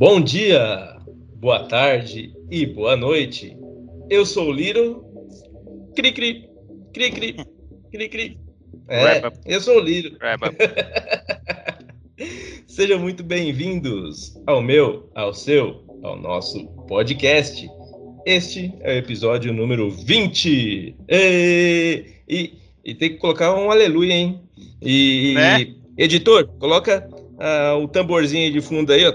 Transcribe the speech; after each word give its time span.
Bom 0.00 0.20
dia, 0.20 0.96
boa 1.40 1.64
tarde 1.64 2.32
e 2.48 2.64
boa 2.64 2.96
noite. 2.96 3.58
Eu 4.08 4.24
sou 4.24 4.50
o 4.50 4.52
Liro. 4.52 5.04
Cri, 5.96 6.12
cri, 6.12 6.48
cri, 6.92 7.10
cri, 7.10 7.36
cri, 7.90 8.08
cri. 8.08 8.38
É, 8.86 9.20
eu 9.44 9.60
sou 9.60 9.78
o 9.78 9.80
Liro. 9.80 10.16
Sejam 12.68 13.00
muito 13.00 13.24
bem-vindos 13.24 14.40
ao 14.46 14.62
meu, 14.62 15.10
ao 15.16 15.34
seu, 15.34 15.82
ao 16.04 16.16
nosso 16.16 16.64
podcast. 16.86 17.68
Este 18.24 18.72
é 18.82 18.94
o 18.94 18.98
episódio 18.98 19.52
número 19.52 19.90
20. 19.90 20.94
E, 21.08 22.04
e, 22.28 22.54
e 22.84 22.94
tem 22.94 23.10
que 23.10 23.16
colocar 23.16 23.52
um 23.52 23.68
aleluia, 23.68 24.14
hein? 24.14 24.40
E, 24.80 25.34
né? 25.34 25.74
editor, 25.98 26.46
coloca 26.60 27.00
ah, 27.38 27.76
o 27.76 27.86
tamborzinho 27.86 28.52
de 28.52 28.60
fundo 28.60 28.92
aí, 28.92 29.06
ó, 29.06 29.12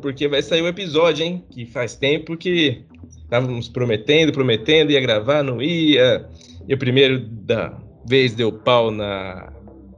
porque 0.00 0.28
vai 0.28 0.42
sair 0.42 0.60
o 0.60 0.68
episódio, 0.68 1.24
hein? 1.24 1.44
Que 1.50 1.64
faz 1.64 1.96
tempo 1.96 2.36
que 2.36 2.84
estávamos 3.18 3.68
prometendo, 3.68 4.32
prometendo, 4.32 4.92
ia 4.92 5.00
gravar, 5.00 5.42
não 5.42 5.62
ia. 5.62 6.28
E 6.68 6.74
o 6.74 6.78
primeiro 6.78 7.20
da 7.20 7.78
vez 8.06 8.34
deu 8.34 8.52
pau 8.52 8.90
na, 8.90 9.50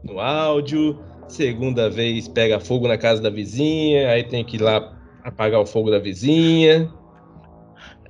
no 0.04 0.20
áudio, 0.20 0.98
segunda 1.26 1.90
vez 1.90 2.28
pega 2.28 2.60
fogo 2.60 2.86
na 2.86 2.96
casa 2.96 3.20
da 3.20 3.30
vizinha, 3.30 4.10
aí 4.10 4.22
tem 4.22 4.44
que 4.44 4.56
ir 4.56 4.62
lá 4.62 4.96
apagar 5.24 5.60
o 5.60 5.66
fogo 5.66 5.90
da 5.90 5.98
vizinha. 5.98 6.88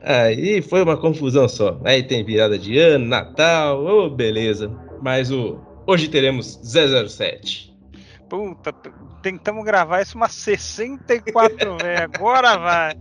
Aí 0.02 0.62
foi 0.62 0.82
uma 0.82 0.96
confusão 0.96 1.48
só. 1.48 1.80
Aí 1.82 2.02
tem 2.02 2.24
virada 2.24 2.58
de 2.58 2.78
ano, 2.78 3.06
Natal, 3.06 3.82
ô 3.82 4.04
oh, 4.04 4.10
beleza. 4.10 4.70
Mas 5.02 5.30
o 5.30 5.58
hoje 5.86 6.08
teremos 6.08 6.60
007. 6.62 7.67
Puta, 8.28 8.72
tentamos 9.22 9.64
gravar 9.64 10.02
isso 10.02 10.16
umas 10.16 10.32
64 10.32 11.76
vezes. 11.78 12.00
Agora 12.14 12.58
vai. 12.58 12.96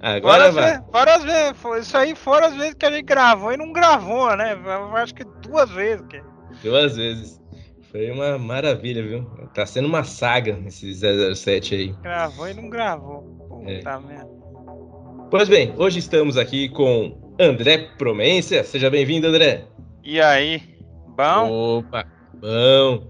Agora 0.00 0.50
vai. 0.50 0.82
fora 0.90 1.14
as 1.14 1.24
vezes, 1.24 1.56
isso 1.80 1.96
aí 1.96 2.14
foram 2.14 2.48
as 2.48 2.54
vezes 2.54 2.74
que 2.74 2.86
a 2.86 2.90
gente 2.90 3.04
gravou 3.04 3.52
e 3.52 3.56
não 3.56 3.72
gravou, 3.72 4.36
né? 4.36 4.54
Eu 4.54 4.96
acho 4.96 5.14
que 5.14 5.24
duas 5.24 5.70
vezes. 5.70 6.04
Que... 6.08 6.22
Duas 6.62 6.96
vezes. 6.96 7.38
Foi 7.90 8.10
uma 8.10 8.36
maravilha, 8.36 9.02
viu? 9.02 9.24
Tá 9.54 9.64
sendo 9.64 9.88
uma 9.88 10.04
saga 10.04 10.58
esse 10.66 10.92
007 11.34 11.74
aí. 11.74 11.94
Gravou 12.02 12.48
e 12.48 12.54
não 12.54 12.68
gravou. 12.68 13.22
Puta 13.48 13.90
é. 13.90 13.98
merda. 13.98 14.38
Pois 15.30 15.48
bem, 15.48 15.74
hoje 15.76 15.98
estamos 15.98 16.36
aqui 16.36 16.68
com 16.68 17.34
André 17.38 17.90
Promência. 17.96 18.64
Seja 18.64 18.90
bem-vindo, 18.90 19.26
André. 19.26 19.64
E 20.02 20.20
aí? 20.20 20.62
Bom? 21.16 21.78
Opa, 21.78 22.06
bom. 22.34 23.08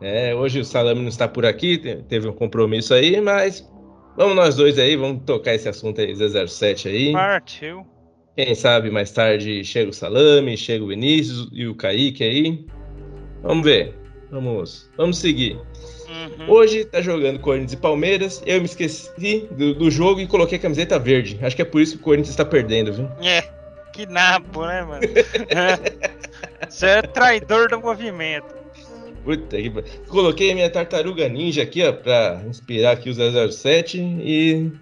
É, 0.00 0.34
hoje 0.34 0.60
o 0.60 0.64
Salame 0.64 1.02
não 1.02 1.08
está 1.08 1.28
por 1.28 1.44
aqui, 1.44 1.76
teve 2.08 2.26
um 2.26 2.32
compromisso 2.32 2.94
aí, 2.94 3.20
mas 3.20 3.68
vamos 4.16 4.34
nós 4.34 4.56
dois 4.56 4.78
aí, 4.78 4.96
vamos 4.96 5.22
tocar 5.24 5.54
esse 5.54 5.68
assunto 5.68 6.00
aí, 6.00 6.14
007 6.14 6.88
aí. 6.88 7.12
Partiu. 7.12 7.86
Quem 8.34 8.54
sabe 8.54 8.90
mais 8.90 9.10
tarde 9.10 9.62
chega 9.62 9.90
o 9.90 9.92
Salame, 9.92 10.56
chega 10.56 10.82
o 10.82 10.88
Vinícius 10.88 11.48
e 11.52 11.66
o 11.66 11.74
Kaique 11.74 12.24
aí. 12.24 12.66
Vamos 13.42 13.64
ver, 13.64 13.94
vamos, 14.30 14.90
vamos 14.96 15.18
seguir. 15.18 15.58
Uhum. 16.08 16.50
Hoje 16.50 16.84
tá 16.86 17.02
jogando 17.02 17.38
Corinthians 17.38 17.74
e 17.74 17.76
Palmeiras. 17.76 18.42
Eu 18.46 18.58
me 18.58 18.64
esqueci 18.64 19.46
do, 19.50 19.74
do, 19.74 19.90
jogo 19.90 20.20
e 20.20 20.26
coloquei 20.26 20.58
a 20.58 20.60
camiseta 20.60 20.98
verde. 20.98 21.38
Acho 21.42 21.54
que 21.54 21.62
é 21.62 21.64
por 21.64 21.80
isso 21.80 21.96
que 21.96 22.00
o 22.00 22.04
Corinthians 22.04 22.30
está 22.30 22.44
perdendo, 22.44 22.92
viu? 22.92 23.08
É, 23.22 23.42
que 23.92 24.06
nabo, 24.06 24.66
né, 24.66 24.82
mano? 24.82 25.02
Você 26.68 26.86
é 26.86 27.02
traidor 27.02 27.68
do 27.68 27.80
movimento. 27.80 28.59
Puta 29.24 29.56
que... 29.56 29.70
Coloquei 30.08 30.54
minha 30.54 30.70
tartaruga 30.70 31.28
ninja 31.28 31.62
aqui, 31.62 31.82
ó, 31.82 31.92
pra 31.92 32.42
inspirar 32.46 32.92
aqui 32.92 33.10
o 33.10 33.52
007 33.52 33.98
e 33.98 34.72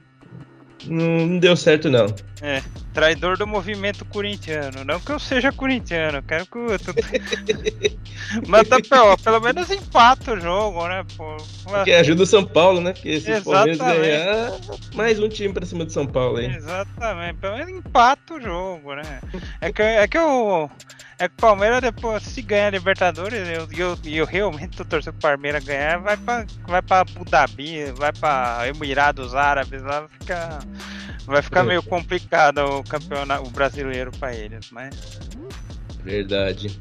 não, 0.87 1.26
não, 1.26 1.38
deu 1.38 1.56
certo, 1.56 1.91
não. 1.91 2.06
É, 2.41 2.62
traidor 2.94 3.37
do 3.37 3.47
movimento 3.47 4.04
corintiano. 4.04 4.84
Não 4.84 5.00
que 5.00 5.10
eu 5.10 5.19
seja 5.19 5.50
corintiano, 5.50 6.22
quero 6.22 6.47
que 6.47 6.56
eu. 6.56 6.69
Mas 8.47 8.69
tá, 8.69 8.76
pô, 8.76 9.16
pelo 9.22 9.41
menos 9.41 9.71
empata 9.71 10.34
o 10.34 10.41
jogo, 10.41 10.87
né? 10.87 11.05
Pô. 11.16 11.37
Porque 11.65 11.93
ajuda 11.93 12.22
o 12.22 12.26
São 12.26 12.44
Paulo, 12.44 12.81
né? 12.81 12.93
Porque 12.93 13.20
se 13.20 13.32
o 13.32 13.44
Palmeiras 13.44 13.78
ganhar, 13.78 14.53
mais 14.94 15.19
um 15.19 15.28
time 15.28 15.53
pra 15.53 15.66
cima 15.66 15.84
do 15.84 15.93
São 15.93 16.06
Paulo 16.06 16.38
aí. 16.38 16.47
Exatamente, 16.47 17.38
pelo 17.38 17.56
menos 17.56 17.70
empata 17.70 18.34
o 18.34 18.41
jogo, 18.41 18.94
né? 18.94 19.20
É 19.60 19.72
que, 19.72 19.82
é 19.82 20.06
que 20.06 20.19
o. 20.19 20.70
É 21.20 21.28
que 21.28 21.34
o 21.34 21.40
Palmeiras 21.40 21.80
depois, 21.80 22.22
se 22.22 22.40
ganha 22.42 22.68
a 22.68 22.70
Libertadores, 22.70 23.40
eu, 23.48 23.68
eu, 23.76 23.98
eu 24.04 24.24
realmente 24.24 24.76
tô 24.76 24.84
torcendo 24.84 25.14
pro 25.14 25.30
Palmeiras 25.30 25.64
ganhar, 25.64 25.98
vai 25.98 26.16
pra, 26.16 26.46
vai 26.66 26.80
pra 26.80 27.00
Abu 27.00 27.24
Dhabi, 27.24 27.92
vai 27.96 28.12
pra 28.12 28.60
Emirados 28.68 29.34
Árabes, 29.34 29.82
lá 29.82 30.06
fica, 30.20 30.60
vai 31.26 31.42
ficar 31.42 31.64
meio 31.64 31.82
complicado 31.82 32.58
o 32.58 32.84
campeonato 32.84 33.48
o 33.48 33.50
brasileiro 33.50 34.12
pra 34.12 34.32
eles, 34.32 34.70
mas. 34.70 34.94
Verdade. 36.04 36.80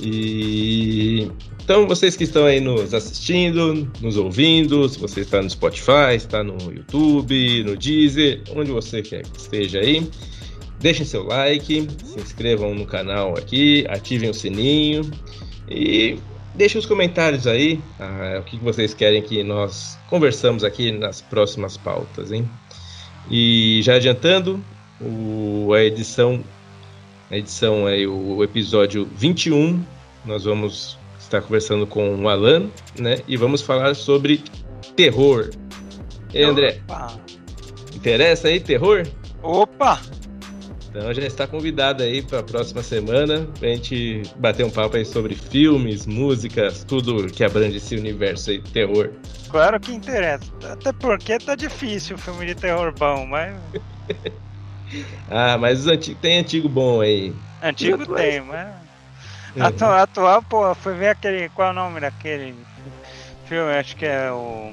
E 0.00 1.30
então 1.64 1.86
vocês 1.88 2.14
que 2.14 2.24
estão 2.24 2.44
aí 2.44 2.60
nos 2.60 2.92
assistindo, 2.92 3.90
nos 4.00 4.16
ouvindo, 4.16 4.88
se 4.88 4.98
você 4.98 5.20
está 5.20 5.40
no 5.40 5.48
Spotify, 5.48 6.14
está 6.14 6.44
no 6.44 6.58
YouTube, 6.70 7.64
no 7.64 7.74
Deezer, 7.74 8.42
onde 8.54 8.70
você 8.70 9.00
quer 9.02 9.22
que 9.22 9.38
esteja 9.38 9.80
aí, 9.80 10.06
Deixem 10.84 11.06
seu 11.06 11.24
like, 11.24 11.88
se 12.04 12.20
inscrevam 12.20 12.74
no 12.74 12.84
canal 12.84 13.38
aqui, 13.38 13.86
ativem 13.88 14.28
o 14.28 14.34
sininho 14.34 15.10
e 15.66 16.18
deixem 16.54 16.78
os 16.78 16.84
comentários 16.84 17.46
aí 17.46 17.80
ah, 17.98 18.36
o 18.40 18.42
que 18.44 18.58
vocês 18.58 18.92
querem 18.92 19.22
que 19.22 19.42
nós 19.42 19.96
conversamos 20.10 20.62
aqui 20.62 20.92
nas 20.92 21.22
próximas 21.22 21.78
pautas, 21.78 22.30
hein? 22.30 22.46
E 23.30 23.80
já 23.82 23.94
adiantando, 23.94 24.62
o, 25.00 25.72
a 25.72 25.82
edição 25.82 26.44
a 27.30 27.38
edição 27.38 27.88
é 27.88 28.06
o 28.06 28.44
episódio 28.44 29.08
21, 29.16 29.82
nós 30.26 30.44
vamos 30.44 30.98
estar 31.18 31.40
conversando 31.40 31.86
com 31.86 32.14
o 32.14 32.28
Alan, 32.28 32.68
né? 32.98 33.22
E 33.26 33.38
vamos 33.38 33.62
falar 33.62 33.94
sobre 33.94 34.44
terror. 34.94 35.48
E 36.34 36.42
André, 36.42 36.82
Opa. 36.86 37.18
interessa 37.96 38.48
aí 38.48 38.60
terror? 38.60 39.06
Opa! 39.42 39.98
Então 40.94 41.12
já 41.12 41.22
está 41.22 41.44
convidado 41.44 42.04
aí 42.04 42.22
para 42.22 42.38
a 42.38 42.42
próxima 42.44 42.80
semana 42.80 43.48
para 43.58 43.66
a 43.66 43.72
gente 43.72 44.22
bater 44.36 44.64
um 44.64 44.70
papo 44.70 44.96
aí 44.96 45.04
sobre 45.04 45.34
filmes, 45.34 46.06
músicas, 46.06 46.84
tudo 46.84 47.26
que 47.26 47.42
abrange 47.42 47.78
esse 47.78 47.96
universo 47.96 48.50
aí, 48.50 48.62
terror. 48.62 49.10
Claro 49.50 49.80
que 49.80 49.92
interessa. 49.92 50.44
Até 50.70 50.92
porque 50.92 51.36
tá 51.40 51.56
difícil 51.56 52.14
o 52.14 52.18
filme 52.18 52.46
de 52.46 52.54
terror 52.54 52.94
bom, 52.96 53.26
mas. 53.26 53.56
ah, 55.28 55.58
mas 55.58 55.84
antigos, 55.88 56.20
tem 56.20 56.38
antigo 56.38 56.68
bom 56.68 57.00
aí. 57.00 57.34
Antigo 57.60 58.06
tem, 58.14 58.40
mas. 58.42 58.68
Uhum. 59.56 59.66
Atual, 59.66 59.92
atual, 59.94 60.42
pô, 60.44 60.74
foi 60.76 60.94
ver 60.94 61.08
aquele. 61.08 61.48
Qual 61.48 61.66
é 61.66 61.70
o 61.72 61.74
nome 61.74 61.98
daquele 61.98 62.54
filme? 63.46 63.72
Acho 63.72 63.96
que 63.96 64.06
é 64.06 64.30
o. 64.30 64.72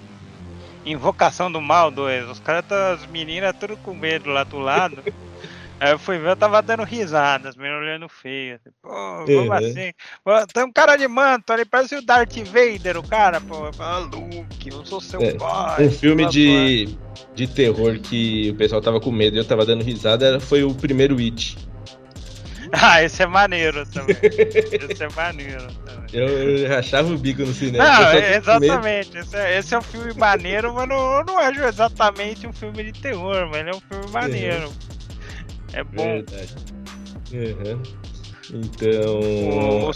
Invocação 0.85 1.51
do 1.51 1.59
Mal 1.59 1.89
2. 1.89 2.29
Os 2.29 2.39
caras, 2.39 2.65
tá, 2.65 2.91
as 2.91 3.07
meninas 3.07 3.55
tudo 3.59 3.75
com 3.77 3.95
medo 3.95 4.29
lá 4.29 4.43
do 4.43 4.59
lado. 4.59 5.01
Aí 5.81 5.93
eu 5.93 5.97
fui 5.97 6.19
ver, 6.19 6.29
eu 6.29 6.35
tava 6.35 6.61
dando 6.61 6.83
risadas, 6.83 7.55
meio 7.55 7.79
olhando 7.79 8.07
feio. 8.07 8.53
Assim, 8.53 8.69
pô, 8.83 8.89
como 9.25 9.31
uhum. 9.31 9.53
assim? 9.53 9.91
Pô, 10.23 10.31
tem 10.45 10.63
um 10.63 10.71
cara 10.71 10.95
de 10.95 11.07
manto 11.07 11.51
ali, 11.51 11.65
parece 11.65 11.95
o 11.95 12.05
Darth 12.05 12.37
Vader, 12.37 12.97
o 12.97 13.03
cara, 13.03 13.41
pô. 13.41 13.65
Eu 13.65 13.73
falo, 13.73 14.05
ah, 14.13 14.15
Luke, 14.15 14.69
eu 14.69 14.85
sou 14.85 15.01
seu 15.01 15.19
é, 15.19 15.33
pai. 15.33 15.87
Um 15.87 15.91
filme 15.91 16.27
de, 16.27 16.95
de 17.33 17.47
terror 17.47 17.99
que 17.99 18.51
o 18.51 18.55
pessoal 18.57 18.79
tava 18.79 19.01
com 19.01 19.11
medo 19.11 19.35
e 19.35 19.39
eu 19.39 19.43
tava 19.43 19.65
dando 19.65 19.83
risada 19.83 20.39
foi 20.39 20.63
o 20.63 20.71
primeiro 20.71 21.17
It. 21.17 21.57
Ah, 22.73 23.03
esse 23.03 23.21
é 23.21 23.25
maneiro 23.25 23.85
também. 23.87 24.15
esse 24.21 25.03
é 25.03 25.09
maneiro 25.09 25.67
também. 25.83 26.07
Eu 26.13 26.69
rachava 26.69 27.11
o 27.11 27.17
bico 27.17 27.41
no 27.41 27.53
cinema. 27.53 27.83
Não, 27.83 28.13
exatamente. 28.13 29.17
Esse 29.17 29.35
é, 29.35 29.57
esse 29.57 29.73
é, 29.73 29.77
um 29.77 29.81
filme 29.81 30.13
maneiro, 30.13 30.73
mas 30.73 30.87
não, 30.87 31.21
não 31.23 31.37
é 31.37 31.49
exatamente 31.67 32.47
um 32.47 32.53
filme 32.53 32.83
de 32.83 32.93
terror, 32.93 33.49
mas 33.49 33.59
ele 33.59 33.71
é 33.71 33.73
um 33.73 33.81
filme 33.81 34.09
maneiro. 34.09 34.67
Uhum. 34.67 34.91
É 35.73 35.83
bom. 35.83 36.23
Verdade. 36.23 36.55
Uhum. 37.33 37.83
Então. 38.53 39.19
O, 39.19 39.89
o, 39.89 39.91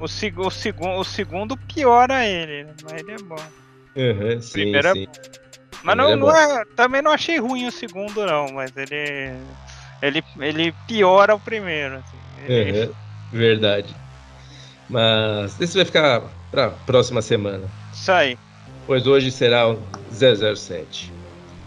o, 0.00 0.46
o, 0.46 0.50
segundo, 0.50 0.98
o 0.98 1.04
segundo 1.04 1.56
piora 1.56 2.26
ele, 2.26 2.64
né? 2.64 2.74
mas 2.84 2.92
ele 2.92 3.12
é 3.12 3.18
bom. 3.18 3.36
Uhum, 3.96 4.40
sim, 4.42 4.52
Primeiro 4.52 4.92
sim. 4.92 5.04
É... 5.04 5.46
Mas 5.82 5.96
não, 5.96 6.10
é 6.10 6.16
não 6.16 6.30
é, 6.34 6.64
também 6.74 7.00
não 7.00 7.12
achei 7.12 7.38
ruim 7.38 7.66
o 7.66 7.72
segundo, 7.72 8.26
não, 8.26 8.48
mas 8.52 8.76
ele. 8.76 9.32
Ele, 10.02 10.22
ele 10.40 10.74
piora 10.86 11.34
o 11.34 11.40
primeiro. 11.40 11.96
Assim. 11.96 12.16
Ele... 12.46 12.86
Uhum, 12.86 12.92
verdade. 13.32 13.94
Mas 14.88 15.58
esse 15.60 15.76
vai 15.76 15.84
ficar 15.84 16.22
pra 16.50 16.70
próxima 16.70 17.22
semana. 17.22 17.66
Isso 17.92 18.12
aí. 18.12 18.38
Pois 18.86 19.06
hoje 19.06 19.30
será 19.30 19.68
o 19.68 19.78
007. 20.12 21.12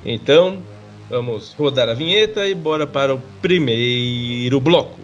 Então, 0.05 0.63
Vamos 1.09 1.53
rodar 1.53 1.89
a 1.89 1.95
vinheta 1.95 2.47
e 2.47 2.53
bora 2.53 2.85
para 2.85 3.15
o 3.15 3.21
primeiro 3.41 4.61
bloco. 4.61 4.99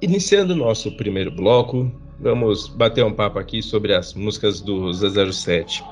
Iniciando 0.00 0.56
nosso 0.56 0.96
primeiro 0.96 1.30
bloco, 1.30 1.92
vamos 2.18 2.68
bater 2.68 3.04
um 3.04 3.12
papo 3.12 3.38
aqui 3.38 3.62
sobre 3.62 3.92
as 3.92 4.14
músicas 4.14 4.62
do 4.62 4.90
07. 4.94 5.84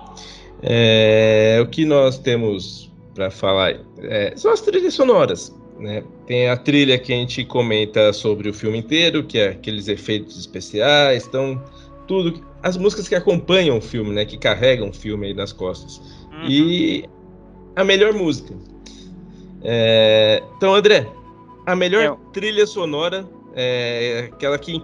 É, 0.62 1.58
o 1.62 1.66
que 1.66 1.84
nós 1.84 2.18
temos 2.18 2.90
para 3.14 3.30
falar 3.30 3.80
é, 3.98 4.32
são 4.34 4.50
as 4.50 4.62
trilhas 4.62 4.94
sonoras. 4.94 5.54
Né? 5.78 6.02
Tem 6.26 6.48
a 6.48 6.56
trilha 6.56 6.98
que 6.98 7.12
a 7.12 7.16
gente 7.16 7.44
comenta 7.44 8.12
sobre 8.12 8.48
o 8.48 8.54
filme 8.54 8.78
inteiro, 8.78 9.24
que 9.24 9.38
é 9.38 9.48
aqueles 9.48 9.88
efeitos 9.88 10.38
especiais, 10.38 11.26
então 11.26 11.62
tudo, 12.06 12.44
as 12.62 12.76
músicas 12.76 13.08
que 13.08 13.14
acompanham 13.14 13.78
o 13.78 13.80
filme, 13.80 14.12
né, 14.12 14.24
que 14.24 14.38
carregam 14.38 14.88
o 14.88 14.92
filme 14.92 15.26
aí 15.26 15.34
nas 15.34 15.52
costas. 15.52 15.98
Uhum. 16.32 16.48
E 16.48 17.04
a 17.74 17.84
melhor 17.84 18.12
música. 18.12 18.54
É, 19.62 20.42
então, 20.56 20.74
André, 20.74 21.06
a 21.66 21.74
melhor 21.74 22.02
Eu... 22.04 22.16
trilha 22.32 22.66
sonora 22.66 23.28
é 23.54 24.30
aquela 24.32 24.58
que, 24.58 24.80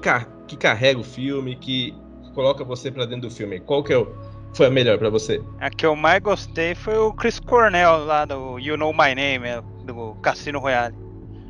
que 0.46 0.56
carrega 0.56 1.00
o 1.00 1.04
filme, 1.04 1.56
que 1.56 1.94
coloca 2.34 2.64
você 2.64 2.90
para 2.90 3.04
dentro 3.04 3.28
do 3.28 3.34
filme. 3.34 3.60
Qual 3.60 3.82
que 3.84 3.92
é 3.92 3.98
o, 3.98 4.08
foi 4.54 4.66
a 4.66 4.70
melhor 4.70 4.98
para 4.98 5.08
você? 5.08 5.40
A 5.60 5.70
que 5.70 5.86
eu 5.86 5.94
mais 5.94 6.22
gostei 6.22 6.74
foi 6.74 6.96
o 6.96 7.12
Chris 7.12 7.38
Cornell 7.38 8.04
lá 8.04 8.24
do 8.24 8.58
You 8.58 8.76
Know 8.76 8.92
My 8.92 9.14
Name, 9.14 9.46
é, 9.46 9.62
do 9.84 10.14
Cassino 10.23 10.58
Royale. 10.58 10.94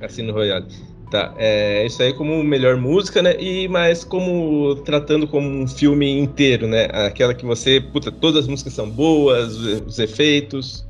Cassino 0.00 0.32
Royale. 0.32 0.66
Tá, 1.10 1.34
é 1.36 1.84
isso 1.84 2.02
aí 2.02 2.14
como 2.14 2.42
melhor 2.42 2.78
música, 2.78 3.20
né? 3.20 3.36
E 3.38 3.68
mas 3.68 4.02
como 4.02 4.74
tratando 4.76 5.28
como 5.28 5.46
um 5.46 5.68
filme 5.68 6.18
inteiro, 6.18 6.66
né? 6.66 6.86
Aquela 6.90 7.34
que 7.34 7.44
você, 7.44 7.80
puta, 7.80 8.10
todas 8.10 8.44
as 8.44 8.48
músicas 8.48 8.72
são 8.72 8.88
boas, 8.88 9.54
os 9.56 9.98
efeitos. 9.98 10.88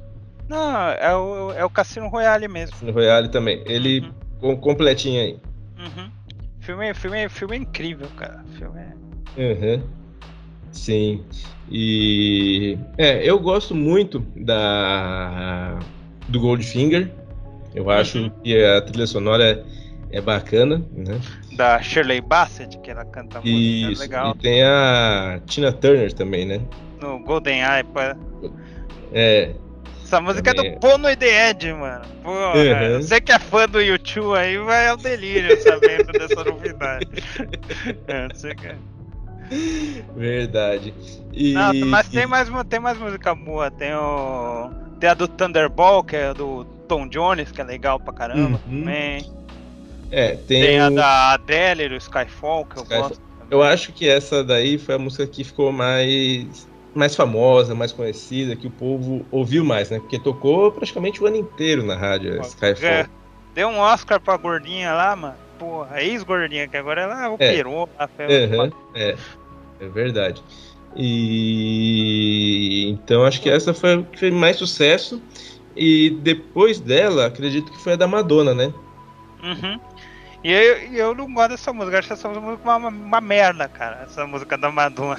Não, 0.48 0.90
é 0.90 1.16
o, 1.16 1.52
é 1.52 1.64
o 1.64 1.70
Cassino 1.70 2.08
Royale 2.08 2.46
mesmo. 2.46 2.72
Cassino 2.72 2.92
Royale 2.92 3.28
também. 3.30 3.62
Ele 3.66 4.08
uhum. 4.40 4.56
completinho 4.56 5.20
aí. 5.20 5.38
Uhum. 5.78 6.10
Filme, 6.60 6.94
filme, 6.94 7.28
filme 7.28 7.56
incrível, 7.56 8.06
cara. 8.16 8.44
Filme 8.56 8.80
é... 8.80 8.92
Uhum. 9.40 9.82
Sim. 10.70 11.24
E 11.70 12.78
é, 12.96 13.28
eu 13.28 13.38
gosto 13.38 13.74
muito 13.74 14.20
da 14.36 15.78
do 16.28 16.40
Goldfinger. 16.40 17.10
Eu 17.74 17.90
acho 17.90 18.30
que 18.42 18.64
a 18.64 18.80
trilha 18.82 19.06
sonora 19.06 19.44
é 19.44 19.64
é 20.12 20.20
bacana, 20.20 20.84
né? 20.92 21.18
Da 21.56 21.80
Shirley 21.80 22.20
Bassett, 22.20 22.78
que 22.78 22.90
ela 22.90 23.04
canta 23.06 23.40
muito, 23.40 23.98
é 23.98 24.02
legal. 24.02 24.34
E 24.36 24.42
tem 24.42 24.62
a 24.62 25.40
Tina 25.46 25.72
Turner 25.72 26.12
também, 26.12 26.44
né? 26.44 26.60
No 27.00 27.18
Golden 27.20 27.62
Eye, 27.62 27.84
É. 29.12 29.54
Essa 30.04 30.20
música 30.20 30.50
é 30.50 30.54
do 30.54 30.66
é. 30.66 30.78
Bono 30.78 31.08
e 31.08 31.16
The 31.16 31.50
Ed, 31.50 31.72
mano. 31.72 32.04
Pô, 32.22 32.30
uhum. 32.30 33.00
você 33.00 33.18
que 33.18 33.32
é 33.32 33.38
fã 33.38 33.66
do 33.66 33.80
YouTube 33.80 34.36
aí 34.36 34.58
vai 34.58 34.88
ao 34.88 34.98
delírio 34.98 35.58
sabendo 35.62 36.12
dessa 36.12 36.44
novidade. 36.44 37.08
é, 38.06 38.28
você 38.28 38.54
quer. 38.54 38.76
Verdade. 40.14 40.92
E... 41.32 41.54
Não, 41.54 41.72
mas 41.86 42.08
tem 42.08 42.26
mais, 42.26 42.50
tem 42.68 42.78
mais 42.78 42.98
música 42.98 43.34
boa. 43.34 43.70
Tem 43.70 43.94
o. 43.94 44.70
Tem 45.00 45.08
a 45.08 45.14
do 45.14 45.26
Thunderball, 45.26 46.04
que 46.04 46.16
é 46.16 46.34
do 46.34 46.66
Tom 46.92 47.08
Jones, 47.08 47.50
que 47.50 47.58
é 47.58 47.64
legal 47.64 47.98
pra 47.98 48.12
caramba 48.12 48.60
uhum. 48.66 48.80
também. 48.80 49.32
É, 50.10 50.36
tem, 50.36 50.60
tem 50.60 50.78
a 50.78 50.90
da 50.90 51.32
Adele, 51.32 51.88
do 51.88 51.96
Skyfall, 51.96 52.66
que 52.66 52.76
eu 52.76 52.82
Skyfall. 52.82 53.08
gosto. 53.08 53.20
Também. 53.20 53.46
Eu 53.50 53.62
acho 53.62 53.92
que 53.94 54.06
essa 54.06 54.44
daí 54.44 54.76
foi 54.76 54.96
a 54.96 54.98
música 54.98 55.26
que 55.26 55.42
ficou 55.42 55.72
mais, 55.72 56.68
mais 56.94 57.16
famosa, 57.16 57.74
mais 57.74 57.92
conhecida, 57.92 58.54
que 58.54 58.66
o 58.66 58.70
povo 58.70 59.24
ouviu 59.30 59.64
mais, 59.64 59.88
né? 59.88 60.00
Porque 60.00 60.18
tocou 60.18 60.70
praticamente 60.70 61.22
o 61.22 61.26
ano 61.26 61.36
inteiro 61.36 61.82
na 61.82 61.96
rádio, 61.96 62.38
Skyfall. 62.42 62.90
É, 62.90 63.08
deu 63.54 63.68
um 63.68 63.78
Oscar 63.78 64.20
pra 64.20 64.36
gordinha 64.36 64.92
lá, 64.92 65.16
mano. 65.16 65.34
Porra, 65.58 66.02
ex-gordinha, 66.02 66.68
que 66.68 66.76
agora 66.76 67.00
ela 67.02 67.30
operou. 67.30 67.88
É, 68.18 68.46
uhum, 68.46 68.70
é, 68.94 69.16
é 69.80 69.88
verdade. 69.88 70.42
E 70.94 72.90
então 72.90 73.24
acho 73.24 73.40
que 73.40 73.48
essa 73.48 73.72
foi 73.72 74.04
fez 74.14 74.30
mais 74.34 74.56
sucesso. 74.56 75.22
E 75.76 76.10
depois 76.22 76.80
dela, 76.80 77.26
acredito 77.26 77.70
que 77.72 77.78
foi 77.78 77.94
a 77.94 77.96
da 77.96 78.06
Madonna, 78.06 78.54
né? 78.54 78.72
Uhum. 79.42 79.80
E 80.44 80.50
eu, 80.50 80.76
eu 80.92 81.14
não 81.14 81.32
gosto 81.32 81.50
dessa 81.50 81.72
música, 81.72 82.00
acho 82.00 82.12
essa 82.12 82.28
música 82.28 82.62
uma, 82.64 82.88
uma 82.88 83.20
merda, 83.20 83.68
cara. 83.68 84.02
Essa 84.02 84.26
música 84.26 84.58
da 84.58 84.72
Madonna. 84.72 85.18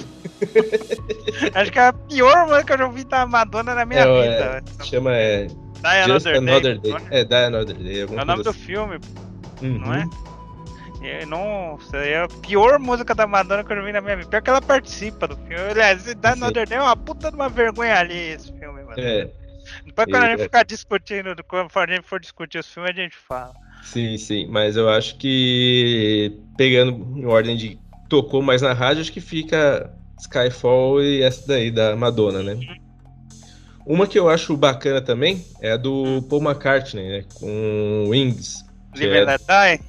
acho 1.55 1.71
que 1.71 1.79
é 1.79 1.87
a 1.87 1.93
pior 1.93 2.45
música 2.45 2.63
que 2.65 2.73
eu 2.73 2.77
já 2.77 2.85
ouvi 2.85 3.03
da 3.05 3.25
Madonna 3.25 3.73
na 3.73 3.85
minha 3.85 4.01
é, 4.01 4.21
vida. 4.21 4.63
É, 4.79 4.83
chama 4.83 5.15
é. 5.15 5.45
Die 5.45 6.01
Another, 6.03 6.37
Another 6.37 6.79
Day. 6.79 6.91
Day. 6.93 7.07
É, 7.11 7.23
Die 7.23 7.35
Another 7.35 7.75
Day. 7.75 8.01
É 8.01 8.05
o 8.05 8.25
nome 8.25 8.33
assim. 8.33 8.43
do 8.43 8.53
filme, 8.53 8.99
uhum. 9.61 9.79
não 9.79 9.93
é? 9.93 10.07
Nossa, 11.25 11.97
é 11.97 12.23
a 12.23 12.27
pior 12.27 12.79
música 12.79 13.13
da 13.13 13.27
Madonna 13.27 13.63
que 13.63 13.71
eu 13.73 13.77
já 13.77 13.83
vi 13.83 13.91
na 13.91 14.01
minha 14.01 14.15
vida. 14.15 14.29
Pior 14.29 14.41
que 14.41 14.49
ela 14.49 14.61
participa 14.61 15.27
do 15.27 15.35
filme. 15.35 15.55
Aliás, 15.55 16.03
Die 16.03 16.17
Another 16.23 16.67
Day 16.67 16.77
é 16.77 16.81
uma 16.81 16.95
puta 16.95 17.29
de 17.29 17.35
uma 17.35 17.49
vergonha 17.49 17.97
ali 17.97 18.31
esse 18.31 18.51
filme, 18.53 18.83
mano. 18.83 18.95
É. 18.97 19.29
Depois 19.95 20.07
quando 20.07 20.23
e, 20.23 20.25
a 20.25 20.29
gente 20.31 20.41
é... 20.41 20.43
ficar 20.43 20.63
discutindo, 20.63 21.35
quando 21.47 21.69
a 21.75 21.87
gente 21.87 22.07
for 22.07 22.19
discutir 22.19 22.57
os 22.57 22.67
filmes, 22.67 22.91
a 22.91 22.93
gente 23.01 23.15
fala. 23.15 23.53
Sim, 23.83 24.17
sim, 24.17 24.47
mas 24.47 24.75
eu 24.75 24.89
acho 24.89 25.17
que 25.17 26.39
pegando 26.57 27.19
em 27.19 27.25
ordem 27.25 27.55
de 27.55 27.79
tocou 28.09 28.41
mais 28.41 28.61
na 28.61 28.73
rádio, 28.73 29.01
acho 29.01 29.11
que 29.11 29.21
fica 29.21 29.93
Skyfall 30.19 31.01
e 31.03 31.21
essa 31.21 31.47
daí 31.47 31.69
da 31.69 31.95
Madonna, 31.95 32.41
né? 32.41 32.57
Uma 33.85 34.07
que 34.07 34.17
eu 34.17 34.29
acho 34.29 34.55
bacana 34.55 35.01
também 35.01 35.45
é 35.61 35.73
a 35.73 35.77
do 35.77 36.21
Paul 36.29 36.41
McCartney, 36.41 37.09
né? 37.09 37.25
Com 37.35 38.07
Wings. 38.07 38.65
Live 38.95 39.15
é... 39.15 39.37
Die? 39.37 39.83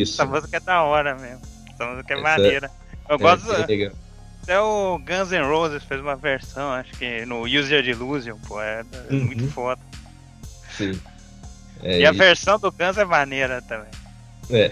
Isso. 0.00 0.14
Essa 0.14 0.30
música 0.30 0.56
é 0.56 0.60
da 0.60 0.82
hora 0.82 1.14
mesmo. 1.14 1.42
Essa 1.72 1.86
música 1.86 2.14
é 2.14 2.16
Essa... 2.16 2.22
maneira. 2.22 2.70
Eu 3.08 3.16
é, 3.16 3.18
gosto. 3.18 3.52
É 3.52 4.05
Até 4.46 4.60
o 4.60 4.96
Guns 5.00 5.32
N' 5.32 5.42
Roses 5.42 5.82
fez 5.82 6.00
uma 6.00 6.14
versão, 6.14 6.70
acho 6.70 6.92
que 6.92 7.26
no 7.26 7.42
User 7.42 7.84
Illusion, 7.84 8.38
pô, 8.46 8.62
é, 8.62 8.84
é 9.10 9.12
uhum. 9.12 9.24
muito 9.24 9.48
foda. 9.48 9.82
Sim. 10.76 10.96
É, 11.82 11.98
e 11.98 12.06
a 12.06 12.12
versão 12.12 12.56
do 12.56 12.70
Guns 12.70 12.96
é 12.96 13.04
maneira 13.04 13.60
também. 13.62 13.90
É. 14.48 14.70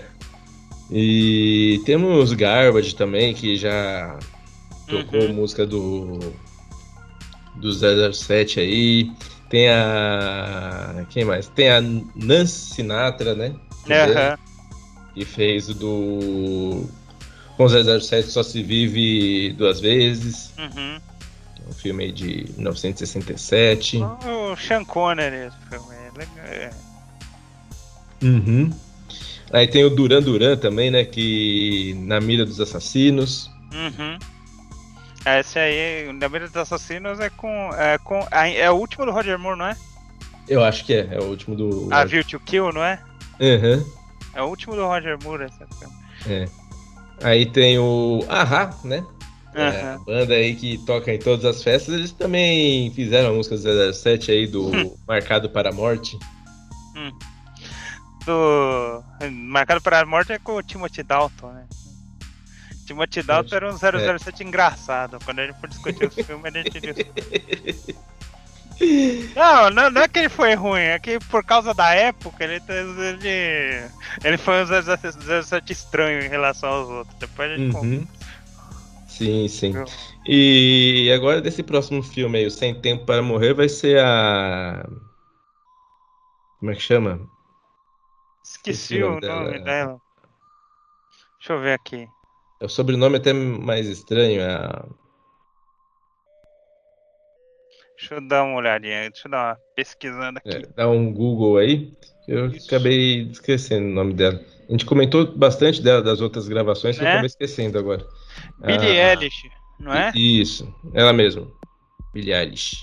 E 0.92 1.82
temos 1.84 2.32
Garbage 2.34 2.94
também, 2.94 3.34
que 3.34 3.56
já 3.56 4.16
tocou 4.86 5.22
uhum. 5.22 5.34
música 5.34 5.66
do 5.66 6.20
do 7.56 8.12
007 8.12 8.60
aí. 8.60 9.10
Tem 9.50 9.70
a. 9.70 11.04
Quem 11.10 11.24
mais? 11.24 11.48
Tem 11.48 11.68
a 11.68 11.80
Nancy 11.80 12.74
Sinatra, 12.74 13.34
né? 13.34 13.48
Uhum. 13.88 14.36
Que 15.14 15.24
fez 15.24 15.68
o 15.68 15.74
do. 15.74 16.88
Com 17.56 17.68
007 17.68 18.30
só 18.30 18.42
se 18.42 18.62
vive 18.62 19.52
duas 19.52 19.80
vezes. 19.80 20.52
Uhum. 20.58 21.00
Um 21.68 21.72
filme 21.72 22.04
aí 22.04 22.12
de 22.12 22.46
1967. 22.56 23.98
O 24.02 24.56
Sean 24.56 24.84
Connery, 24.84 25.46
esse 25.46 25.56
filme. 25.68 25.94
É. 26.46 26.70
Uhum. 28.22 28.70
Aí 29.52 29.68
tem 29.68 29.84
o 29.84 29.90
Duran 29.90 30.22
Duran 30.22 30.56
também, 30.56 30.90
né? 30.90 31.04
Que 31.04 31.94
na 32.00 32.20
mira 32.20 32.44
dos 32.44 32.60
assassinos. 32.60 33.50
Uhum. 33.72 34.18
Esse 35.26 35.58
aí, 35.58 36.12
na 36.12 36.28
mira 36.28 36.46
dos 36.46 36.56
assassinos 36.56 37.20
é 37.20 37.30
com. 37.30 37.70
É, 37.74 37.98
com, 37.98 38.26
é 38.30 38.70
o 38.70 38.74
último 38.74 39.06
do 39.06 39.12
Roger 39.12 39.38
Moore, 39.38 39.58
não 39.58 39.66
é? 39.66 39.76
Eu 40.48 40.62
acho 40.62 40.84
que 40.84 40.92
é, 40.92 41.08
é 41.10 41.18
o 41.18 41.24
último 41.24 41.56
do. 41.56 41.88
A 41.92 42.04
View 42.04 42.24
to 42.24 42.38
Kill, 42.40 42.72
não 42.72 42.84
é? 42.84 43.00
Uhum. 43.40 43.84
É 44.34 44.42
o 44.42 44.46
último 44.46 44.74
do 44.74 44.86
Roger 44.86 45.16
Moore, 45.22 45.44
essa 45.44 45.66
filme. 45.78 45.94
É. 46.26 46.48
Aí 47.22 47.46
tem 47.46 47.78
o 47.78 48.24
Ahá, 48.28 48.74
né? 48.84 49.04
Uhum. 49.54 49.62
É, 49.62 49.94
a 49.94 49.98
banda 49.98 50.34
aí 50.34 50.56
que 50.56 50.78
toca 50.78 51.12
em 51.12 51.18
todas 51.18 51.44
as 51.44 51.62
festas, 51.62 51.94
eles 51.94 52.12
também 52.12 52.90
fizeram 52.90 53.30
a 53.30 53.32
música 53.32 53.56
07 53.92 54.30
aí 54.32 54.46
do 54.46 54.70
Marcado 55.06 55.48
para 55.48 55.70
a 55.70 55.72
Morte. 55.72 56.18
Hum 56.96 57.12
do. 58.24 59.04
Marcado 59.30 59.80
para 59.80 60.00
a 60.00 60.06
Morte 60.06 60.32
é 60.32 60.38
com 60.38 60.56
o 60.56 60.62
Timothy 60.62 61.02
Dalton, 61.02 61.52
né? 61.52 61.66
Timothy 62.86 63.22
Dalton 63.22 63.56
era 63.56 63.72
um 63.72 63.76
007 63.76 64.42
é. 64.42 64.46
engraçado. 64.46 65.18
Quando 65.24 65.38
a 65.38 65.46
gente 65.46 65.58
for 65.58 65.68
discutir 65.68 66.06
o 66.06 66.10
filme, 66.10 66.48
a 66.48 66.50
gente 66.50 66.80
diz. 66.80 67.96
Não, 69.36 69.70
não, 69.70 69.90
não, 69.90 70.02
é 70.02 70.08
que 70.08 70.18
ele 70.18 70.28
foi 70.28 70.54
ruim, 70.54 70.80
é 70.80 70.98
que 70.98 71.18
por 71.30 71.44
causa 71.44 71.72
da 71.72 71.94
época 71.94 72.42
ele, 72.42 72.60
ele, 72.68 73.90
ele 74.24 74.36
foi 74.36 74.62
um 74.62 74.66
007 74.66 75.72
estranho 75.72 76.22
em 76.22 76.28
relação 76.28 76.68
aos 76.68 76.88
outros. 76.88 77.16
Depois 77.18 77.50
a 77.52 77.56
gente 77.56 77.76
uhum. 77.76 78.06
Sim, 79.06 79.46
sim. 79.46 79.72
E 80.26 81.10
agora 81.14 81.40
desse 81.40 81.62
próximo 81.62 82.02
filme 82.02 82.38
aí, 82.38 82.46
o 82.46 82.50
Sem 82.50 82.74
Tempo 82.80 83.06
para 83.06 83.22
Morrer, 83.22 83.54
vai 83.54 83.68
ser 83.68 84.00
a. 84.00 84.84
Como 86.58 86.72
é 86.72 86.74
que 86.74 86.82
chama? 86.82 87.20
Esqueci 88.42 89.02
o 89.02 89.10
nome, 89.10 89.20
dela. 89.20 89.58
dela. 89.60 90.00
Deixa 91.38 91.52
eu 91.52 91.60
ver 91.60 91.74
aqui. 91.74 92.08
É 92.60 92.64
o 92.64 92.68
sobrenome 92.68 93.18
até 93.18 93.32
mais 93.32 93.86
estranho, 93.86 94.40
é 94.40 94.54
a... 94.54 94.84
Deixa 98.04 98.16
eu 98.16 98.20
dar 98.20 98.44
uma 98.44 98.56
olhadinha, 98.56 99.08
deixa 99.10 99.26
eu 99.26 99.30
dar 99.30 99.48
uma 99.48 99.58
pesquisando 99.74 100.38
aqui. 100.38 100.56
É, 100.56 100.62
dá 100.76 100.90
um 100.90 101.10
Google 101.10 101.56
aí, 101.56 101.90
eu 102.28 102.48
Isso. 102.48 102.66
acabei 102.66 103.22
esquecendo 103.30 103.86
o 103.86 103.94
nome 103.94 104.12
dela. 104.12 104.38
A 104.68 104.72
gente 104.72 104.84
comentou 104.84 105.34
bastante 105.34 105.82
dela, 105.82 106.02
das 106.02 106.20
outras 106.20 106.46
gravações, 106.46 106.98
que 106.98 107.02
é? 107.02 107.06
eu 107.06 107.10
acabei 107.12 107.28
esquecendo 107.28 107.78
agora. 107.78 108.04
Billie 108.60 109.00
ah, 109.00 109.14
Eilish, 109.14 109.48
não 109.80 109.94
é? 109.94 110.12
Isso, 110.14 110.70
ela 110.92 111.14
mesma. 111.14 111.50
Billie 112.12 112.34
Eilish. 112.34 112.76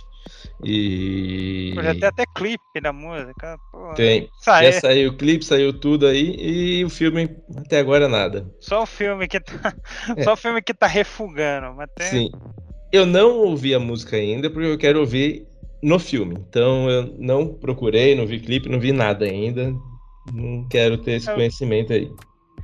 E. 0.63 1.73
Já 1.75 1.93
tem 1.93 2.05
até 2.05 2.23
clipe 2.35 2.81
da 2.81 2.91
música. 2.91 3.57
Pô, 3.71 3.93
tem. 3.93 4.27
Já 4.43 4.71
saiu 4.73 5.11
o 5.11 5.17
clipe, 5.17 5.45
saiu 5.45 5.71
tudo 5.71 6.07
aí 6.07 6.35
e 6.35 6.85
o 6.85 6.89
filme 6.89 7.29
até 7.57 7.79
agora 7.79 8.07
nada. 8.07 8.51
Só 8.59 8.83
o 8.83 8.85
filme 8.87 9.27
que 9.27 9.39
tá. 9.39 9.73
É. 10.17 10.21
Só 10.25 10.33
o 10.33 10.37
filme 10.37 10.61
que 10.63 10.73
tá 10.73 10.87
refugando. 10.87 11.75
Mas 11.75 11.89
tem... 11.95 12.07
Sim. 12.07 12.31
Eu 12.91 13.05
não 13.05 13.39
ouvi 13.39 13.73
a 13.73 13.79
música 13.79 14.17
ainda 14.17 14.49
porque 14.49 14.67
eu 14.67 14.77
quero 14.77 14.99
ouvir 14.99 15.47
no 15.81 15.97
filme. 15.97 16.35
Então 16.49 16.89
eu 16.89 17.15
não 17.17 17.47
procurei, 17.47 18.15
não 18.15 18.25
vi 18.25 18.39
clipe, 18.39 18.69
não 18.69 18.79
vi 18.79 18.91
nada 18.91 19.25
ainda. 19.25 19.73
Não 20.33 20.67
quero 20.69 20.97
ter 20.97 21.13
esse 21.13 21.29
eu... 21.29 21.35
conhecimento 21.35 21.93
aí. 21.93 22.11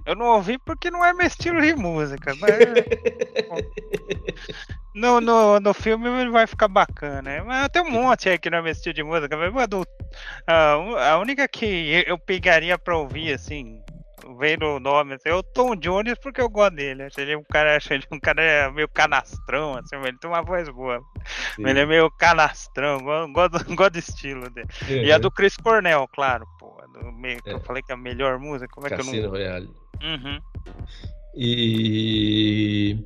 Eu 0.05 0.15
não 0.15 0.27
ouvi 0.27 0.57
porque 0.57 0.89
não 0.89 1.03
é 1.03 1.11
meu 1.11 1.27
estilo 1.27 1.61
de 1.61 1.75
música. 1.75 2.33
Mas... 2.39 2.51
no, 4.95 5.19
no, 5.19 5.59
no 5.59 5.73
filme 5.73 6.29
vai 6.29 6.47
ficar 6.47 6.69
bacana. 6.69 7.43
Mas 7.43 7.67
tem 7.69 7.81
um 7.81 7.91
monte 7.91 8.29
aí 8.29 8.37
que 8.37 8.49
não 8.49 8.59
é 8.59 8.61
meu 8.61 8.71
estilo 8.71 8.93
de 8.93 9.03
música. 9.03 9.35
Mas 9.35 9.67
do, 9.67 9.85
a, 10.47 11.11
a 11.11 11.19
única 11.19 11.45
que 11.47 12.03
eu 12.07 12.17
pegaria 12.17 12.77
pra 12.77 12.97
ouvir, 12.97 13.33
assim, 13.33 13.81
vendo 14.35 14.65
o 14.65 14.79
nome, 14.79 15.15
assim, 15.15 15.29
é 15.29 15.33
o 15.33 15.43
Tom 15.43 15.75
Jones 15.75 16.17
porque 16.21 16.41
eu 16.41 16.49
gosto 16.49 16.75
dele. 16.75 17.03
Achei 17.03 17.23
ele 17.23 17.35
um 17.35 17.43
cara, 17.43 17.75
achei 17.77 17.97
ele 17.97 18.05
um 18.11 18.19
cara 18.19 18.71
meio 18.71 18.87
canastrão, 18.87 19.75
assim, 19.75 19.95
ele 19.95 20.17
tem 20.17 20.29
uma 20.29 20.41
voz 20.41 20.67
boa. 20.69 21.01
Sim. 21.55 21.67
Ele 21.67 21.79
é 21.79 21.85
meio 21.85 22.09
canastrão, 22.11 22.99
gosto, 23.31 23.63
gosto 23.75 23.93
do 23.93 23.99
estilo 23.99 24.49
dele. 24.49 24.67
Uhum. 24.89 24.95
E 25.03 25.11
a 25.11 25.17
do 25.17 25.31
Chris 25.31 25.55
Cornell, 25.57 26.07
claro, 26.13 26.45
pô. 26.59 26.75
Do 26.93 27.11
meio, 27.11 27.41
que 27.43 27.49
é. 27.49 27.53
eu 27.53 27.59
falei 27.59 27.83
que 27.83 27.91
é 27.91 27.95
a 27.95 27.97
melhor 27.97 28.39
música. 28.39 28.67
Como 28.73 28.87
é 28.87 28.89
Cassino 28.89 29.11
que 29.11 29.17
eu 29.19 29.23
não. 29.23 29.29
Royale. 29.29 29.69
Uhum. 30.01 30.39
E 31.35 32.97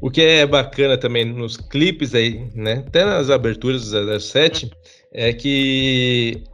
o 0.00 0.10
que 0.10 0.22
é 0.22 0.46
bacana 0.46 0.96
também 0.96 1.24
nos 1.24 1.56
clipes 1.56 2.14
aí, 2.14 2.48
né? 2.54 2.84
Até 2.86 3.04
nas 3.04 3.30
aberturas 3.30 3.90
do 3.90 4.20
07, 4.20 4.66
uhum. 4.66 4.70
é 5.12 5.32
que 5.32 6.44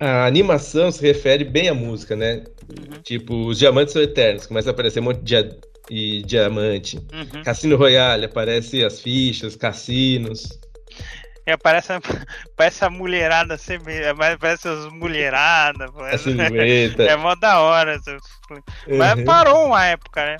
a 0.00 0.26
animação 0.26 0.90
se 0.90 1.00
refere 1.02 1.44
bem 1.44 1.68
à 1.68 1.74
música, 1.74 2.16
né? 2.16 2.44
Uhum. 2.68 3.00
Tipo, 3.02 3.46
os 3.46 3.58
diamantes 3.58 3.92
são 3.92 4.02
eternos, 4.02 4.46
começa 4.46 4.70
a 4.70 4.72
aparecer 4.72 5.00
um 5.00 5.04
monte 5.04 5.18
de 5.18 5.24
dia 5.24 5.58
e 5.90 6.22
diamante. 6.22 6.96
Uhum. 7.12 7.42
Cassino 7.42 7.76
Royale, 7.76 8.26
aparece 8.26 8.84
as 8.84 9.00
fichas, 9.00 9.56
cassinos. 9.56 10.58
É, 11.46 11.56
parece, 11.58 11.88
parece 12.56 12.84
a 12.84 12.90
mulherada 12.90 13.58
sempre. 13.58 13.94
É 13.96 14.14
parece 14.14 14.66
as 14.68 14.86
mulheradas. 14.92 15.90
Silhueta. 16.20 17.02
É 17.04 17.16
mó 17.16 17.34
da 17.34 17.60
hora. 17.60 18.00
Uhum. 18.50 18.98
Mas 18.98 19.22
parou 19.24 19.66
uma 19.66 19.84
época, 19.84 20.24
né? 20.24 20.36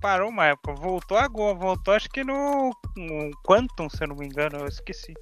Parou 0.00 0.30
uma 0.30 0.46
época. 0.46 0.72
Voltou 0.72 1.18
agora. 1.18 1.54
Voltou 1.54 1.94
acho 1.94 2.08
que 2.08 2.24
no, 2.24 2.74
no 2.96 3.30
Quantum, 3.46 3.90
se 3.90 4.02
eu 4.02 4.08
não 4.08 4.16
me 4.16 4.26
engano, 4.26 4.58
eu 4.58 4.66
esqueci. 4.66 5.12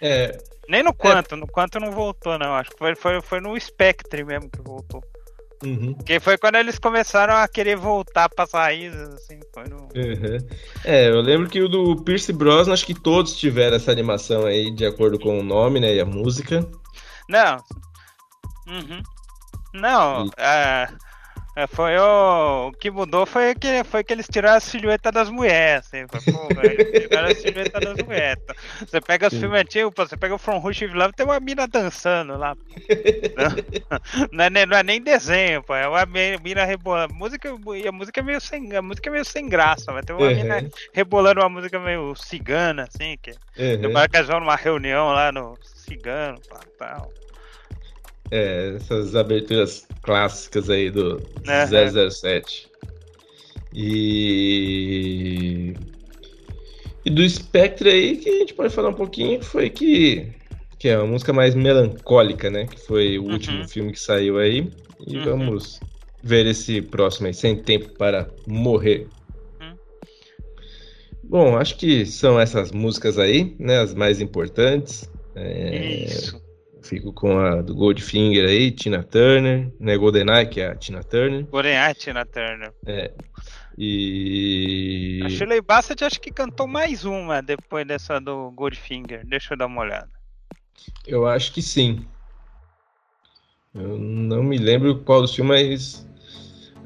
É. 0.00 0.36
Nem 0.68 0.82
no 0.82 0.94
Quantum, 0.94 1.36
é... 1.36 1.38
no 1.38 1.46
Quantum 1.46 1.80
não 1.80 1.92
voltou, 1.92 2.38
não. 2.38 2.54
Acho 2.54 2.70
que 2.70 2.78
foi, 2.78 2.94
foi, 2.94 3.22
foi 3.22 3.40
no 3.40 3.58
Spectre 3.58 4.24
mesmo 4.24 4.50
que 4.50 4.60
voltou. 4.62 5.02
Uhum. 5.64 5.94
Que 5.94 6.20
foi 6.20 6.36
quando 6.36 6.56
eles 6.56 6.78
começaram 6.78 7.34
a 7.34 7.48
querer 7.48 7.76
voltar 7.76 8.28
para 8.28 8.44
as 8.44 8.52
raízes, 8.52 9.08
assim, 9.08 9.40
foi 9.54 9.64
no... 9.64 9.76
uhum. 9.76 10.38
É, 10.84 11.08
eu 11.08 11.20
lembro 11.20 11.48
que 11.48 11.62
o 11.62 11.68
do 11.68 11.96
Pierce 12.02 12.32
Brosnan, 12.32 12.74
acho 12.74 12.84
que 12.84 12.94
todos 12.94 13.36
tiveram 13.36 13.76
essa 13.76 13.90
animação 13.90 14.44
aí, 14.44 14.70
de 14.70 14.84
acordo 14.84 15.18
com 15.18 15.38
o 15.38 15.42
nome, 15.42 15.80
né, 15.80 15.94
e 15.94 16.00
a 16.00 16.04
música. 16.04 16.60
Não. 17.28 17.56
Uhum. 18.68 19.02
Não, 19.72 20.26
e... 20.26 20.30
é, 20.36 20.88
é, 21.56 21.66
foi 21.66 21.96
o... 21.96 22.68
o 22.68 22.72
que 22.72 22.90
mudou 22.90 23.24
foi 23.24 23.54
que, 23.54 23.82
foi 23.84 24.04
que 24.04 24.12
eles 24.12 24.26
tiraram 24.30 24.58
a 24.58 24.60
silhueta 24.60 25.10
das 25.10 25.30
mulheres. 25.30 25.86
Assim, 25.86 26.04
foi, 26.06 26.20
pô, 26.30 26.48
eles 26.60 27.08
tiraram 27.08 27.28
a 27.28 27.34
silhueta 27.34 27.80
das 27.80 27.96
mulheres. 28.04 28.44
Você 28.80 29.00
pega 29.00 29.28
os 29.28 29.32
Sim. 29.32 29.40
filmes 29.40 29.60
antigos, 29.62 29.94
pô, 29.94 30.06
você 30.06 30.18
pega 30.18 30.34
o 30.34 30.38
From 30.38 30.58
Rush 30.58 30.82
Love, 30.82 31.14
tem 31.14 31.24
uma 31.24 31.40
mina 31.40 31.66
dançando 31.66 32.36
lá. 32.36 32.54
não, 33.36 34.28
não, 34.32 34.44
é, 34.44 34.66
não, 34.66 34.76
é, 34.76 34.82
nem 34.82 35.00
desenho, 35.00 35.62
pô, 35.62 35.74
é 35.74 35.88
uma 35.88 36.04
mina 36.04 36.66
rebolando. 36.66 37.14
Música, 37.14 37.48
a 37.48 37.92
música 37.92 38.20
é 38.20 38.22
meio 38.22 38.40
sem, 38.40 38.76
a 38.76 38.82
música 38.82 39.08
é 39.08 39.12
meio 39.12 39.24
sem 39.24 39.48
graça, 39.48 39.90
mas 39.92 40.04
tem 40.04 40.14
uma 40.14 40.26
uhum. 40.26 40.34
mina 40.34 40.68
rebolando 40.92 41.40
uma 41.40 41.48
música 41.48 41.78
meio 41.78 42.14
cigana, 42.16 42.86
assim, 42.86 43.16
que 43.22 43.30
uhum. 43.30 43.98
eles 44.14 44.26
vão 44.26 44.40
numa 44.40 44.56
reunião 44.56 45.08
lá 45.08 45.32
no 45.32 45.56
cigano, 45.62 46.38
pá, 46.50 46.60
tal. 46.78 47.10
É, 48.30 48.74
essas 48.76 49.14
aberturas 49.14 49.86
clássicas 50.02 50.68
aí 50.68 50.90
do 50.90 51.14
uhum. 51.14 52.10
007. 52.10 52.68
E. 53.72 54.54
E 57.04 57.10
do 57.10 57.28
Spectre 57.28 57.90
aí, 57.90 58.16
que 58.16 58.28
a 58.28 58.38
gente 58.38 58.54
pode 58.54 58.74
falar 58.74 58.88
um 58.88 58.94
pouquinho, 58.94 59.42
foi 59.42 59.70
que. 59.70 60.28
Que 60.78 60.88
é 60.88 60.98
uma 60.98 61.06
música 61.06 61.32
mais 61.32 61.54
melancólica, 61.54 62.50
né? 62.50 62.66
Que 62.66 62.80
foi 62.80 63.18
o 63.18 63.24
uhum. 63.24 63.32
último 63.32 63.68
filme 63.68 63.92
que 63.92 64.00
saiu 64.00 64.38
aí. 64.38 64.70
E 65.06 65.18
uhum. 65.18 65.24
vamos 65.24 65.80
ver 66.22 66.46
esse 66.46 66.82
próximo 66.82 67.26
aí, 67.26 67.34
Sem 67.34 67.56
Tempo 67.56 67.90
para 67.96 68.28
Morrer. 68.46 69.06
Uhum. 69.60 69.76
Bom, 71.24 71.56
acho 71.56 71.76
que 71.76 72.04
são 72.04 72.40
essas 72.40 72.72
músicas 72.72 73.18
aí, 73.18 73.54
né? 73.58 73.78
As 73.78 73.94
mais 73.94 74.20
importantes. 74.20 75.10
É... 75.34 76.04
Isso. 76.04 76.45
Fico 76.88 77.12
com 77.12 77.38
a 77.38 77.62
do 77.62 77.74
Goldfinger 77.74 78.48
aí, 78.48 78.70
Tina 78.70 79.02
Turner, 79.02 79.72
né? 79.80 79.96
GoldenEye, 79.96 80.46
que 80.46 80.60
é 80.60 80.68
a 80.68 80.76
Tina 80.76 81.02
Turner. 81.02 81.44
GoldenEye, 81.46 81.94
Tina 81.94 82.24
Turner. 82.24 82.72
É. 82.86 83.12
E. 83.76 85.20
A 85.24 85.28
Shirley 85.28 85.60
Bassett 85.60 86.02
acho 86.04 86.20
que 86.20 86.30
cantou 86.30 86.66
mais 86.66 87.04
uma 87.04 87.42
depois 87.42 87.86
dessa 87.86 88.20
do 88.20 88.50
Goldfinger. 88.52 89.26
Deixa 89.26 89.54
eu 89.54 89.58
dar 89.58 89.66
uma 89.66 89.82
olhada. 89.82 90.10
Eu 91.06 91.26
acho 91.26 91.52
que 91.52 91.60
sim. 91.60 92.06
Eu 93.74 93.98
não 93.98 94.42
me 94.42 94.56
lembro 94.56 95.00
qual 95.00 95.20
dos 95.20 95.34
filmes, 95.34 96.06
mas 96.06 96.08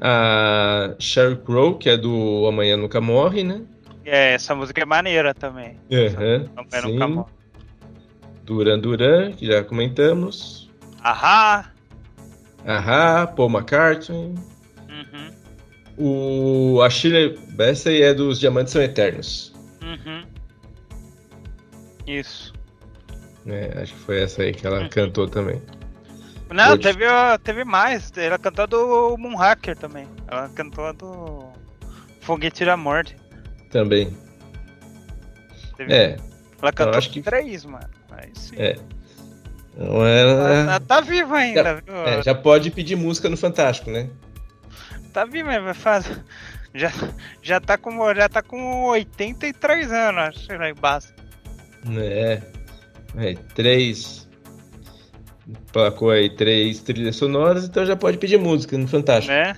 a 0.01 0.95
Sheryl 0.99 1.37
Crow, 1.37 1.77
que 1.77 1.89
é 1.89 1.95
do 1.95 2.45
Amanhã 2.47 2.75
Nunca 2.75 2.99
Morre, 2.99 3.43
né? 3.43 3.61
É, 4.03 4.33
essa 4.33 4.53
música 4.55 4.81
é 4.81 4.85
maneira 4.85 5.33
também. 5.33 5.77
Uhum, 5.89 6.49
Amanhã. 6.55 6.87
Nunca 6.87 7.07
Morre. 7.07 7.40
Duran 8.43 8.79
Duran, 8.79 9.33
que 9.33 9.45
já 9.45 9.63
comentamos. 9.63 10.69
Ahá! 11.01 11.71
Ahá, 12.65 13.27
Paul 13.27 13.49
McCartney. 13.49 14.35
Uhum. 14.89 15.31
O, 15.97 16.81
a 16.81 16.89
Shirley 16.89 17.37
Bassey 17.51 18.01
é 18.01 18.13
dos 18.13 18.39
Diamantes 18.39 18.73
São 18.73 18.81
Eternos. 18.81 19.53
Uhum. 19.81 20.25
Isso. 22.07 22.53
É, 23.47 23.81
acho 23.81 23.93
que 23.93 23.99
foi 23.99 24.21
essa 24.21 24.43
aí 24.43 24.53
que 24.53 24.65
ela 24.65 24.81
uhum. 24.81 24.89
cantou 24.89 25.27
também. 25.27 25.61
Não, 26.51 26.77
teve, 26.77 27.05
teve 27.43 27.63
mais. 27.63 28.11
Ela 28.17 28.37
cantou 28.37 28.67
do 28.67 29.17
Moonhacker 29.17 29.75
também. 29.77 30.07
Ela 30.27 30.49
cantou 30.49 30.93
do 30.93 31.49
Foguete 32.19 32.65
da 32.65 32.75
Morte. 32.75 33.15
Também. 33.71 34.15
Teve... 35.77 35.93
É. 35.93 36.17
Ela 36.61 36.73
cantou 36.73 36.97
acho 36.97 37.09
que... 37.09 37.21
três, 37.21 37.65
mano. 37.65 37.89
Aí 38.11 38.29
sim. 38.33 38.55
É. 38.57 38.75
Não 39.77 40.05
é... 40.05 40.65
Tá, 40.65 40.79
tá 40.79 41.01
vivo 41.01 41.33
ainda, 41.33 41.81
já, 41.87 41.93
é, 42.09 42.21
já 42.21 42.35
pode 42.35 42.69
pedir 42.71 42.95
música 42.95 43.29
no 43.29 43.37
Fantástico, 43.37 43.89
né? 43.89 44.09
Tá 45.13 45.25
vivo, 45.25 45.49
mas 45.49 45.77
faz. 45.77 46.09
Já, 46.73 46.91
já, 47.41 47.59
tá 47.59 47.77
com, 47.77 48.13
já 48.13 48.29
tá 48.29 48.41
com 48.41 48.85
83 48.85 49.91
anos, 49.91 50.21
acho 50.21 50.57
lá 50.57 50.69
embaixo. 50.69 51.13
É. 51.97 52.41
é 53.17 53.35
três. 53.53 54.29
Placou 55.73 56.11
aí 56.11 56.29
três 56.29 56.79
trilhas 56.79 57.17
sonoras, 57.17 57.65
então 57.65 57.85
já 57.85 57.95
pode 57.95 58.17
pedir 58.17 58.37
música 58.37 58.77
no 58.77 58.87
Fantástico. 58.87 59.33
Né? 59.33 59.57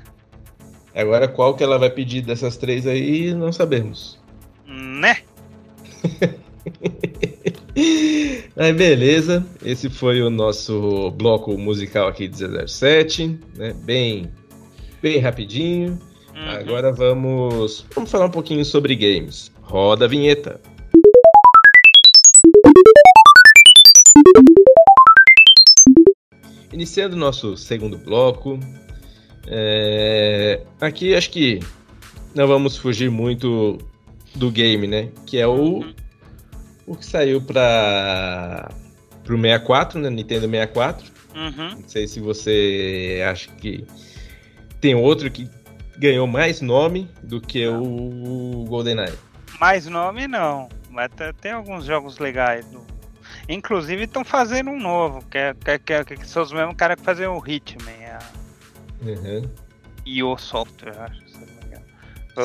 Agora 0.95 1.27
qual 1.27 1.55
que 1.55 1.63
ela 1.63 1.77
vai 1.77 1.89
pedir 1.89 2.21
dessas 2.21 2.57
três 2.57 2.87
aí, 2.87 3.33
não 3.33 3.51
sabemos. 3.51 4.19
Né? 4.65 5.17
Aí 8.55 8.71
beleza, 8.71 9.43
esse 9.65 9.89
foi 9.89 10.21
o 10.21 10.29
nosso 10.29 11.09
bloco 11.17 11.57
musical 11.57 12.07
aqui 12.07 12.27
de 12.27 12.67
007, 12.67 13.39
né? 13.55 13.73
Bem, 13.83 14.31
bem 15.01 15.17
rapidinho. 15.17 15.97
Uhum. 16.35 16.49
Agora 16.49 16.91
vamos, 16.91 17.83
vamos 17.95 18.11
falar 18.11 18.27
um 18.27 18.31
pouquinho 18.31 18.63
sobre 18.63 18.95
games. 18.95 19.51
Roda 19.63 20.05
a 20.05 20.07
vinheta. 20.07 20.61
Iniciando 26.71 27.15
nosso 27.15 27.57
segundo 27.57 27.97
bloco, 27.97 28.59
é... 29.47 30.61
aqui 30.79 31.15
acho 31.15 31.31
que 31.31 31.59
não 32.35 32.47
vamos 32.47 32.77
fugir 32.77 33.09
muito 33.09 33.79
do 34.35 34.51
game, 34.51 34.85
né? 34.85 35.09
Que 35.25 35.39
é 35.39 35.47
o 35.47 35.79
uhum 35.79 36.02
o 36.85 36.95
que 36.95 37.05
saiu 37.05 37.41
para 37.41 38.69
o 39.29 39.35
64, 39.35 39.99
né? 39.99 40.09
Nintendo 40.09 40.47
64. 40.49 41.11
Uhum. 41.35 41.69
Não 41.81 41.89
sei 41.89 42.07
se 42.07 42.19
você 42.19 43.23
acha 43.27 43.49
que 43.51 43.85
tem 44.79 44.93
outro 44.95 45.31
que 45.31 45.49
ganhou 45.97 46.27
mais 46.27 46.61
nome 46.61 47.09
do 47.23 47.39
que 47.39 47.67
o 47.67 48.65
GoldenEye. 48.67 49.17
Mais 49.59 49.85
nome 49.87 50.27
não, 50.27 50.67
mas 50.89 51.09
tem 51.39 51.51
alguns 51.53 51.85
jogos 51.85 52.19
legais. 52.19 52.65
Inclusive 53.47 54.03
estão 54.03 54.23
fazendo 54.23 54.69
um 54.69 54.79
novo, 54.79 55.23
que, 55.29 55.37
é, 55.37 55.53
que, 55.53 55.71
é, 55.71 55.79
que, 55.79 55.93
é, 55.93 56.03
que 56.03 56.27
são 56.27 56.43
os 56.43 56.51
mesmos 56.51 56.75
caras 56.75 56.97
que 56.97 57.03
fazem 57.03 57.27
o 57.27 57.41
Hitman. 57.45 57.91
A... 57.91 58.19
Uhum. 59.01 59.49
IO 60.05 60.37
Software, 60.37 60.97
acho, 60.99 61.27
se 61.27 61.33
não 61.39 61.47
me 61.47 61.65
engano. 61.65 61.85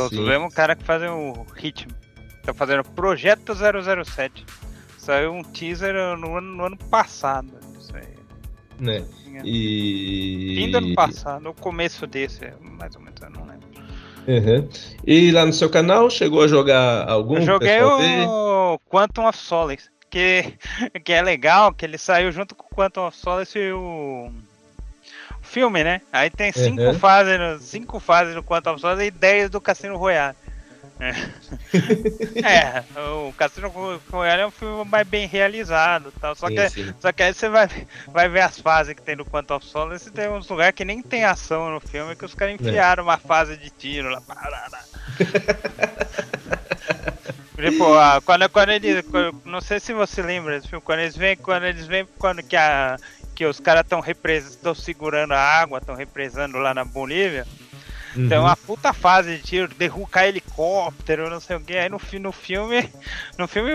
Os 0.07 0.13
mesmos 0.13 0.55
caras 0.55 0.77
que 0.77 0.85
fazem 0.85 1.09
o 1.09 1.47
Hitman. 1.57 1.97
Estão 2.49 2.55
fazendo 2.55 2.83
Projeto 2.83 3.53
007. 3.55 4.47
Saiu 4.97 5.35
um 5.35 5.43
teaser 5.43 5.93
no 6.17 6.39
ano, 6.39 6.57
no 6.57 6.65
ano 6.65 6.77
passado. 6.79 7.53
Isso 7.79 7.95
aí. 7.95 8.09
Né? 8.81 9.05
E. 9.45 10.55
Fim 10.57 10.71
do 10.71 10.79
ano 10.79 10.95
passado, 10.95 11.43
no 11.43 11.53
começo 11.53 12.07
desse, 12.07 12.51
mais 12.63 12.95
ou 12.97 13.03
menos, 13.03 13.21
eu 13.21 13.29
não 13.29 13.45
lembro. 13.45 13.69
Uhum. 14.27 14.69
E 15.07 15.31
lá 15.31 15.45
no 15.45 15.53
seu 15.53 15.69
canal, 15.69 16.09
chegou 16.09 16.43
a 16.43 16.49
jogar 16.49 17.07
algum? 17.07 17.37
Eu 17.37 17.43
joguei 17.43 17.83
o 17.83 18.81
Quantum 18.89 19.27
of 19.27 19.37
Solace, 19.37 19.91
que, 20.09 20.55
que 21.05 21.13
é 21.13 21.21
legal, 21.21 21.75
que 21.75 21.85
ele 21.85 21.99
saiu 21.99 22.33
junto 22.33 22.55
com 22.55 22.65
o 22.65 22.75
Quantum 22.75 23.07
of 23.07 23.17
Solace 23.17 23.59
e 23.59 23.73
o 23.73 24.31
filme, 25.43 25.85
né? 25.85 26.01
Aí 26.11 26.31
tem 26.31 26.51
cinco 26.51 26.81
uhum. 26.81 26.99
fases, 26.99 27.63
cinco 27.63 28.01
fases 28.01 28.35
do 28.35 28.43
Quantum 28.43 28.71
of 28.71 28.81
Solace 28.81 29.05
e 29.05 29.11
dez 29.11 29.51
do 29.51 29.61
Cassino 29.61 29.99
Royale. 29.99 30.35
É. 31.01 31.13
é, 32.43 32.85
o 33.01 33.33
Cassino 33.35 33.69
Royale 34.11 34.43
é 34.43 34.47
um 34.47 34.51
filme 34.51 34.85
mais 34.85 35.07
bem 35.07 35.29
realizado 35.29 36.13
tal. 36.21 36.35
Só, 36.35 36.49
sim, 36.49 36.55
que, 36.57 36.71
sim. 36.71 36.93
só 36.99 37.13
que 37.13 37.23
aí 37.23 37.33
você 37.33 37.49
vai, 37.49 37.69
vai 38.09 38.29
ver 38.29 38.41
as 38.41 38.59
fases 38.59 38.95
que 38.95 39.03
tem 39.03 39.15
no 39.15 39.25
Quantum 39.25 39.55
of 39.55 39.67
Solace 39.67 40.09
e 40.09 40.13
tem 40.13 40.29
uns 40.29 40.49
lugares 40.49 40.75
que 40.75 40.85
nem 40.85 41.01
tem 41.01 41.25
ação 41.25 41.71
no 41.71 41.81
filme, 41.81 42.17
que 42.17 42.25
os 42.25 42.35
caras 42.35 42.55
é. 42.55 42.57
enfiaram 42.57 43.03
é. 43.03 43.07
uma 43.07 43.17
fase 43.17 43.57
de 43.57 43.71
tiro 43.71 44.11
lá. 44.11 44.21
tipo, 47.57 47.85
quando, 48.25 48.49
quando 48.49 48.71
eles. 48.71 49.05
Não 49.45 49.61
sei 49.61 49.79
se 49.79 49.93
você 49.93 50.21
lembra 50.21 50.57
desse 50.57 50.69
filme, 50.69 50.85
quando 50.85 51.01
eles 51.01 51.17
vêm, 51.17 51.37
quando 51.37 51.65
eles 51.65 51.87
vêm, 51.87 52.09
quando 52.19 52.43
que, 52.43 52.57
a, 52.57 52.97
que 53.37 53.47
os 53.47 53.61
caras 53.61 53.85
estão 53.85 54.75
segurando 54.75 55.33
a 55.33 55.41
água, 55.41 55.79
estão 55.79 55.95
represando 55.95 56.59
lá 56.59 56.75
na 56.75 56.85
Bolívia. 56.85 57.47
Uhum. 58.19 58.29
Tem 58.29 58.37
uma 58.37 58.57
puta 58.57 58.93
fase 58.93 59.37
de 59.37 59.43
tiro, 59.45 59.73
derrubar 59.79 60.27
helicóptero, 60.27 61.31
não 61.31 61.39
sei 61.39 61.55
o 61.55 61.61
que. 61.61 61.77
Aí 61.77 61.89
no, 61.89 62.01
no 62.21 62.33
filme. 62.33 62.91
No 63.39 63.47
filme, 63.47 63.71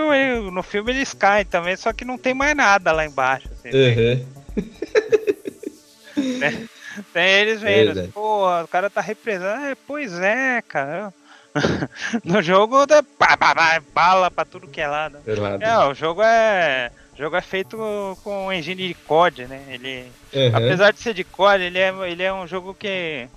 no 0.52 0.62
filme 0.62 0.92
eles 0.92 1.14
caem 1.14 1.46
também, 1.46 1.78
só 1.78 1.94
que 1.94 2.04
não 2.04 2.18
tem 2.18 2.34
mais 2.34 2.54
nada 2.54 2.92
lá 2.92 3.06
embaixo. 3.06 3.48
Assim, 3.54 3.70
uhum. 3.70 4.26
tem, 6.40 6.70
tem, 7.14 7.30
eles 7.40 7.62
vendo, 7.62 7.98
é, 8.02 8.08
pô, 8.08 8.62
o 8.62 8.68
cara 8.68 8.90
tá 8.90 9.00
represando. 9.00 9.64
É, 9.64 9.76
pois 9.88 10.20
é, 10.20 10.62
cara. 10.68 11.14
no 12.26 12.42
jogo 12.42 12.86
pá, 13.18 13.38
pá, 13.38 13.56
pá, 13.56 13.82
bala 13.94 14.30
pra 14.30 14.44
tudo 14.44 14.68
que 14.68 14.82
é 14.82 14.88
lado. 14.88 15.20
É, 15.26 15.70
é, 15.70 15.78
o 15.86 15.94
jogo 15.94 16.22
é. 16.22 16.92
O 17.14 17.18
jogo 17.18 17.36
é 17.38 17.42
feito 17.42 17.78
com 18.24 18.52
engine 18.52 18.90
de 18.90 18.94
COD, 18.94 19.46
né? 19.46 19.64
Ele, 19.70 20.12
uhum. 20.34 20.56
apesar 20.56 20.92
de 20.92 21.00
ser 21.00 21.14
de 21.14 21.24
COD, 21.24 21.64
ele 21.64 21.80
é, 21.80 21.94
ele 22.10 22.24
é 22.24 22.34
um 22.34 22.46
jogo 22.46 22.74
que 22.74 23.30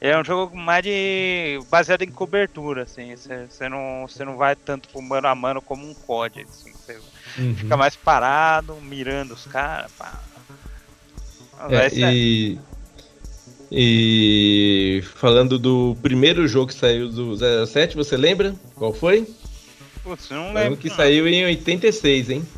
é 0.00 0.18
um 0.18 0.24
jogo 0.24 0.56
mais 0.56 0.82
de 0.82 1.60
baseado 1.70 2.02
em 2.02 2.10
cobertura, 2.10 2.84
assim. 2.84 3.14
Você 3.14 3.68
não, 3.68 4.06
não 4.24 4.36
vai 4.36 4.56
tanto 4.56 4.88
pro 4.88 5.02
mano 5.02 5.28
a 5.28 5.34
mano 5.34 5.60
como 5.60 5.86
um 5.86 5.92
COD, 5.92 6.46
assim. 6.48 6.72
Você 6.72 6.98
uhum. 7.38 7.54
fica 7.54 7.76
mais 7.76 7.94
parado, 7.96 8.76
mirando 8.76 9.34
os 9.34 9.46
caras. 9.46 9.90
É, 11.68 11.88
e, 11.92 12.58
e 13.70 15.02
falando 15.16 15.58
do 15.58 15.94
primeiro 16.00 16.48
jogo 16.48 16.68
que 16.68 16.74
saiu 16.74 17.10
do 17.10 17.36
07, 17.66 17.94
você 17.94 18.16
lembra? 18.16 18.54
Qual 18.74 18.94
foi? 18.94 19.28
Putz, 20.02 20.30
não 20.30 20.54
lembro. 20.54 20.78
que 20.78 20.88
não. 20.88 20.96
saiu 20.96 21.28
em 21.28 21.44
86, 21.44 22.30
hein? 22.30 22.48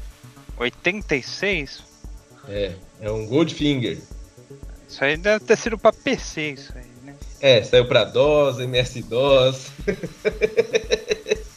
86? 0.57 1.83
É, 2.49 2.73
é 3.01 3.11
um 3.11 3.27
Goldfinger. 3.27 3.99
Isso 4.89 5.05
aí 5.05 5.17
deve 5.17 5.45
ter 5.45 5.57
sido 5.57 5.77
pra 5.77 5.93
PC, 5.93 6.53
isso 6.53 6.73
aí. 6.77 6.92
É, 7.43 7.61
saiu 7.65 7.85
pra 7.87 8.05
DOS, 8.05 8.61
MS-DOS. 8.61 9.73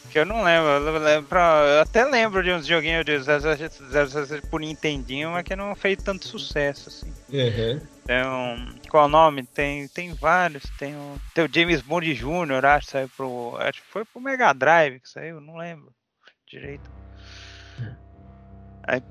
que 0.10 0.17
eu 0.17 0.26
não 0.26 0.43
lembro, 0.43 0.69
eu, 0.69 0.98
lembro, 0.98 1.38
eu 1.38 1.82
até 1.82 2.04
lembro 2.06 2.41
de 2.41 2.52
uns 2.52 2.65
joguinhos 2.65 3.06
de 3.06 3.19
007 3.21 4.48
por 4.50 4.62
Nintendinho, 4.62 5.30
mas 5.30 5.43
que 5.43 5.56
não 5.56 5.76
fez 5.76 6.02
tanto 6.02 6.28
sucesso, 6.28 6.89
assim. 6.89 7.13
Uhum. 7.30 7.80
Tem 8.04 8.26
um, 8.26 8.76
qual 8.89 9.06
o 9.06 9.10
nome? 9.10 9.43
Tem, 9.43 9.88
tem 9.89 10.12
vários, 10.15 10.63
tem 10.80 10.95
o, 10.95 11.21
tem 11.36 11.45
o 11.45 11.50
James 11.54 11.82
Bond 11.82 12.15
Jr., 12.15 12.65
acho 12.65 12.88
que 12.88 12.91
saiu 12.91 13.10
pro, 13.15 13.56
acho 13.60 13.82
que 13.84 13.88
foi 13.88 14.04
pro 14.06 14.19
Mega 14.19 14.54
Drive 14.54 15.00
que 15.00 15.10
saiu, 15.10 15.39
não 15.39 15.58
lembro 15.58 15.93
direito. 16.48 16.89
Aí, 18.88 19.04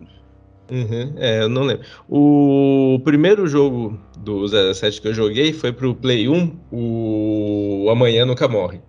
Uhum, 0.70 1.14
é, 1.18 1.42
eu 1.42 1.48
não 1.48 1.62
lembro. 1.62 1.86
O 2.08 2.98
primeiro 3.04 3.46
jogo 3.46 3.98
do 4.16 4.46
07 4.48 5.00
que 5.00 5.08
eu 5.08 5.14
joguei 5.14 5.52
foi 5.52 5.72
pro 5.72 5.94
Play 5.94 6.28
1, 6.28 6.58
o 6.72 7.88
Amanhã 7.90 8.24
Nunca 8.24 8.48
Morre. 8.48 8.80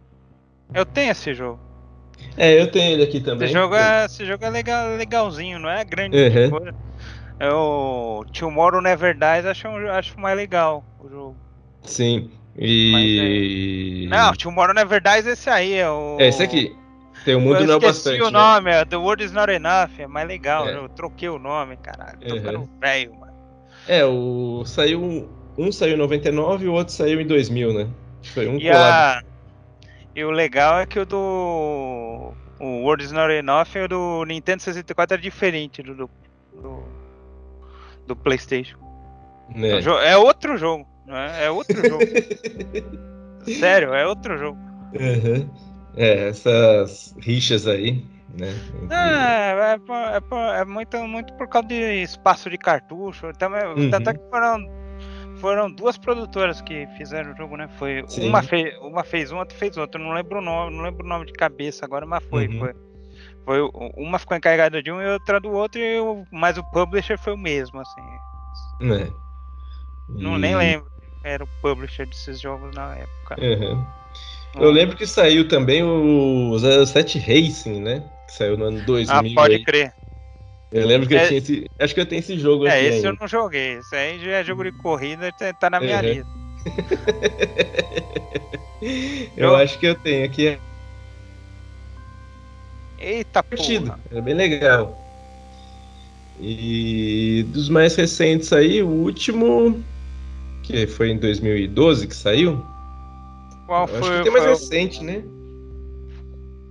Eu 0.74 0.86
tenho 0.86 1.12
esse 1.12 1.34
jogo. 1.34 1.60
É, 2.38 2.62
eu 2.62 2.72
tenho 2.72 2.94
ele 2.94 3.04
aqui 3.04 3.20
também. 3.20 3.46
Esse 3.46 3.54
jogo 3.54 3.76
é, 3.76 4.06
esse 4.06 4.26
jogo 4.26 4.46
é 4.46 4.50
legal, 4.50 4.96
legalzinho, 4.96 5.60
não 5.60 5.70
é 5.70 5.84
grande 5.84 6.18
uhum. 6.18 6.50
coisa. 6.50 6.76
É 7.40 7.50
o 7.52 8.26
Tomorrow 8.32 8.82
Never 8.82 9.14
Dies, 9.14 9.46
acho, 9.46 9.68
acho 9.68 10.20
mais 10.20 10.38
legal 10.38 10.84
o 11.04 11.10
jogo. 11.10 11.36
Sim, 11.84 12.30
e... 12.58 14.06
É... 14.06 14.10
Não, 14.10 14.34
Tomorrow 14.34 14.74
Never 14.74 15.02
Dies 15.02 15.28
esse 15.28 15.50
aí, 15.50 15.74
é 15.74 15.90
o... 15.90 16.18
É 16.20 16.30
esse 16.30 16.42
aqui. 16.42 16.74
Tem 17.26 17.34
o 17.34 17.42
mundo 17.42 17.62
eu 17.62 17.68
não 17.68 17.78
é 17.78 17.80
bastante. 17.80 18.22
o 18.22 18.26
né? 18.26 18.32
nome, 18.32 18.70
né? 18.70 18.86
The 18.86 18.98
World 18.98 19.24
is 19.24 19.32
Not 19.32 19.52
Enough, 19.52 19.90
é 19.98 20.06
mais 20.06 20.28
legal. 20.28 20.70
É. 20.70 20.76
Eu 20.76 20.88
troquei 20.88 21.28
o 21.28 21.40
nome, 21.40 21.76
caralho. 21.78 22.20
Tô 22.20 22.36
uhum. 22.36 22.40
ficando 22.40 22.70
velho, 22.80 23.16
mano. 23.16 23.34
É, 23.88 24.06
o. 24.06 24.64
Saiu. 24.66 25.28
Um 25.58 25.72
saiu 25.72 25.96
em 25.96 25.98
99 25.98 26.66
e 26.66 26.68
o 26.68 26.74
outro 26.74 26.94
saiu 26.94 27.20
em 27.20 27.26
2000, 27.26 27.74
né? 27.74 27.88
Foi 28.34 28.48
um 28.48 28.58
e 28.58 28.70
a... 28.70 29.24
E 30.14 30.24
o 30.24 30.30
legal 30.30 30.80
é 30.80 30.86
que 30.86 31.00
o 31.00 31.06
do. 31.06 32.34
O 32.60 32.84
World 32.84 33.04
is 33.04 33.12
Not 33.12 33.34
Enough 33.34 33.76
e 33.76 33.80
o 33.80 33.88
do 33.88 34.26
Nintendo 34.26 34.62
64 34.62 35.18
é 35.18 35.20
diferente 35.20 35.82
do. 35.82 35.96
do, 35.96 36.10
do, 36.54 36.84
do 38.06 38.16
PlayStation. 38.16 38.78
É. 39.56 40.12
é 40.12 40.18
outro 40.18 40.58
jogo, 40.58 40.88
né? 41.08 41.46
É 41.46 41.50
outro 41.50 41.78
jogo. 41.88 42.04
Sério, 43.60 43.94
é 43.94 44.06
outro 44.06 44.38
jogo. 44.38 44.58
Uhum. 44.94 45.50
É, 45.98 46.30
essas 46.30 47.16
rixas 47.20 47.68
aí, 47.68 48.04
né? 48.38 48.54
É, 48.90 49.52
é, 49.52 50.58
é, 50.58 50.62
é, 50.62 50.66
muito, 50.66 50.98
muito 51.08 51.34
por 51.34 51.48
causa 51.48 51.68
de 51.68 52.04
espaço 52.04 52.50
de 52.50 52.58
cartucho. 52.58 53.32
Também, 53.34 53.66
uhum. 53.66 53.90
Tanto 53.90 54.10
é 54.10 54.14
que 54.14 54.30
foram, 54.30 54.58
foram 55.38 55.72
duas 55.72 55.98
produtoras 55.98 56.62
que 56.62 56.86
fizeram 56.98 57.32
o 57.34 57.38
jogo, 57.38 57.56
né? 57.56 57.70
Foi, 57.78 58.04
uma, 58.20 58.44
fez, 58.44 58.78
uma 58.80 59.04
fez 59.04 59.32
um, 59.32 59.38
outra 59.38 59.58
fez 59.58 59.78
outra. 59.78 60.02
Não 60.02 60.14
lembro 60.14 60.40
o 60.40 60.42
nome, 60.42 60.76
não 60.76 60.84
lembro 60.84 61.06
o 61.06 61.10
nome 61.10 61.26
de 61.26 61.34
cabeça 61.34 61.86
agora, 61.86 62.06
mas 62.06 62.24
foi. 62.26 62.48
Uhum. 62.48 62.60
foi. 62.60 62.74
Foi, 63.46 63.60
uma 63.96 64.18
ficou 64.18 64.36
encarregada 64.36 64.82
de 64.82 64.92
um 64.92 65.00
e 65.00 65.08
outra 65.08 65.40
do 65.40 65.52
outro, 65.52 65.80
e 65.80 66.00
o, 66.00 66.26
mas 66.32 66.58
o 66.58 66.64
publisher 66.72 67.16
foi 67.16 67.34
o 67.34 67.38
mesmo, 67.38 67.80
assim. 67.80 68.02
É. 68.92 69.08
E... 70.18 70.24
Não 70.24 70.36
nem 70.38 70.56
lembro. 70.56 70.88
Era 71.24 71.44
o 71.44 71.48
publisher 71.62 72.08
desses 72.08 72.42
jogos 72.42 72.74
na 72.76 72.96
época. 72.96 73.36
Uhum. 73.40 73.86
Eu 74.60 74.72
lembro 74.72 74.96
que 74.96 75.06
saiu 75.06 75.48
também 75.48 75.84
o 75.84 76.58
07 76.58 77.20
Racing, 77.20 77.82
né? 77.82 78.04
Que 78.28 78.34
saiu 78.34 78.58
no 78.58 78.66
ano 78.66 78.82
2000. 78.86 79.16
Ah, 79.16 79.24
pode 79.36 79.64
crer. 79.64 79.94
Eu 80.72 80.88
lembro 80.88 81.08
que 81.08 81.16
é... 81.16 81.24
eu 81.24 81.28
tinha 81.28 81.38
esse. 81.38 81.70
Acho 81.80 81.94
que 81.94 82.02
eu 82.02 82.06
tenho 82.06 82.20
esse 82.20 82.38
jogo 82.38 82.66
é, 82.66 82.70
aqui. 82.70 82.80
É, 82.80 82.88
esse 82.88 82.96
ainda. 82.98 83.08
eu 83.10 83.18
não 83.20 83.28
joguei. 83.28 83.78
Esse 83.78 83.96
aí 83.96 84.20
já 84.20 84.32
é 84.32 84.44
jogo 84.44 84.64
de 84.64 84.72
corrida, 84.74 85.32
tá, 85.34 85.54
tá 85.54 85.70
na 85.70 85.80
minha 85.80 85.98
uhum. 85.98 86.02
lista. 86.02 86.30
eu, 89.38 89.50
eu 89.50 89.56
acho 89.56 89.80
que 89.80 89.86
eu 89.86 89.96
tenho 89.96 90.26
aqui. 90.26 90.58
Eita, 93.00 93.44
porra. 93.44 94.00
É 94.12 94.22
bem 94.22 94.34
legal. 94.34 95.02
E 96.40 97.46
dos 97.50 97.70
mais 97.70 97.96
recentes 97.96 98.52
aí, 98.52 98.82
o 98.82 98.88
último, 98.88 99.84
que 100.64 100.88
foi 100.88 101.12
em 101.12 101.18
2012 101.18 102.08
que 102.08 102.16
saiu, 102.16 102.66
qual 103.66 103.88
foi? 103.88 104.00
Acho 104.00 104.12
que 104.18 104.24
tem 104.24 104.32
mais 104.32 104.46
recente, 104.46 105.04
né? 105.04 105.24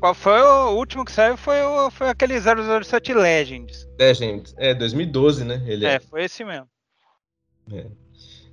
Qual 0.00 0.14
foi 0.14 0.40
o 0.40 0.76
último 0.76 1.04
que 1.04 1.12
saiu? 1.12 1.36
Foi, 1.36 1.62
o, 1.62 1.90
foi 1.90 2.08
aquele 2.08 2.34
007 2.38 3.14
Legends. 3.14 3.88
Legends, 3.98 4.54
é, 4.58 4.74
2012, 4.74 5.44
né? 5.44 5.62
Ele 5.66 5.86
é, 5.86 5.94
é. 5.94 5.98
foi 6.00 6.24
esse 6.24 6.44
mesmo. 6.44 6.68
É. 7.72 7.86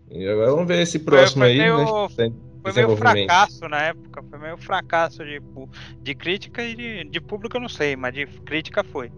E 0.10 0.28
agora 0.28 0.52
vamos 0.52 0.68
ver 0.68 0.82
esse 0.82 1.00
próximo 1.00 1.44
foi, 1.44 1.56
foi 1.56 1.64
aí, 1.64 1.72
meio, 1.72 2.08
né? 2.18 2.34
Foi 2.64 2.74
meio 2.74 2.96
fracasso 2.96 3.68
na 3.68 3.82
época, 3.82 4.24
foi 4.24 4.40
meio 4.40 4.58
fracasso 4.58 5.26
de, 5.26 5.42
de 6.02 6.16
crítica 6.16 6.64
e 6.64 6.76
de, 6.76 7.04
de 7.06 7.20
público 7.20 7.58
eu 7.58 7.62
não 7.62 7.70
sei, 7.70 7.96
mas 7.96 8.14
de 8.14 8.26
crítica 8.28 8.84
foi. 8.84 9.12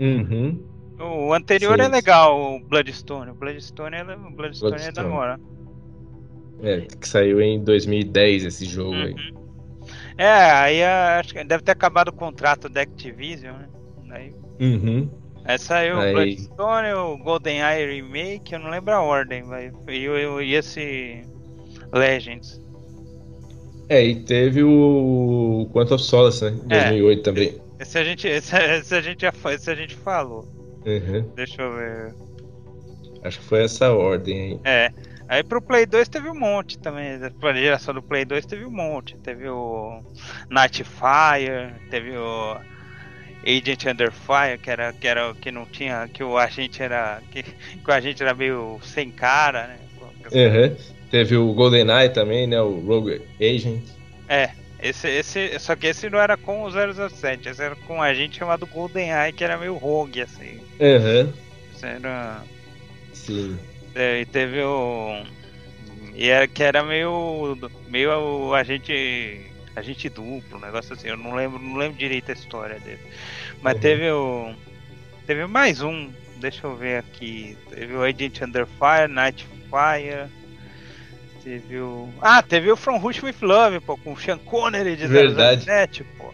Uhum. 0.00 0.72
O 0.98 1.34
anterior 1.34 1.78
Sim. 1.78 1.84
é 1.84 1.88
legal, 1.88 2.56
o 2.56 2.60
Bloodstone. 2.60 3.30
O 3.30 3.34
Bloodstone 3.34 3.96
é, 3.96 4.02
o 4.02 4.06
Bloodstone, 4.06 4.34
Bloodstone. 4.34 4.84
é 4.88 4.92
da 4.92 5.06
hora. 5.06 5.40
É, 6.62 6.80
que 6.82 7.08
saiu 7.08 7.40
em 7.40 7.62
2010 7.62 8.44
esse 8.44 8.64
jogo 8.64 8.92
uhum. 8.92 9.02
aí. 9.02 9.14
É, 10.16 10.28
aí 10.28 10.84
acho 10.84 11.34
que 11.34 11.42
deve 11.42 11.62
ter 11.62 11.72
acabado 11.72 12.08
o 12.08 12.12
contrato 12.12 12.68
da 12.68 12.82
Activision, 12.82 13.56
né? 13.56 13.68
Aí, 14.10 14.34
uhum. 14.60 15.10
aí 15.44 15.58
saiu 15.58 15.98
aí... 15.98 16.10
o 16.10 16.14
Bloodstone, 16.14 16.92
o 16.92 17.18
GoldenEye 17.18 17.94
Remake, 17.94 18.52
eu 18.52 18.60
não 18.60 18.70
lembro 18.70 18.94
a 18.94 19.00
ordem, 19.00 19.42
mas, 19.42 19.72
e, 19.88 20.06
e 20.44 20.54
esse 20.54 21.24
Legends. 21.92 22.60
É, 23.88 24.04
e 24.04 24.16
teve 24.22 24.62
o 24.62 25.68
Quantum 25.72 25.96
of 25.96 26.04
Solace, 26.04 26.44
né? 26.44 26.50
Em 26.64 26.68
2008 26.68 27.18
é, 27.18 27.22
também. 27.22 27.62
Esse 27.80 27.98
a 27.98 28.04
gente, 28.04 28.28
esse, 28.28 28.56
esse, 28.56 28.94
a 28.94 29.00
gente 29.00 29.22
já 29.22 29.32
esse 29.52 29.70
a 29.70 29.74
gente 29.74 29.94
falou. 29.96 30.48
Uhum. 30.86 31.28
Deixa 31.34 31.62
eu 31.62 31.74
ver. 31.74 32.14
Acho 33.24 33.38
que 33.38 33.44
foi 33.44 33.64
essa 33.64 33.92
ordem 33.92 34.40
aí. 34.40 34.60
É. 34.64 34.92
Aí 35.32 35.42
pro 35.42 35.62
Play 35.62 35.86
2 35.86 36.10
teve 36.10 36.28
um 36.28 36.38
monte 36.38 36.78
também. 36.78 37.18
Pra 37.40 37.54
geração 37.54 37.94
do 37.94 38.02
Play 38.02 38.22
2 38.22 38.44
teve 38.44 38.66
um 38.66 38.70
monte. 38.70 39.16
Teve 39.16 39.48
o 39.48 40.02
Nightfire, 40.50 41.72
teve 41.88 42.14
o 42.18 42.58
Agent 43.42 43.86
Under 43.86 44.12
Fire, 44.12 44.58
que 44.62 44.70
era 44.70 44.92
que 44.92 45.08
era 45.08 45.32
que 45.32 45.50
não 45.50 45.64
tinha, 45.64 46.06
que 46.06 46.22
o 46.22 46.36
agente 46.36 46.82
era 46.82 47.22
que, 47.30 47.44
que 47.44 47.88
o 47.90 47.92
agente 47.94 48.22
era 48.22 48.34
meio 48.34 48.78
sem 48.82 49.10
cara, 49.10 49.68
né? 49.68 49.78
Uhum. 50.32 50.76
Teve 51.10 51.38
o 51.38 51.54
GoldenEye 51.54 52.10
também, 52.10 52.46
né? 52.46 52.60
O 52.60 52.80
Rogue 52.80 53.22
Agent. 53.40 53.84
É, 54.28 54.50
esse, 54.82 55.08
esse, 55.08 55.58
só 55.58 55.74
que 55.74 55.86
esse 55.86 56.10
não 56.10 56.18
era 56.18 56.36
com 56.36 56.62
o 56.62 56.70
007, 56.70 57.48
esse 57.48 57.62
era 57.62 57.74
com 57.74 57.96
um 57.96 58.02
agente 58.02 58.38
chamado 58.38 58.66
GoldenEye, 58.66 59.32
que 59.32 59.42
era 59.42 59.56
meio 59.56 59.76
rogue, 59.76 60.20
assim. 60.20 60.60
Uhum. 60.78 61.32
Esse 61.74 61.86
era... 61.86 62.42
Sim. 63.14 63.58
É, 63.94 64.20
e 64.20 64.26
teve 64.26 64.60
o... 64.62 65.22
E 66.14 66.28
era, 66.28 66.46
que 66.46 66.62
era 66.62 66.82
meio... 66.82 67.56
Meio 67.88 68.10
o 68.12 68.54
agente... 68.54 69.50
Agente 69.74 70.08
duplo, 70.08 70.58
um 70.58 70.60
negócio 70.60 70.92
assim. 70.92 71.08
Eu 71.08 71.16
não 71.16 71.34
lembro, 71.34 71.58
não 71.58 71.76
lembro 71.76 71.98
direito 71.98 72.30
a 72.30 72.34
história 72.34 72.78
dele. 72.80 73.00
Mas 73.62 73.74
uhum. 73.74 73.80
teve 73.80 74.10
o... 74.10 74.54
Teve 75.26 75.46
mais 75.46 75.80
um, 75.80 76.10
deixa 76.36 76.66
eu 76.66 76.76
ver 76.76 76.98
aqui. 76.98 77.56
Teve 77.70 77.94
o 77.94 78.02
Agent 78.02 78.40
Under 78.42 78.66
Fire, 78.66 79.08
Nightfire... 79.08 80.28
Teve 81.42 81.80
o. 81.80 82.08
Ah, 82.20 82.40
teve 82.40 82.70
o 82.70 82.76
From 82.76 82.98
Rush 82.98 83.22
with 83.22 83.34
Love, 83.42 83.80
pô, 83.80 83.96
com 83.96 84.12
o 84.12 84.16
Sean 84.16 84.38
Connery 84.38 84.94
de 84.94 85.08
Verdade. 85.08 85.64
007, 85.64 86.04
pô. 86.16 86.32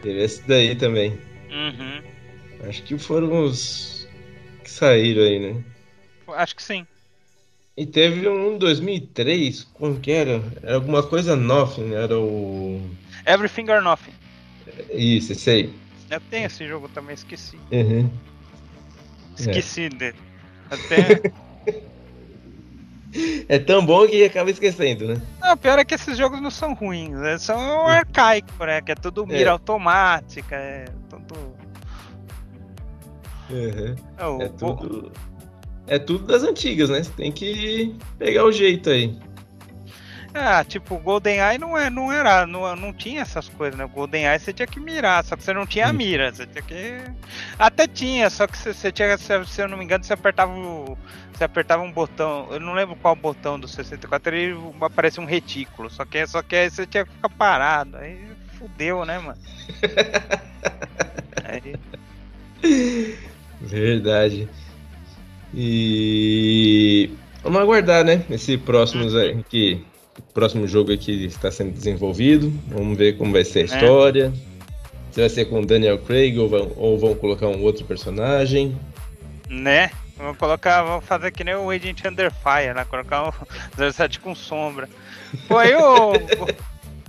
Teve 0.00 0.22
esse 0.22 0.46
daí 0.46 0.76
também. 0.76 1.18
Uhum. 1.50 2.00
Acho 2.68 2.82
que 2.84 2.96
foram 2.98 3.44
os 3.44 4.08
que 4.62 4.70
saíram 4.70 5.22
aí, 5.24 5.38
né? 5.40 5.64
Acho 6.34 6.56
que 6.56 6.62
sim. 6.62 6.86
E 7.76 7.86
teve 7.86 8.28
um 8.28 8.54
em 8.54 8.58
2003, 8.58 9.64
como 9.74 10.00
que 10.00 10.10
era? 10.10 10.42
Era 10.62 10.74
alguma 10.74 11.02
coisa 11.02 11.36
Nothing, 11.36 11.94
era 11.94 12.18
o. 12.18 12.80
Everything 13.24 13.70
or 13.70 13.80
Nothing. 13.80 14.12
Isso, 14.90 15.32
esse 15.32 15.50
aí. 15.50 15.74
Eu 16.10 16.20
tenho 16.20 16.46
esse 16.46 16.66
jogo 16.66 16.88
também, 16.88 17.14
esqueci. 17.14 17.56
Uhum. 17.70 18.10
Esqueci 19.38 19.84
é. 19.84 19.88
dele. 19.90 20.18
Até. 20.68 21.32
É 23.48 23.58
tão 23.58 23.84
bom 23.86 24.06
que 24.06 24.24
acaba 24.24 24.50
esquecendo, 24.50 25.06
né? 25.06 25.22
Não, 25.40 25.56
pior 25.56 25.78
é 25.78 25.84
que 25.84 25.94
esses 25.94 26.18
jogos 26.18 26.42
não 26.42 26.50
são 26.50 26.74
ruins, 26.74 27.16
né? 27.16 27.38
São 27.38 27.86
arcaicos, 27.86 28.58
né? 28.58 28.82
Que 28.82 28.92
é 28.92 28.94
tudo 28.94 29.26
mira 29.26 29.50
é. 29.50 29.52
automática, 29.52 30.56
é 30.56 30.84
tudo. 31.08 31.56
Uhum. 33.50 33.94
É, 34.18 34.26
o... 34.26 34.42
é, 34.42 34.48
tudo. 34.48 35.12
É 35.88 35.98
tudo 35.98 36.26
das 36.26 36.42
antigas, 36.42 36.90
né? 36.90 37.02
Você 37.02 37.10
tem 37.12 37.32
que 37.32 37.94
pegar 38.18 38.44
o 38.44 38.52
jeito 38.52 38.90
aí. 38.90 39.16
Ah, 40.34 40.62
tipo, 40.62 40.94
o 40.94 40.98
GoldenEye 40.98 41.58
não, 41.58 41.76
é, 41.76 41.88
não 41.88 42.12
era, 42.12 42.46
não, 42.46 42.76
não 42.76 42.92
tinha 42.92 43.22
essas 43.22 43.48
coisas, 43.48 43.76
né? 43.78 43.84
O 43.84 43.88
GoldenEye 43.88 44.38
você 44.38 44.52
tinha 44.52 44.66
que 44.66 44.78
mirar, 44.78 45.24
só 45.24 45.34
que 45.34 45.42
você 45.42 45.54
não 45.54 45.66
tinha 45.66 45.86
a 45.86 45.92
mira, 45.92 46.30
você 46.30 46.46
tinha 46.46 46.62
que... 46.62 47.02
Até 47.58 47.86
tinha, 47.86 48.28
só 48.28 48.46
que 48.46 48.56
você, 48.56 48.74
você 48.74 48.92
tinha, 48.92 49.16
se, 49.16 49.44
se 49.46 49.62
eu 49.62 49.68
não 49.68 49.78
me 49.78 49.84
engano, 49.84 50.04
você 50.04 50.12
apertava 50.12 50.52
o... 50.52 50.98
Você 51.32 51.44
apertava 51.44 51.82
um 51.82 51.90
botão, 51.90 52.48
eu 52.50 52.60
não 52.60 52.74
lembro 52.74 52.96
qual 52.96 53.16
botão 53.16 53.58
do 53.58 53.66
64, 53.66 54.34
ele 54.34 54.58
aparecia 54.80 55.22
um 55.22 55.26
retículo, 55.26 55.88
só 55.88 56.04
que, 56.04 56.26
só 56.26 56.42
que 56.42 56.54
aí 56.54 56.70
você 56.70 56.84
tinha 56.84 57.04
que 57.04 57.12
ficar 57.12 57.28
parado, 57.30 57.96
aí 57.96 58.20
fudeu, 58.58 59.04
né, 59.04 59.18
mano? 59.18 59.38
aí... 61.44 61.74
Verdade. 63.60 64.48
E... 65.54 67.10
Vamos 67.42 67.60
aguardar, 67.60 68.04
né? 68.04 68.24
Esse 68.30 68.58
próximos 68.58 69.14
aí 69.14 69.42
que 69.48 69.82
próximo 70.34 70.66
jogo 70.66 70.92
aqui 70.92 71.24
está 71.26 71.50
sendo 71.50 71.72
desenvolvido. 71.72 72.52
Vamos 72.68 72.96
ver 72.96 73.16
como 73.16 73.32
vai 73.32 73.44
ser 73.44 73.60
a 73.60 73.62
é. 73.62 73.64
história. 73.64 74.32
Se 75.12 75.20
vai 75.20 75.28
ser 75.28 75.46
com 75.46 75.64
Daniel 75.64 75.98
Craig 75.98 76.38
ou 76.38 76.48
vão, 76.48 76.72
ou 76.76 76.98
vão 76.98 77.14
colocar 77.14 77.46
um 77.46 77.62
outro 77.62 77.84
personagem. 77.84 78.78
Né? 79.48 79.90
Vamos 80.16 80.36
colocar, 80.36 80.82
vamos 80.82 81.04
fazer 81.04 81.30
que 81.30 81.44
nem 81.44 81.54
o 81.54 81.70
Agent 81.70 82.04
Under 82.04 82.32
Fire, 82.32 82.74
né? 82.74 82.84
Colocar 82.84 83.28
um 83.28 83.32
07 83.92 84.20
com 84.20 84.34
sombra. 84.34 84.88
Foi 85.46 85.74
o, 85.74 86.12
o, 86.12 86.16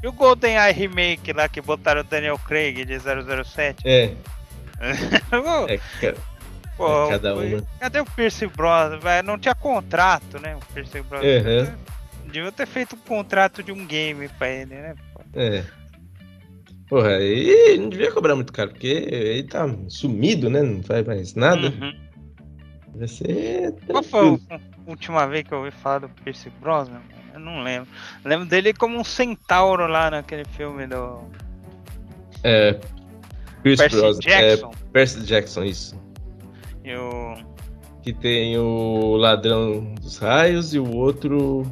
e 0.04 0.08
o 0.08 0.12
GoldenEye 0.12 0.74
Remake 0.74 1.34
lá 1.34 1.50
que 1.50 1.60
botaram 1.60 2.02
o 2.02 2.04
Daniel 2.04 2.40
Craig 2.40 2.86
de 2.86 3.00
007? 3.00 3.84
É. 3.86 4.12
é, 6.02 6.16
Pô, 6.80 7.08
é 7.08 7.10
cada 7.10 7.36
uma. 7.36 7.62
Cadê 7.78 8.00
o 8.00 8.06
Pierce 8.06 8.48
Brosnan? 8.48 9.22
Não 9.26 9.38
tinha 9.38 9.54
contrato, 9.54 10.40
né? 10.40 10.56
O 10.56 10.74
Pierce 10.74 11.02
Brosnan. 11.02 11.28
Uhum. 11.28 12.32
Devia 12.32 12.52
ter 12.54 12.66
feito 12.66 12.96
um 12.96 13.00
contrato 13.00 13.62
de 13.62 13.74
um 13.74 13.86
game 13.86 14.30
pra 14.30 14.48
ele, 14.50 14.76
né? 14.76 14.96
É. 15.34 15.64
Porra, 16.88 17.18
aí 17.18 17.78
não 17.78 17.90
devia 17.90 18.10
cobrar 18.14 18.34
muito 18.34 18.54
caro, 18.54 18.70
porque 18.70 18.88
ele 18.88 19.44
tá 19.44 19.68
sumido, 19.90 20.50
né? 20.50 20.62
Não 20.62 20.82
faz 20.82 21.06
mais 21.06 21.36
nada. 21.36 21.68
Uhum. 21.68 21.94
Vai 22.96 23.08
ser. 23.10 23.76
Qual 23.86 24.02
foi 24.02 24.40
a 24.50 24.60
última 24.88 25.28
vez 25.28 25.44
que 25.44 25.54
eu 25.54 25.58
ouvi 25.58 25.72
falar 25.72 26.00
do 26.00 26.10
Percy 26.10 26.50
Brosnan? 26.62 27.02
Eu 27.34 27.42
não 27.42 27.62
lembro. 27.62 27.90
Eu 28.24 28.30
lembro 28.30 28.46
dele 28.46 28.74
como 28.74 28.98
um 28.98 29.04
centauro 29.04 29.86
lá 29.86 30.10
naquele 30.10 30.46
filme 30.46 30.88
do. 30.88 31.30
É. 32.42 32.80
Percy, 33.62 33.84
Percy 33.84 33.98
Brosnan. 33.98 34.22
Jackson. 34.22 34.72
É, 34.72 34.92
Percy 34.94 35.26
Jackson, 35.26 35.64
isso. 35.66 36.09
E 36.90 36.96
o. 36.96 37.36
Que 38.02 38.12
tem 38.12 38.58
o 38.58 39.16
ladrão 39.16 39.94
dos 40.02 40.18
raios 40.18 40.74
e 40.74 40.80
o 40.80 40.96
outro. 40.96 41.64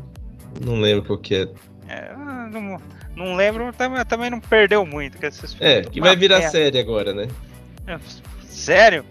Não 0.64 0.80
lembro 0.80 1.06
qual 1.06 1.18
que 1.18 1.36
é. 1.36 1.48
é 1.88 2.14
não, 2.52 2.80
não 3.16 3.36
lembro, 3.36 3.74
também, 3.74 4.06
também 4.06 4.30
não 4.30 4.40
perdeu 4.40 4.86
muito. 4.86 5.18
Que 5.18 5.26
é, 5.60 5.82
que 5.82 6.00
vai 6.00 6.16
virar 6.16 6.38
perna. 6.38 6.52
série 6.52 6.80
agora, 6.80 7.14
né? 7.14 7.28
É, 7.88 7.98
sério? 8.44 9.04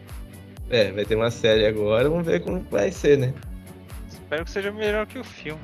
É, 0.70 0.92
vai 0.92 1.04
ter 1.04 1.16
uma 1.16 1.30
série 1.30 1.66
agora, 1.66 2.08
vamos 2.08 2.24
ver 2.24 2.40
como 2.40 2.60
vai 2.70 2.92
ser, 2.92 3.18
né? 3.18 3.34
Espero 4.08 4.44
que 4.44 4.50
seja 4.50 4.70
melhor 4.70 5.06
que 5.06 5.18
o 5.18 5.24
filme. 5.24 5.60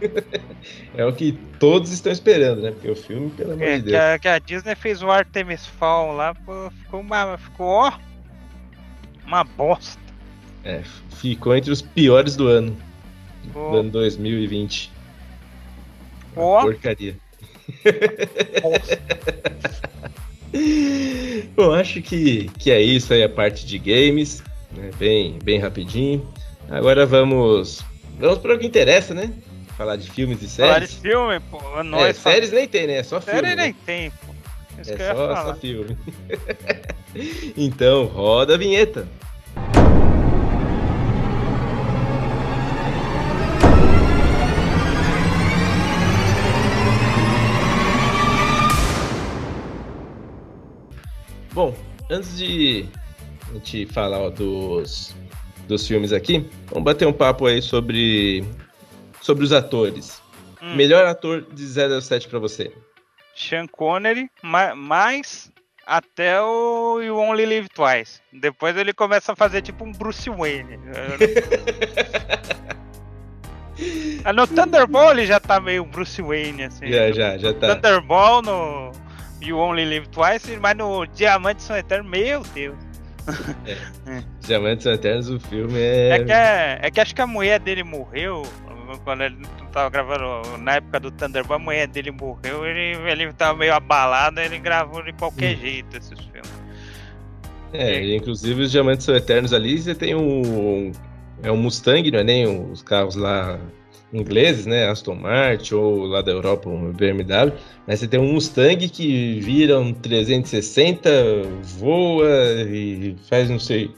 é 0.96 1.04
o 1.04 1.12
que 1.12 1.32
todos 1.58 1.92
estão 1.92 2.12
esperando, 2.12 2.62
né? 2.62 2.72
Porque 2.72 2.90
o 2.90 2.96
filme, 2.96 3.30
pelo 3.30 3.52
amor 3.52 3.62
é, 3.62 3.76
de 3.76 3.82
Deus. 3.82 3.90
Que 3.90 3.96
a, 3.96 4.18
que 4.18 4.28
a, 4.28 4.38
Disney 4.38 4.74
fez 4.74 5.02
o 5.02 5.10
Artemis 5.10 5.66
Fall 5.66 6.14
lá, 6.16 6.34
pô, 6.34 6.70
ficou 6.70 7.00
uma. 7.00 7.38
Ficou, 7.38 7.66
ó. 7.66 7.92
Uma 9.24 9.44
bosta. 9.44 10.01
É, 10.64 10.82
ficou 11.10 11.56
entre 11.56 11.70
os 11.70 11.82
piores 11.82 12.36
do 12.36 12.48
ano. 12.48 12.76
Do 13.52 13.76
ano 13.76 13.90
2020. 13.90 14.90
Ó. 16.36 16.62
Porcaria. 16.62 17.16
Bom, 21.56 21.72
acho 21.72 22.02
que, 22.02 22.50
que 22.58 22.70
é 22.70 22.80
isso 22.80 23.12
aí 23.12 23.22
a 23.22 23.28
parte 23.28 23.66
de 23.66 23.78
games, 23.78 24.42
né? 24.72 24.90
bem, 24.98 25.38
bem 25.42 25.58
rapidinho. 25.58 26.26
Agora 26.70 27.04
vamos 27.06 27.84
vamos 28.18 28.38
para 28.38 28.54
o 28.54 28.58
que 28.58 28.66
interessa, 28.66 29.14
né? 29.14 29.32
Falar 29.76 29.96
de 29.96 30.10
filmes 30.10 30.42
e 30.42 30.48
séries. 30.48 30.72
Falar 30.72 30.86
de 30.86 30.96
filme, 30.96 31.40
pô. 31.50 31.82
Nós 31.82 32.10
é, 32.10 32.12
séries 32.12 32.52
nem 32.52 32.68
tem, 32.68 32.86
né? 32.86 32.98
É 32.98 33.02
só 33.02 33.20
filme. 33.20 33.40
Série 33.40 33.56
né? 33.56 33.62
nem 33.64 33.72
tem, 33.72 34.10
pô. 34.10 34.32
Isso 34.80 34.92
é 34.92 35.14
só, 35.14 35.46
só 35.46 35.54
filme. 35.54 35.96
então, 37.56 38.04
roda 38.04 38.54
a 38.54 38.58
vinheta. 38.58 39.08
Bom, 51.52 51.74
antes 52.10 52.38
de 52.38 52.88
a 53.50 53.54
gente 53.54 53.86
falar 53.86 54.18
ó, 54.18 54.30
dos, 54.30 55.14
dos 55.68 55.86
filmes 55.86 56.12
aqui, 56.12 56.48
vamos 56.68 56.84
bater 56.84 57.06
um 57.06 57.12
papo 57.12 57.46
aí 57.46 57.60
sobre, 57.60 58.42
sobre 59.20 59.44
os 59.44 59.52
atores. 59.52 60.22
Hum. 60.62 60.76
Melhor 60.76 61.04
ator 61.04 61.42
de 61.52 61.64
007 62.00 62.28
para 62.28 62.38
você? 62.38 62.72
Sean 63.34 63.66
Connery, 63.66 64.30
mais 64.42 65.50
até 65.86 66.40
o 66.40 67.00
You 67.02 67.18
Only 67.18 67.44
Live 67.44 67.68
Twice. 67.68 68.20
Depois 68.32 68.76
ele 68.76 68.94
começa 68.94 69.32
a 69.32 69.36
fazer 69.36 69.60
tipo 69.60 69.84
um 69.84 69.92
Bruce 69.92 70.30
Wayne. 70.30 70.78
Ah, 74.24 74.32
no 74.32 74.46
Thunderball 74.46 75.10
ele 75.10 75.26
já 75.26 75.40
tá 75.40 75.58
meio 75.58 75.84
Bruce 75.84 76.22
Wayne, 76.22 76.64
assim. 76.64 76.86
Já, 76.86 77.10
já, 77.10 77.36
já 77.36 77.52
tá. 77.52 77.74
Thunderball 77.74 78.40
no 78.40 78.92
You 79.42 79.58
Only 79.58 79.84
Live 79.84 80.08
Twice, 80.08 80.56
mas 80.60 80.76
no 80.76 81.06
Diamantes 81.06 81.64
São 81.64 81.76
Eternos, 81.76 82.10
meu 82.10 82.42
Deus. 82.54 82.76
É. 83.66 84.22
Diamantes 84.40 84.82
São 84.82 84.92
Eternos, 84.92 85.28
o 85.28 85.38
filme 85.38 85.78
é. 85.78 86.08
É 86.08 86.24
que, 86.24 86.32
é, 86.32 86.78
é 86.82 86.90
que 86.90 87.00
acho 87.00 87.14
que 87.14 87.22
a 87.22 87.26
mulher 87.26 87.60
dele 87.60 87.84
morreu 87.84 88.42
quando 89.04 89.22
ele 89.22 89.36
tava 89.72 89.90
gravando 89.90 90.58
na 90.58 90.74
época 90.74 91.00
do 91.00 91.10
Thunderball, 91.10 91.56
a 91.56 91.58
mulher 91.58 91.86
dele 91.86 92.10
morreu, 92.10 92.66
ele, 92.66 92.96
ele 93.10 93.32
tava 93.32 93.58
meio 93.58 93.74
abalado, 93.74 94.40
ele 94.40 94.58
gravou 94.58 95.02
de 95.02 95.12
qualquer 95.12 95.56
hum. 95.56 95.60
jeito 95.60 95.96
esses 95.96 96.18
filmes. 96.18 96.52
É, 97.72 98.02
e... 98.02 98.16
inclusive 98.16 98.62
os 98.62 98.70
Diamantes 98.70 99.04
São 99.04 99.14
Eternos 99.14 99.52
ali, 99.52 99.80
você 99.80 99.94
tem 99.94 100.14
um. 100.14 100.92
É 101.42 101.50
um 101.50 101.56
Mustang, 101.56 102.08
não 102.10 102.20
é 102.20 102.24
nem 102.24 102.70
os 102.70 102.82
carros 102.82 103.16
lá 103.16 103.58
ingleses, 104.12 104.66
né? 104.66 104.88
Aston 104.88 105.14
Martin 105.14 105.74
ou 105.74 106.06
lá 106.06 106.20
da 106.20 106.32
Europa 106.32 106.68
um 106.68 106.92
BMW, 106.92 107.52
mas 107.86 108.00
você 108.00 108.08
tem 108.08 108.20
um 108.20 108.32
Mustang 108.32 108.88
que 108.88 109.40
vira 109.40 109.78
um 109.78 109.92
360, 109.92 111.10
voa 111.78 112.28
e 112.68 113.16
faz 113.28 113.48
não 113.48 113.58
sei. 113.58 113.94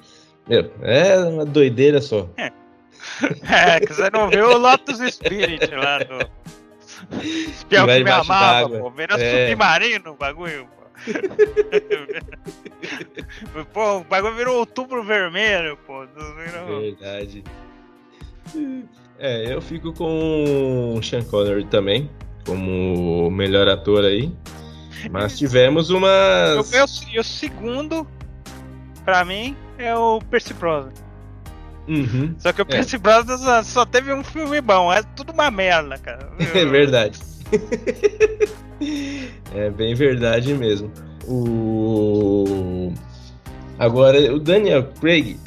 Meu, 0.48 0.70
é 0.82 1.18
uma 1.18 1.44
doideira 1.44 2.00
só. 2.00 2.28
É, 3.48 3.76
é 3.76 3.80
que 3.80 3.92
você 3.92 4.10
não 4.10 4.30
viu 4.30 4.48
o 4.48 4.56
Lotus 4.56 4.98
Spirit 5.14 5.70
lá 5.72 5.98
do. 5.98 6.26
Espião 7.22 7.86
que 7.86 8.02
me 8.02 8.10
amava, 8.10 8.68
pô. 8.68 8.90
Virou 8.90 9.16
é. 9.18 9.48
submarino 9.48 10.10
o 10.12 10.16
bagulho, 10.16 10.66
pô. 10.66 10.84
pô, 13.72 13.98
o 13.98 14.04
bagulho 14.04 14.34
virou 14.34 14.58
outubro 14.58 15.04
vermelho, 15.04 15.76
pô. 15.86 16.06
Virou... 16.06 16.80
Verdade. 16.80 17.44
É, 19.18 19.52
eu 19.52 19.60
fico 19.60 19.92
com 19.92 20.94
o 20.96 21.02
Sean 21.02 21.22
Connery 21.22 21.64
também, 21.66 22.10
como 22.46 23.30
melhor 23.30 23.68
ator 23.68 24.04
aí. 24.04 24.32
Mas 25.10 25.36
tivemos 25.38 25.90
umas. 25.90 26.72
E 27.12 27.18
o 27.18 27.24
segundo, 27.24 28.06
pra 29.04 29.24
mim, 29.24 29.56
é 29.78 29.94
o 29.94 30.20
Percy 30.30 30.54
Brosnan. 30.54 30.92
Uhum, 31.86 32.34
só 32.38 32.52
que 32.52 32.62
o 32.62 32.62
é. 32.62 32.64
Percy 32.64 32.98
Brosnan 32.98 33.62
só 33.62 33.84
teve 33.84 34.12
um 34.12 34.24
filme 34.24 34.60
bom, 34.60 34.92
é 34.92 35.02
tudo 35.14 35.32
uma 35.32 35.50
merda, 35.50 35.98
cara. 35.98 36.30
É 36.54 36.64
verdade. 36.64 37.20
é 39.54 39.70
bem 39.70 39.94
verdade 39.94 40.54
mesmo. 40.54 40.90
O 41.26 42.92
agora 43.78 44.32
o 44.32 44.38
Daniel 44.38 44.90
Craig 45.00 45.38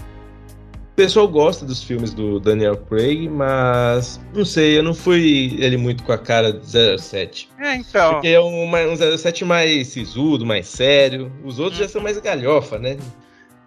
pessoal 0.97 1.27
gosta 1.27 1.63
dos 1.63 1.83
filmes 1.83 2.11
do 2.11 2.39
Daniel 2.39 2.75
Craig, 2.75 3.29
mas 3.29 4.19
não 4.33 4.43
sei, 4.43 4.79
eu 4.79 4.83
não 4.83 4.95
fui 4.95 5.55
ele 5.59 5.77
muito 5.77 6.03
com 6.03 6.11
a 6.11 6.17
cara 6.17 6.51
do 6.51 6.65
07. 6.65 7.47
É, 7.59 7.75
então. 7.75 8.13
Porque 8.13 8.29
é 8.29 8.41
um, 8.41 8.65
um 8.65 9.17
07 9.17 9.45
mais 9.45 9.89
sisudo, 9.89 10.43
mais 10.43 10.67
sério. 10.67 11.31
Os 11.43 11.59
outros 11.59 11.77
já 11.77 11.87
são 11.87 12.01
mais 12.01 12.17
galhofa, 12.17 12.79
né? 12.79 12.97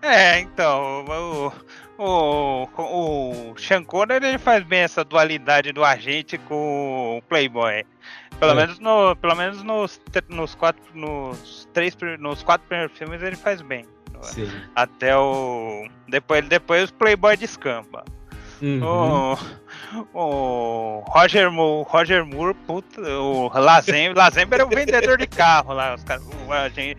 É, 0.02 0.40
então. 0.40 1.04
O, 1.96 2.64
o, 2.66 2.68
o 3.52 3.54
Sean 3.56 3.84
Connery 3.84 4.26
ele 4.26 4.38
faz 4.38 4.64
bem 4.64 4.80
essa 4.80 5.04
dualidade 5.04 5.70
do 5.70 5.84
agente 5.84 6.36
com 6.36 7.18
o 7.18 7.22
Playboy. 7.28 7.84
Pelo 8.40 8.52
é. 8.52 8.54
menos, 8.56 8.80
no, 8.80 9.14
pelo 9.14 9.36
menos 9.36 9.62
nos, 9.62 10.00
nos, 10.28 10.56
quatro, 10.56 10.82
nos, 10.94 11.68
três, 11.72 11.96
nos 12.18 12.42
quatro 12.42 12.66
primeiros 12.66 12.98
filmes 12.98 13.22
ele 13.22 13.36
faz 13.36 13.62
bem. 13.62 13.86
Sim. 14.22 14.50
Até 14.74 15.16
o. 15.16 15.88
Depois, 16.08 16.46
depois 16.48 16.90
o 16.90 16.94
Playboy 16.94 17.36
descampa. 17.36 18.04
Uhum. 18.62 18.82
O, 18.82 19.38
o 20.12 21.04
Roger, 21.08 21.48
o 21.48 21.82
Roger 21.82 22.26
Moore, 22.26 22.54
puta, 22.66 23.00
o 23.00 23.50
Lazembe, 23.58 24.14
Lazembe 24.14 24.54
era 24.54 24.66
o 24.66 24.68
vendedor 24.68 25.16
de 25.16 25.26
carro 25.26 25.72
lá. 25.72 25.94
Os 25.94 26.04
caras, 26.04 26.22
o 26.46 26.52
agente, 26.52 26.98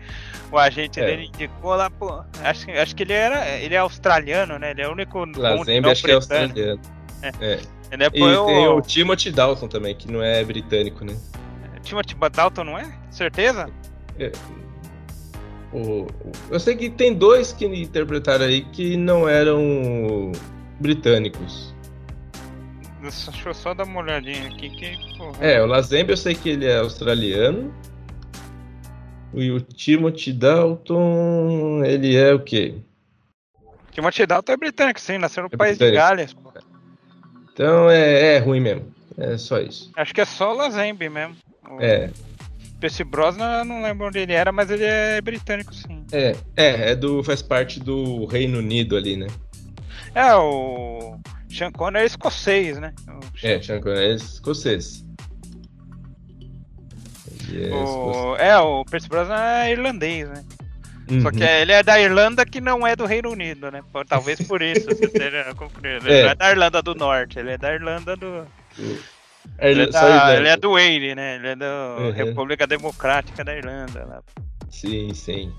o 0.50 0.58
agente 0.58 1.00
é. 1.00 1.06
dele 1.06 1.26
indicou 1.26 1.76
lá, 1.76 1.88
pô. 1.88 2.24
Acho, 2.42 2.70
acho 2.70 2.96
que 2.96 3.04
ele 3.04 3.12
era. 3.12 3.48
Ele 3.58 3.74
é 3.74 3.78
australiano, 3.78 4.58
né? 4.58 4.72
Ele 4.72 4.82
é 4.82 4.88
o 4.88 4.92
único. 4.92 5.24
Lazembe 5.36 5.88
acho 5.88 6.02
que 6.02 6.10
é 6.10 6.14
australiano. 6.14 6.80
É. 7.22 7.32
é. 7.40 7.60
E 7.92 7.96
depois 7.96 8.32
e 8.32 8.46
tem 8.46 8.66
o... 8.66 8.76
o 8.76 8.82
Timothy 8.82 9.30
Dalton 9.30 9.68
também, 9.68 9.94
que 9.94 10.10
não 10.10 10.22
é 10.22 10.42
britânico, 10.42 11.04
né? 11.04 11.16
Timothy 11.82 12.16
Dalton 12.32 12.64
não 12.64 12.78
é? 12.78 12.90
Certeza? 13.10 13.68
É, 14.18 14.32
o, 15.72 16.06
eu 16.50 16.60
sei 16.60 16.76
que 16.76 16.90
tem 16.90 17.14
dois 17.14 17.52
que 17.52 17.64
interpretaram 17.64 18.44
aí 18.44 18.62
que 18.66 18.96
não 18.96 19.28
eram 19.28 20.32
britânicos. 20.78 21.74
Deixa 23.00 23.48
eu 23.48 23.54
só 23.54 23.74
dar 23.74 23.84
uma 23.84 24.00
olhadinha 24.00 24.48
aqui. 24.48 24.70
Que, 24.70 25.18
porra. 25.18 25.36
É, 25.40 25.62
o 25.62 25.66
Lazembe 25.66 26.12
eu 26.12 26.16
sei 26.16 26.34
que 26.34 26.50
ele 26.50 26.66
é 26.66 26.78
australiano. 26.78 27.74
E 29.34 29.50
o 29.50 29.60
Timothy 29.60 30.32
Dalton, 30.32 31.82
ele 31.84 32.16
é 32.16 32.34
o 32.34 32.40
quê? 32.40 32.74
Timothy 33.90 34.26
Dalton 34.26 34.52
é 34.52 34.56
britânico, 34.56 35.00
sim, 35.00 35.18
nasceu 35.18 35.42
no 35.42 35.50
é 35.50 35.56
país 35.56 35.78
britânico. 35.78 36.02
de 36.02 36.08
Gales. 36.08 36.34
Pô. 36.34 36.52
Então 37.52 37.90
é, 37.90 38.36
é, 38.36 38.38
ruim 38.38 38.60
mesmo. 38.60 38.94
É 39.18 39.36
só 39.36 39.58
isso. 39.58 39.90
Acho 39.96 40.14
que 40.14 40.20
é 40.20 40.24
só 40.24 40.52
o 40.52 40.56
Lazembe 40.56 41.08
mesmo. 41.08 41.36
O... 41.68 41.80
É. 41.80 42.10
Esse 42.86 43.04
Brosnan, 43.04 43.64
não 43.64 43.82
lembro 43.82 44.08
onde 44.08 44.18
ele 44.18 44.32
era, 44.32 44.50
mas 44.52 44.70
ele 44.70 44.84
é 44.84 45.20
britânico, 45.20 45.74
sim. 45.74 46.04
É, 46.12 46.36
é, 46.56 46.90
é 46.90 46.96
do, 46.96 47.22
faz 47.22 47.40
parte 47.42 47.78
do 47.78 48.24
Reino 48.26 48.58
Unido 48.58 48.96
ali, 48.96 49.16
né? 49.16 49.26
É, 50.14 50.34
o 50.34 51.18
Sean 51.50 51.70
Connery 51.72 52.04
é 52.04 52.06
escocês, 52.06 52.78
né? 52.78 52.92
O... 53.08 53.46
É, 53.46 53.62
Sean 53.62 53.80
Connery 53.80 54.12
é 54.12 54.14
escocês. 54.14 55.04
É, 57.52 57.74
o... 57.74 58.36
é, 58.36 58.58
o 58.58 58.84
Percy 58.84 59.08
Brosnan 59.08 59.40
é 59.40 59.72
irlandês, 59.72 60.28
né? 60.28 60.44
Uhum. 61.10 61.20
Só 61.20 61.30
que 61.30 61.42
ele 61.42 61.72
é 61.72 61.82
da 61.82 62.00
Irlanda 62.00 62.46
que 62.46 62.60
não 62.60 62.86
é 62.86 62.96
do 62.96 63.04
Reino 63.04 63.30
Unido, 63.30 63.70
né? 63.70 63.82
Talvez 64.08 64.40
por 64.46 64.62
isso 64.62 64.86
você 64.88 65.04
esteja 65.04 65.52
confundindo. 65.54 66.08
Ele 66.08 66.14
é. 66.14 66.22
não 66.22 66.30
é 66.30 66.34
da 66.34 66.50
Irlanda 66.50 66.82
do 66.82 66.94
Norte, 66.94 67.38
ele 67.38 67.50
é 67.50 67.58
da 67.58 67.74
Irlanda 67.74 68.16
do. 68.16 68.46
Ele, 69.58 69.82
é 69.82 69.86
da, 69.86 70.36
ele 70.36 70.48
é 70.48 70.56
do 70.56 70.72
Wayne, 70.72 71.14
né? 71.14 71.36
Ele 71.36 71.48
é 71.48 71.56
da 71.56 71.96
uhum. 71.98 72.10
República 72.10 72.66
Democrática 72.66 73.44
da 73.44 73.56
Irlanda. 73.56 74.04
Lá. 74.04 74.22
Sim, 74.70 75.12
sim. 75.14 75.52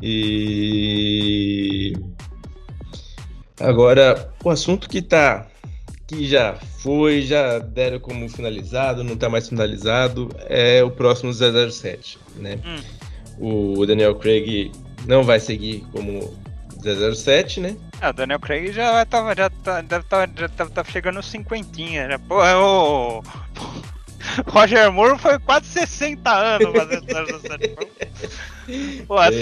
E 0.00 1.92
agora 3.60 4.32
o 4.42 4.50
assunto 4.50 4.88
que 4.88 5.00
tá 5.00 5.46
que 6.06 6.26
já 6.26 6.54
foi, 6.54 7.22
já 7.22 7.58
deram 7.58 7.98
como 7.98 8.28
finalizado, 8.28 9.02
não 9.02 9.16
tá 9.16 9.28
mais 9.28 9.48
finalizado, 9.48 10.28
é 10.46 10.82
o 10.82 10.90
próximo 10.90 11.32
007, 11.32 12.18
né? 12.36 12.58
Hum. 12.64 13.78
O 13.78 13.86
Daniel 13.86 14.14
Craig 14.16 14.70
não 15.06 15.22
vai 15.22 15.40
seguir 15.40 15.84
como 15.90 16.36
007, 16.82 17.60
né? 17.60 17.76
Ah, 18.04 18.10
Daniel 18.10 18.40
Craig 18.40 18.72
já 18.72 19.06
tava, 19.06 19.32
já 19.32 19.48
tá, 19.48 19.80
deve 19.80 20.04
tá, 20.06 20.28
já 20.36 20.48
tá, 20.48 20.66
tá 20.66 20.82
chegando 20.82 21.22
cinquentinha, 21.22 22.08
já. 22.08 22.18
Pô, 22.18 22.44
é 22.44 22.56
o... 22.56 23.22
Roger 24.46 24.90
Moore 24.92 25.18
foi 25.18 25.38
quase 25.38 25.66
60 25.66 26.30
anos 26.30 26.72
fazendo 26.72 27.06
007. 27.40 29.06
Pô, 29.06 29.18
aí 29.18 29.34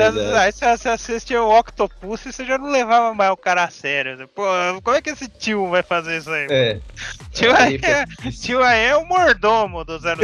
você, 0.52 0.76
você 0.76 0.88
assiste 0.88 1.36
o 1.36 1.58
Octopus 1.58 2.24
e 2.24 2.32
você 2.32 2.44
já 2.44 2.56
não 2.56 2.70
levava 2.70 3.14
mais 3.14 3.30
o 3.30 3.36
cara 3.36 3.64
a 3.64 3.70
sério. 3.70 4.16
Né? 4.16 4.26
Pô, 4.34 4.42
como 4.82 4.96
é 4.96 5.02
que 5.02 5.10
esse 5.10 5.28
tio 5.28 5.68
vai 5.68 5.82
fazer 5.82 6.18
isso 6.18 6.30
aí? 6.30 6.46
É. 6.50 6.80
Tio 7.32 7.54
aí, 7.54 7.78
é, 7.82 8.04
tio 8.30 8.62
aí 8.62 8.86
é 8.86 8.96
o 8.96 9.04
mordomo 9.04 9.84
do 9.84 9.98
007. 9.98 10.16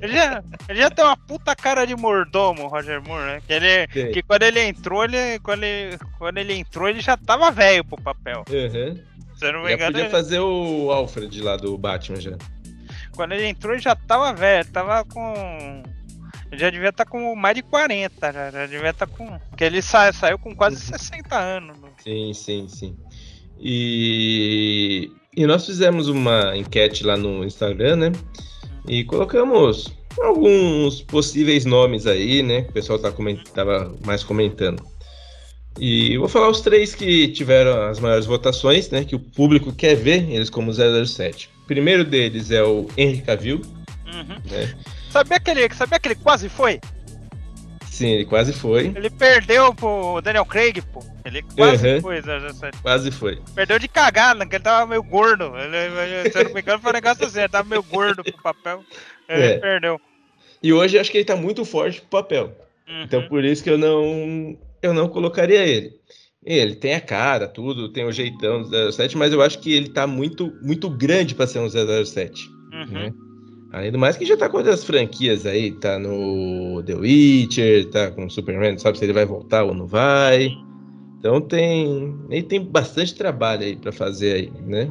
ele, 0.00 0.12
já, 0.12 0.42
ele 0.68 0.80
já 0.80 0.90
tem 0.90 1.04
uma 1.04 1.16
puta 1.16 1.54
cara 1.54 1.86
de 1.86 1.94
mordomo, 1.94 2.68
Roger 2.68 3.02
Moore, 3.02 3.24
né? 3.24 3.42
Que, 3.46 3.52
ele, 3.52 3.86
que 4.12 4.22
quando 4.22 4.42
ele 4.42 4.60
entrou, 4.60 5.04
ele, 5.04 5.38
quando, 5.40 5.64
ele, 5.64 5.98
quando 6.18 6.38
ele 6.38 6.54
entrou, 6.54 6.88
ele 6.88 7.00
já 7.00 7.16
tava 7.16 7.50
velho 7.50 7.84
pro 7.84 8.00
papel. 8.00 8.44
Uhum. 8.48 8.98
Se 9.38 9.52
não 9.52 9.62
me 9.62 9.72
engano, 9.72 9.92
podia 9.92 10.04
ele... 10.04 10.10
fazer 10.10 10.40
o 10.40 10.90
Alfred 10.90 11.40
lá 11.42 11.56
do 11.56 11.78
Batman 11.78 12.20
já. 12.20 12.32
Quando 13.18 13.32
ele 13.32 13.48
entrou, 13.48 13.72
ele 13.72 13.82
já 13.82 13.96
tava 13.96 14.32
velho, 14.32 14.64
tava 14.70 15.04
com. 15.04 15.82
Ele 16.52 16.60
já 16.60 16.70
devia 16.70 16.90
estar 16.90 17.04
tá 17.04 17.10
com 17.10 17.34
mais 17.34 17.56
de 17.56 17.62
40, 17.62 18.32
já, 18.32 18.50
já 18.52 18.66
devia 18.66 18.90
estar 18.90 19.08
tá 19.08 19.12
com. 19.12 19.26
Porque 19.50 19.64
ele 19.64 19.82
sa... 19.82 20.12
saiu 20.12 20.38
com 20.38 20.54
quase 20.54 20.76
60 20.76 21.36
anos. 21.36 21.76
Né? 21.80 21.88
Sim, 21.98 22.32
sim, 22.32 22.68
sim. 22.68 22.96
E... 23.58 25.10
e 25.36 25.46
nós 25.48 25.66
fizemos 25.66 26.06
uma 26.06 26.56
enquete 26.56 27.02
lá 27.02 27.16
no 27.16 27.42
Instagram, 27.42 27.96
né? 27.96 28.12
E 28.86 29.02
colocamos 29.02 29.92
alguns 30.20 31.02
possíveis 31.02 31.64
nomes 31.64 32.06
aí, 32.06 32.40
né? 32.40 32.62
Que 32.62 32.70
o 32.70 32.74
pessoal 32.74 33.00
tá 33.00 33.10
coment... 33.10 33.42
tava 33.52 33.92
mais 34.06 34.22
comentando. 34.22 34.80
E 35.78 36.16
vou 36.18 36.28
falar 36.28 36.48
os 36.48 36.60
três 36.60 36.94
que 36.94 37.28
tiveram 37.28 37.82
as 37.82 38.00
maiores 38.00 38.26
votações, 38.26 38.90
né? 38.90 39.04
Que 39.04 39.14
o 39.14 39.18
público 39.20 39.72
quer 39.72 39.94
ver 39.94 40.28
eles 40.30 40.50
como 40.50 40.72
007 40.72 41.50
primeiro 41.68 42.02
deles 42.02 42.50
é 42.50 42.62
o 42.62 42.88
Henry 42.96 43.20
Cavill. 43.20 43.60
Uhum. 44.06 44.36
Né? 44.50 44.74
Sabia, 45.10 45.38
que 45.38 45.50
ele, 45.50 45.72
sabia 45.74 46.00
que 46.00 46.08
ele 46.08 46.14
quase 46.14 46.48
foi? 46.48 46.80
Sim, 47.84 48.08
ele 48.08 48.24
quase 48.24 48.52
foi. 48.54 48.86
Ele 48.96 49.10
perdeu 49.10 49.74
pro 49.74 50.20
Daniel 50.22 50.46
Craig, 50.46 50.80
pô. 50.92 51.04
Ele 51.26 51.42
quase 51.54 51.86
Uhum. 51.86 52.00
foi 52.00 52.22
007. 52.22 52.78
Quase 52.80 53.10
foi. 53.10 53.38
Perdeu 53.54 53.78
de 53.78 53.86
cagada, 53.86 54.46
que 54.46 54.56
ele 54.56 54.64
tava 54.64 54.86
meio 54.86 55.02
gordo. 55.02 55.52
Ele, 55.56 56.30
se 56.30 56.38
eu 56.38 56.44
não 56.44 56.54
me 56.54 56.60
engano, 56.60 56.80
foi 56.80 56.90
um 56.90 56.94
negócio 56.94 57.26
assim, 57.26 57.40
ele 57.40 57.48
tava 57.48 57.68
meio 57.68 57.82
gordo 57.82 58.24
pro 58.24 58.42
papel. 58.42 58.82
Ele 59.28 59.42
É. 59.42 59.58
perdeu. 59.58 60.00
E 60.62 60.72
hoje 60.72 60.96
eu 60.96 61.00
acho 61.02 61.10
que 61.10 61.18
ele 61.18 61.24
tá 61.26 61.36
muito 61.36 61.64
forte 61.66 62.00
pro 62.00 62.22
papel. 62.22 62.56
Uhum. 62.88 63.02
Então 63.02 63.28
por 63.28 63.44
isso 63.44 63.62
que 63.62 63.68
eu 63.70 63.76
não 63.76 64.56
eu 64.82 64.92
não 64.94 65.08
colocaria 65.08 65.66
ele. 65.66 65.92
Ele 66.44 66.74
tem 66.76 66.94
a 66.94 67.00
cara, 67.00 67.46
tudo, 67.48 67.88
tem 67.90 68.04
o 68.04 68.12
jeitão 68.12 68.62
do 68.62 68.92
07, 68.92 69.16
mas 69.18 69.32
eu 69.32 69.42
acho 69.42 69.58
que 69.58 69.72
ele 69.72 69.88
tá 69.88 70.06
muito 70.06 70.52
muito 70.62 70.88
grande 70.88 71.34
pra 71.34 71.46
ser 71.46 71.58
um 71.58 71.68
007, 71.68 72.48
Uhum. 72.72 72.86
né? 72.92 73.12
Além 73.70 73.92
do 73.92 73.98
mais 73.98 74.16
que 74.16 74.24
já 74.24 74.34
tá 74.36 74.48
com 74.48 74.56
outras 74.56 74.82
franquias 74.82 75.44
aí, 75.44 75.72
tá 75.72 75.98
no 75.98 76.82
The 76.84 76.94
Witcher, 76.94 77.90
tá 77.90 78.10
com 78.10 78.24
o 78.24 78.30
Superman, 78.30 78.72
não 78.72 78.78
sabe 78.78 78.96
se 78.96 79.04
ele 79.04 79.12
vai 79.12 79.26
voltar 79.26 79.64
ou 79.64 79.74
não 79.74 79.86
vai. 79.86 80.50
Então 81.18 81.40
tem, 81.40 82.16
ele 82.30 82.44
tem 82.44 82.64
bastante 82.64 83.14
trabalho 83.14 83.64
aí 83.64 83.76
pra 83.76 83.92
fazer 83.92 84.32
aí, 84.32 84.52
né? 84.66 84.90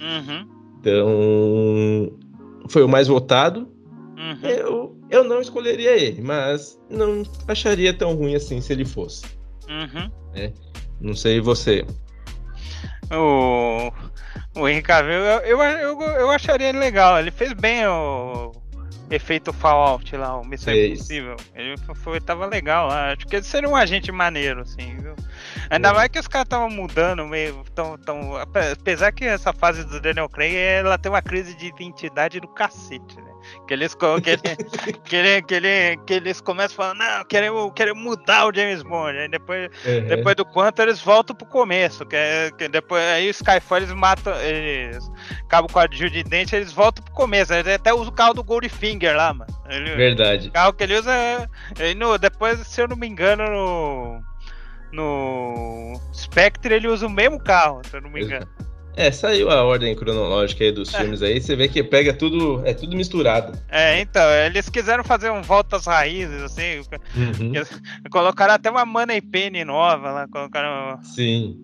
Uhum. 0.00 0.46
Então 0.80 2.12
foi 2.68 2.82
o 2.84 2.88
mais 2.88 3.08
votado. 3.08 3.68
Uhum. 4.16 4.38
Eu, 4.48 4.96
eu 5.10 5.24
não 5.24 5.40
escolheria 5.40 5.90
ele, 5.96 6.22
mas 6.22 6.80
não 6.88 7.22
acharia 7.46 7.92
tão 7.92 8.14
ruim 8.14 8.34
assim 8.34 8.60
se 8.60 8.72
ele 8.72 8.84
fosse. 8.84 9.26
Uhum. 9.68 10.10
Não 11.00 11.14
sei 11.14 11.40
você. 11.40 11.84
O, 13.12 13.92
o 14.58 14.68
Henry 14.68 14.82
Cavill, 14.82 15.12
eu, 15.12 15.60
eu, 15.60 15.62
eu, 15.62 16.00
eu 16.00 16.30
acharia 16.30 16.68
ele 16.70 16.78
legal. 16.78 17.18
Ele 17.20 17.30
fez 17.30 17.52
bem 17.52 17.86
o 17.86 18.52
efeito 19.10 19.52
Fallout 19.52 20.16
lá, 20.16 20.36
o 20.40 20.44
Missão 20.44 20.72
Fez. 20.72 20.94
Impossível. 20.98 21.36
Ele 21.54 21.76
foi, 21.94 22.20
tava 22.20 22.46
legal 22.46 22.88
lá. 22.88 23.12
Acho 23.12 23.26
que 23.26 23.36
ele 23.36 23.44
seria 23.44 23.68
um 23.68 23.76
agente 23.76 24.10
maneiro, 24.10 24.62
assim, 24.62 24.96
viu? 24.98 25.14
Ainda 25.70 25.90
É. 25.90 25.92
mais 25.92 26.08
que 26.08 26.18
os 26.18 26.26
caras 26.26 26.46
estavam 26.46 26.70
mudando 26.70 27.24
meio. 27.26 27.62
Tão, 27.74 27.96
tão, 27.98 28.36
ape- 28.36 28.72
apesar 28.72 29.12
que 29.12 29.24
essa 29.24 29.52
fase 29.52 29.84
do 29.84 30.00
Daniel 30.00 30.28
Craig, 30.28 30.56
ela 30.56 30.98
tem 30.98 31.12
uma 31.12 31.22
crise 31.22 31.54
de 31.54 31.66
identidade 31.66 32.40
do 32.40 32.48
cacete, 32.48 33.16
né? 33.16 33.30
Que 33.66 33.74
eles, 33.74 33.94
que, 33.94 34.04
ele- 34.30 34.40
que, 35.04 35.16
ele- 35.16 35.42
que, 35.42 35.54
ele- 35.54 35.96
que 36.06 36.14
eles 36.14 36.40
começam 36.40 36.76
falando, 36.76 36.98
não, 36.98 37.24
queremos, 37.24 37.72
queremos 37.74 38.02
mudar 38.02 38.46
o 38.46 38.54
James 38.54 38.82
Bond. 38.82 39.16
Aí 39.18 39.28
depois 39.28 39.70
Uhum. 39.84 40.06
depois 40.06 40.36
do 40.36 40.44
quanto 40.44 40.80
eles 40.82 41.00
voltam 41.00 41.34
pro 41.34 41.46
começo, 41.46 42.04
que, 42.06 42.16
é, 42.16 42.50
que 42.56 42.68
depois 42.68 43.02
aí 43.02 43.28
o 43.28 43.30
Skyfall 43.30 43.78
eles 43.78 43.92
matam, 43.92 44.34
eles 44.40 45.10
acabam 45.44 45.70
com 45.70 45.78
a 45.78 45.86
de 45.86 46.22
dente, 46.22 46.54
eles 46.54 46.72
voltam 46.72 47.04
pro 47.04 47.12
começo. 47.14 47.52
Ele 47.52 47.72
até 47.72 47.92
usa 47.92 48.10
o 48.10 48.12
carro 48.12 48.34
do 48.34 48.44
Goldfinger 48.44 49.16
lá, 49.16 49.32
mano. 49.34 49.50
Ele, 49.68 49.94
Verdade. 49.96 50.48
o 50.48 50.52
carro 50.52 50.72
que 50.72 50.84
ele 50.84 50.96
usa 50.98 51.12
é- 51.12 51.46
ele 51.78 51.94
no, 51.94 52.16
depois, 52.18 52.58
se 52.66 52.80
eu 52.80 52.88
não 52.88 52.96
me 52.96 53.06
engano, 53.06 53.44
no 53.44 54.22
no 54.92 56.00
Spectre 56.14 56.74
ele 56.74 56.88
usa 56.88 57.06
o 57.06 57.10
mesmo 57.10 57.38
carro, 57.42 57.82
se 57.84 57.96
eu 57.96 58.00
não 58.00 58.10
me 58.10 58.22
engano. 58.24 58.46
É, 58.96 59.12
saiu 59.12 59.50
a 59.50 59.62
ordem 59.62 59.94
cronológica 59.94 60.64
aí 60.64 60.72
dos 60.72 60.92
É. 60.94 60.98
filmes 61.00 61.20
aí, 61.22 61.38
você 61.40 61.54
vê 61.54 61.68
que 61.68 61.84
pega 61.84 62.14
tudo, 62.14 62.62
é 62.64 62.72
tudo 62.72 62.96
misturado. 62.96 63.52
É, 63.68 64.00
então, 64.00 64.22
eles 64.46 64.70
quiseram 64.70 65.04
fazer 65.04 65.30
um 65.30 65.42
volta 65.42 65.76
às 65.76 65.84
raízes, 65.86 66.42
assim, 66.42 66.80
Uhum. 67.14 67.52
colocaram 68.10 68.54
até 68.54 68.70
uma 68.70 68.86
Money 68.86 69.20
Penny 69.20 69.64
nova 69.66 70.10
lá, 70.10 70.28
colocaram 70.28 70.98
Sim. 71.02 71.60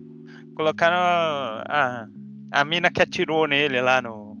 Colocaram 0.55 0.95
a, 0.95 2.05
a, 2.51 2.63
mina 2.63 2.91
que 2.91 3.01
atirou 3.01 3.47
nele 3.47 3.81
lá 3.81 3.99
no. 4.03 4.37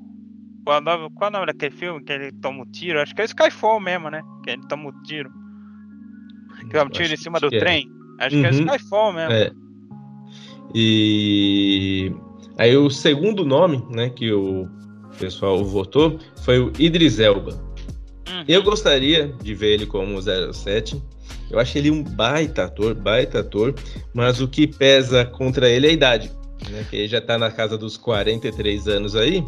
Qual, 0.63 0.77
o 0.77 0.81
nome- 0.81 1.09
qual 1.15 1.29
o 1.31 1.33
nome 1.33 1.47
daquele 1.47 1.75
filme 1.75 2.03
que 2.03 2.13
ele 2.13 2.31
toma 2.33 2.61
o 2.61 2.65
tiro? 2.67 3.01
Acho 3.01 3.15
que 3.15 3.23
é 3.23 3.25
Skyfall 3.25 3.79
mesmo, 3.79 4.11
né? 4.11 4.21
Que 4.43 4.51
ele 4.51 4.61
toma 4.69 4.89
o 4.89 5.01
tiro. 5.01 5.31
Que 6.69 6.77
toma 6.77 6.85
o 6.85 6.89
tiro 6.89 7.11
em 7.11 7.17
cima 7.17 7.39
do 7.39 7.47
é. 7.47 7.59
trem. 7.59 7.89
Acho 8.19 8.35
que 8.39 8.45
é 8.45 8.51
Uhum. 8.51 8.59
Skyfall 8.75 9.13
mesmo. 9.13 9.33
É. 9.33 9.51
E 10.75 12.13
aí 12.57 12.75
o 12.77 12.89
segundo 12.89 13.45
nome, 13.45 13.85
né, 13.89 14.09
que 14.09 14.31
o 14.31 14.67
pessoal 15.19 15.63
votou 15.63 16.19
foi 16.43 16.59
o 16.59 16.71
Idris 16.79 17.19
Elba. 17.19 17.51
Uhum. 18.29 18.43
Eu 18.47 18.63
gostaria 18.63 19.27
de 19.41 19.53
ver 19.53 19.73
ele 19.73 19.85
como 19.85 20.19
07. 20.21 21.01
Eu 21.51 21.59
acho 21.59 21.77
ele 21.77 21.91
um 21.91 22.03
baita 22.03 22.63
ator, 22.65 22.95
baita 22.95 23.39
ator, 23.41 23.75
mas 24.13 24.41
o 24.41 24.47
que 24.47 24.65
pesa 24.65 25.23
contra 25.25 25.69
ele 25.69 25.87
é 25.87 25.89
a 25.91 25.93
idade, 25.93 26.31
né? 26.69 26.85
Que 26.89 26.95
ele 26.97 27.07
já 27.07 27.21
tá 27.21 27.37
na 27.37 27.51
casa 27.51 27.77
dos 27.77 27.95
43 27.97 28.87
anos 28.87 29.15
aí. 29.15 29.43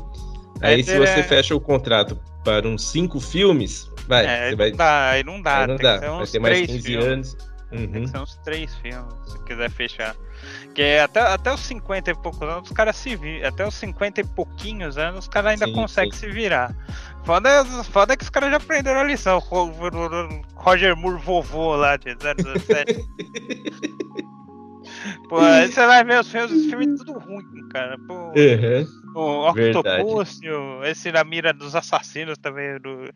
Aí 0.62 0.76
Aí 0.76 0.84
se 0.84 0.98
você 0.98 1.20
é- 1.20 1.24
fecha 1.24 1.56
o 1.56 1.60
contrato 1.60 2.18
para 2.44 2.68
uns 2.68 2.86
cinco 2.86 3.20
filmes, 3.20 3.90
vai, 4.08 4.26
É, 4.26 4.28
você 4.28 4.44
aí 4.50 4.56
vai, 4.56 4.70
não 4.70 4.78
dá, 4.78 5.10
aí 5.10 5.24
não 5.24 5.42
dá. 5.42 5.62
aí 5.62 5.68
não 5.68 5.76
tem 5.78 5.84
dá, 5.84 5.98
vai 6.18 6.28
ter 6.28 6.40
mais 6.40 6.54
três 6.58 6.72
15 6.72 6.84
filmes. 6.88 7.08
anos. 7.08 7.38
Tem 7.72 7.80
Uhum. 7.80 7.92
que 8.04 8.08
ser 8.08 8.18
uns 8.20 8.36
três 8.46 8.76
filmes, 8.76 9.14
se 9.26 9.44
quiser 9.44 9.70
fechar. 9.72 10.16
Que 10.76 10.82
é 10.82 11.02
até, 11.04 11.22
até 11.22 11.54
os 11.54 11.62
50 11.62 12.12
e 12.12 12.16
poucos 12.16 12.42
anos, 12.42 12.70
os 12.70 12.76
caras 12.76 12.98
se 12.98 13.16
viram. 13.16 13.48
Até 13.48 13.66
os 13.66 13.74
50 13.76 14.20
e 14.20 14.24
pouquinho 14.26 14.86
anos, 15.00 15.20
os 15.20 15.28
caras 15.30 15.54
ainda 15.54 15.72
conseguem 15.74 16.12
se 16.12 16.30
virar. 16.30 16.76
Foda, 17.24 17.64
foda 17.86 18.14
é 18.14 18.18
que 18.18 18.24
os 18.24 18.30
caras 18.30 18.52
já 18.52 18.58
aprenderam 18.58 19.00
a 19.00 19.04
lição. 19.06 19.40
Ro- 19.40 19.72
Ro- 19.72 20.42
Roger 20.54 20.96
Moore 20.96 21.22
vovô 21.22 21.76
lá 21.78 21.96
de 21.96 22.14
017. 22.16 22.94
Pô, 25.30 25.40
aí 25.40 25.68
você 25.72 25.86
vai 25.86 26.04
ver 26.04 26.20
os 26.20 26.30
filmes, 26.30 26.52
os 26.52 26.66
filmes 26.66 27.00
tudo 27.04 27.20
ruim, 27.20 27.68
cara. 27.70 27.98
Pô, 28.08 28.14
Uhum. 28.14 28.86
o. 29.16 29.50
Octopus, 29.50 30.40
o- 30.44 30.84
esse 30.84 31.12
na 31.12 31.24
mira 31.24 31.54
dos 31.54 31.76
assassinos 31.76 32.38
também. 32.38 32.78
Do... 32.80 33.10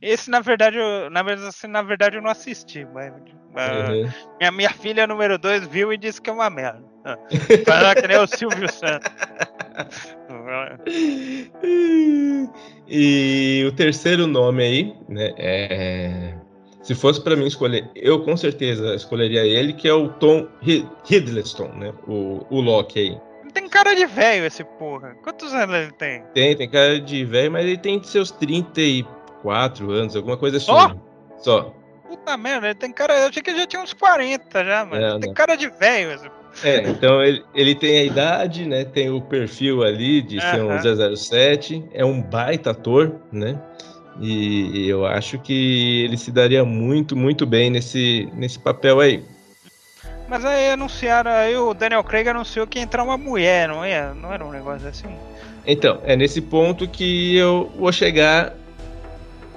Esse, 0.00 0.30
na 0.30 0.40
verdade, 0.40 0.78
eu, 0.78 1.10
na, 1.10 1.20
assim, 1.48 1.66
na 1.66 1.82
verdade, 1.82 2.16
eu 2.16 2.22
não 2.22 2.30
assisti, 2.30 2.86
mas. 2.86 3.12
mas 3.52 3.88
Uhum. 3.90 4.10
minha, 4.38 4.52
minha 4.52 4.70
filha 4.70 5.06
número 5.06 5.38
2 5.38 5.66
viu 5.66 5.92
e 5.92 5.98
disse 5.98 6.22
que 6.22 6.30
é 6.30 6.32
uma 6.32 6.48
merda. 6.48 6.89
Fala 7.66 7.94
que 7.94 8.06
nem 8.06 8.18
o 8.18 8.26
Silvio 8.26 8.70
Santos. 8.70 9.10
E 12.92 13.64
o 13.68 13.72
terceiro 13.72 14.26
nome 14.26 14.62
aí, 14.64 14.94
né, 15.08 15.32
é... 15.38 16.34
Se 16.82 16.94
fosse 16.94 17.22
pra 17.22 17.36
mim 17.36 17.46
escolher, 17.46 17.88
eu 17.94 18.24
com 18.24 18.36
certeza 18.36 18.94
escolheria 18.94 19.44
ele, 19.46 19.72
que 19.74 19.86
é 19.86 19.92
o 19.92 20.08
Tom 20.08 20.48
Hi- 20.62 20.88
Hiddleston, 21.08 21.68
né? 21.76 21.92
O, 22.08 22.44
o 22.50 22.60
Loki 22.60 22.98
aí. 22.98 23.20
Tem 23.52 23.68
cara 23.68 23.94
de 23.94 24.06
velho 24.06 24.46
esse 24.46 24.64
porra. 24.64 25.14
Quantos 25.22 25.52
anos 25.54 25.76
ele 25.76 25.92
tem? 25.92 26.22
Tem, 26.34 26.56
tem 26.56 26.68
cara 26.68 26.98
de 27.00 27.24
velho, 27.24 27.52
mas 27.52 27.66
ele 27.66 27.76
tem 27.76 28.02
seus 28.02 28.30
34 28.32 29.90
anos, 29.90 30.16
alguma 30.16 30.36
coisa 30.38 30.56
assim. 30.56 30.66
Só? 30.66 30.88
né? 30.88 30.96
Só. 31.38 31.74
Puta 32.08 32.36
merda, 32.36 32.68
ele 32.68 32.74
tem 32.74 32.90
cara. 32.92 33.14
Eu 33.20 33.28
achei 33.28 33.42
que 33.42 33.50
ele 33.50 33.60
já 33.60 33.66
tinha 33.66 33.82
uns 33.82 33.92
40 33.92 34.64
já, 34.64 34.84
mano. 34.84 35.04
É, 35.04 35.18
tem 35.18 35.28
não. 35.28 35.34
cara 35.34 35.56
de 35.56 35.68
velho. 35.68 36.12
esse- 36.12 36.30
É, 36.62 36.88
então 36.90 37.22
ele, 37.22 37.44
ele 37.54 37.74
tem 37.74 37.98
a 37.98 38.04
idade, 38.04 38.66
né? 38.66 38.84
Tem 38.84 39.08
o 39.10 39.20
perfil 39.20 39.82
ali 39.82 40.20
de 40.20 40.40
ser 40.40 40.62
um 40.62 40.70
Aham. 40.76 41.16
007, 41.16 41.84
é 41.92 42.04
um 42.04 42.20
baita 42.20 42.70
ator, 42.72 43.14
né? 43.32 43.58
E 44.20 44.86
eu 44.88 45.06
acho 45.06 45.38
que 45.38 46.02
ele 46.04 46.16
se 46.16 46.30
daria 46.30 46.64
muito, 46.64 47.16
muito 47.16 47.46
bem 47.46 47.70
nesse, 47.70 48.28
nesse 48.34 48.58
papel 48.58 49.00
aí. 49.00 49.24
Mas 50.28 50.44
aí 50.44 50.70
anunciaram, 50.70 51.30
aí 51.30 51.56
o 51.56 51.72
Daniel 51.72 52.04
Craig 52.04 52.28
anunciou 52.28 52.66
que 52.66 52.78
ia 52.78 52.82
entrar 52.84 53.02
uma 53.02 53.16
mulher, 53.16 53.68
não 53.68 53.82
é? 53.82 54.12
Não 54.14 54.32
era 54.32 54.44
um 54.44 54.50
negócio 54.50 54.86
assim? 54.88 55.08
Então, 55.66 56.00
é 56.04 56.14
nesse 56.16 56.40
ponto 56.40 56.86
que 56.88 57.36
eu 57.36 57.70
vou 57.76 57.90
chegar. 57.92 58.54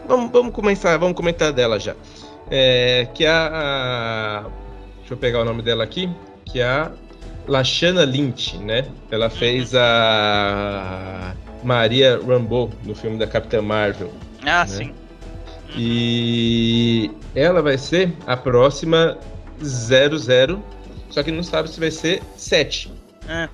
Vamos, 0.07 0.31
vamos 0.31 0.53
começar, 0.53 0.97
vamos 0.97 1.15
comentar 1.15 1.51
dela 1.51 1.79
já. 1.79 1.95
É, 2.49 3.07
que 3.13 3.25
a, 3.25 3.49
a- 3.51 4.49
Deixa 4.99 5.13
eu 5.13 5.17
pegar 5.17 5.41
o 5.41 5.45
nome 5.45 5.61
dela 5.61 5.83
aqui. 5.83 6.09
Que 6.45 6.59
é 6.59 6.65
a 6.65 6.91
Lashana 7.47 8.03
Lynch, 8.05 8.57
né? 8.57 8.85
Ela 9.11 9.29
fez 9.29 9.73
a 9.75 11.33
Maria 11.63 12.19
Rambeau 12.25 12.71
no 12.83 12.93
filme 12.95 13.17
da 13.17 13.27
Capitã 13.27 13.61
Marvel. 13.61 14.11
Ah, 14.45 14.65
Né? 14.65 14.67
sim. 14.67 14.93
E 15.75 17.11
ela 17.35 17.61
vai 17.61 17.77
ser 17.77 18.13
a 18.27 18.37
próxima 18.37 19.17
00. 19.61 20.63
Só 21.09 21.21
que 21.23 21.31
não 21.31 21.43
sabe 21.43 21.69
se 21.69 21.79
vai 21.79 21.91
ser 21.91 22.21
7. 22.37 22.91
É, 23.27 23.49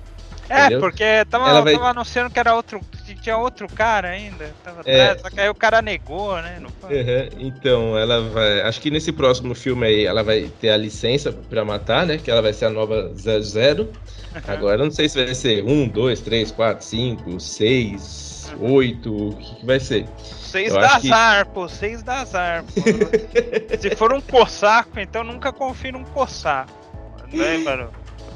é 0.48 0.60
Entendeu? 0.60 0.80
porque 0.80 1.24
tava, 1.30 1.48
Ela 1.48 1.60
vai- 1.62 1.74
tava 1.74 1.88
anunciando 1.90 2.30
que 2.30 2.38
era 2.38 2.54
outro. 2.54 2.80
Tinha 3.20 3.36
outro 3.36 3.68
cara 3.68 4.08
ainda. 4.08 4.50
Tava 4.64 4.80
É. 4.86 5.02
atrás, 5.02 5.20
só 5.20 5.28
que 5.30 5.40
aí 5.40 5.48
o 5.48 5.54
cara 5.54 5.82
negou, 5.82 6.34
né? 6.40 6.58
Uhum, 6.60 7.28
Então, 7.46 7.98
ela 7.98 8.20
vai. 8.30 8.62
Acho 8.62 8.80
que 8.80 8.90
nesse 8.90 9.12
próximo 9.12 9.54
filme 9.54 9.86
aí 9.86 10.04
ela 10.06 10.22
vai 10.22 10.50
ter 10.60 10.70
a 10.70 10.76
licença 10.76 11.30
pra 11.32 11.64
matar, 11.64 12.06
né? 12.06 12.16
Que 12.18 12.30
ela 12.30 12.40
vai 12.40 12.52
ser 12.52 12.64
a 12.66 12.70
nova 12.70 13.12
00. 13.14 13.90
Agora 14.46 14.80
eu 14.80 14.84
não 14.86 14.90
sei 14.90 15.08
se 15.08 15.22
vai 15.22 15.34
ser 15.34 15.62
1, 15.64 15.88
2, 15.88 16.20
3, 16.20 16.50
4, 16.50 16.84
5, 16.86 17.38
6, 17.38 18.52
8, 18.58 19.14
o 19.28 19.36
que, 19.36 19.54
que 19.56 19.66
vai 19.66 19.78
ser. 19.80 20.06
Seis 20.18 20.72
Eu 20.72 20.80
da 20.80 20.86
acho 20.86 21.00
que- 21.02 21.12
azar, 21.12 21.46
pô. 21.50 21.68
Seis 21.68 22.02
da 22.02 22.20
azar, 22.22 22.64
pô. 22.64 22.80
Se 23.78 23.90
for 23.96 24.12
um 24.12 24.20
cossaco, 24.20 24.98
então 24.98 25.22
nunca 25.22 25.52
confie 25.52 25.92
num 25.92 26.04
cossaco. 26.04 26.72
Né, 27.32 27.58
mano? 27.58 27.90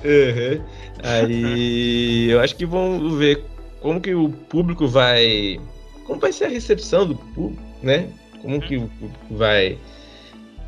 Uhum. 0.05 0.65
Aí 1.03 2.31
eu 2.31 2.41
acho 2.41 2.55
que 2.55 2.67
vão 2.67 3.17
ver 3.17 3.45
como 3.85 4.01
que 4.01 4.15
o 4.15 4.31
público 4.31 4.89
vai. 4.89 5.61
Como 6.07 6.19
vai 6.19 6.33
ser 6.33 6.47
a 6.47 6.49
recepção 6.49 7.07
do 7.07 7.15
público, 7.15 7.63
né? 7.83 8.09
Como 8.41 8.59
que 8.59 8.79
o 8.79 8.89
público 8.89 9.35
vai 9.35 9.79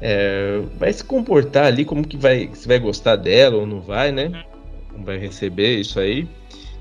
é, 0.03 0.61
vai 0.79 0.93
se 0.93 1.03
comportar 1.03 1.64
ali, 1.64 1.83
como 1.83 2.07
que 2.07 2.19
vai, 2.19 2.51
se 2.53 2.69
vai 2.69 2.79
gostar 2.79 3.17
dela 3.17 3.57
ou 3.57 3.67
não 3.67 3.81
vai, 3.81 4.12
né? 4.12 4.45
Como 4.93 5.03
vai 5.03 5.17
receber 5.17 5.79
isso 5.79 5.99
aí. 5.99 6.29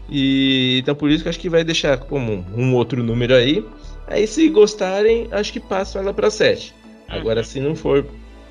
E 0.09 0.79
então 0.81 0.93
por 0.93 1.09
isso 1.09 1.23
que 1.23 1.29
acho 1.29 1.39
que 1.39 1.49
vai 1.49 1.63
deixar 1.63 1.97
como 1.99 2.45
um 2.53 2.75
outro 2.75 3.01
número 3.01 3.33
aí. 3.33 3.65
Aí 4.05 4.27
se 4.27 4.49
gostarem, 4.49 5.29
acho 5.31 5.53
que 5.53 5.59
passam 5.61 6.01
ela 6.01 6.13
para 6.13 6.29
7. 6.29 6.73
Agora 7.07 7.45
se 7.45 7.61
não 7.61 7.77
for 7.77 8.05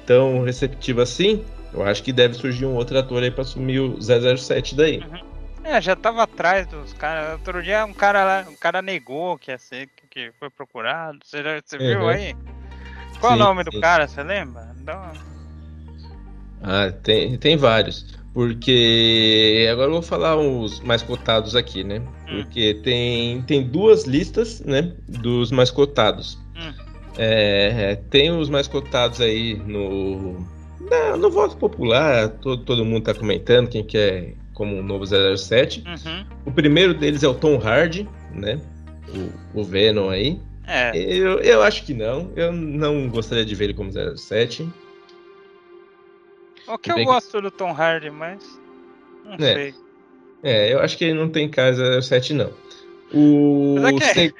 tão 0.06 0.42
receptivo 0.42 1.02
assim, 1.02 1.42
eu 1.74 1.82
acho 1.82 2.02
que 2.02 2.14
deve 2.14 2.32
surgir 2.32 2.64
um 2.64 2.76
outro 2.76 2.98
ator 2.98 3.22
aí 3.22 3.30
para 3.30 3.42
assumir 3.42 3.80
o 3.80 3.98
007 4.00 4.74
daí. 4.74 5.00
Uhum. 5.00 5.33
É, 5.64 5.80
já 5.80 5.96
tava 5.96 6.22
atrás 6.22 6.66
dos 6.66 6.92
caras. 6.92 7.32
Outro 7.32 7.62
dia 7.62 7.84
um 7.86 7.94
cara 7.94 8.22
lá, 8.22 8.46
um 8.48 8.54
cara 8.54 8.82
negou 8.82 9.38
que 9.38 9.50
ia 9.50 9.58
ser, 9.58 9.88
que 10.10 10.30
foi 10.38 10.50
procurado. 10.50 11.18
Você, 11.24 11.42
você 11.64 11.78
viu 11.78 12.00
uhum. 12.00 12.08
aí? 12.08 12.36
Qual 13.18 13.32
sim, 13.32 13.40
é 13.40 13.42
o 13.42 13.46
nome 13.46 13.64
sim. 13.64 13.70
do 13.70 13.80
cara, 13.80 14.06
você 14.06 14.22
lembra? 14.22 14.74
Uma... 14.82 15.12
Ah, 16.62 16.92
tem, 17.02 17.38
tem 17.38 17.56
vários. 17.56 18.14
Porque 18.34 19.66
agora 19.70 19.88
eu 19.88 19.92
vou 19.92 20.02
falar 20.02 20.36
os 20.36 20.80
mais 20.80 21.02
cotados 21.02 21.56
aqui, 21.56 21.82
né? 21.82 22.02
Hum. 22.28 22.42
Porque 22.42 22.74
tem, 22.82 23.40
tem 23.42 23.62
duas 23.62 24.04
listas, 24.04 24.60
né? 24.60 24.92
Dos 25.08 25.50
mais 25.50 25.70
cotados. 25.70 26.38
Hum. 26.56 26.74
É, 27.16 27.96
tem 28.10 28.30
os 28.32 28.50
mais 28.50 28.66
cotados 28.66 29.20
aí 29.20 29.54
no, 29.54 30.44
no 31.18 31.30
voto 31.30 31.56
popular, 31.56 32.28
todo, 32.28 32.64
todo 32.64 32.84
mundo 32.84 33.04
tá 33.04 33.14
comentando 33.14 33.68
quem 33.68 33.84
quer 33.84 34.34
como 34.54 34.78
o 34.78 34.82
novo 34.82 35.04
007. 35.04 35.84
Uhum. 35.86 36.26
O 36.46 36.52
primeiro 36.52 36.94
deles 36.94 37.22
é 37.22 37.28
o 37.28 37.34
Tom 37.34 37.58
Hardy, 37.58 38.08
né? 38.32 38.60
O, 39.54 39.60
o 39.60 39.64
Venom 39.64 40.08
aí. 40.08 40.40
É. 40.66 40.96
Eu, 40.96 41.40
eu 41.40 41.62
acho 41.62 41.84
que 41.84 41.92
não. 41.92 42.32
Eu 42.34 42.52
não 42.52 43.08
gostaria 43.08 43.44
de 43.44 43.54
ver 43.54 43.64
ele 43.64 43.74
como 43.74 43.90
07. 43.92 44.66
O 46.66 46.78
que 46.78 46.90
eu 46.90 47.04
gosto 47.04 47.32
que... 47.32 47.42
do 47.42 47.50
Tom 47.50 47.72
Hardy, 47.72 48.10
mas. 48.10 48.58
Não 49.24 49.34
é. 49.34 49.54
sei. 49.54 49.74
É, 50.42 50.72
eu 50.72 50.80
acho 50.80 50.96
que 50.96 51.04
ele 51.04 51.14
não 51.14 51.28
tem 51.28 51.48
cara 51.48 52.00
07, 52.00 52.32
não. 52.32 52.52
O. 53.12 53.76
É 53.86 54.32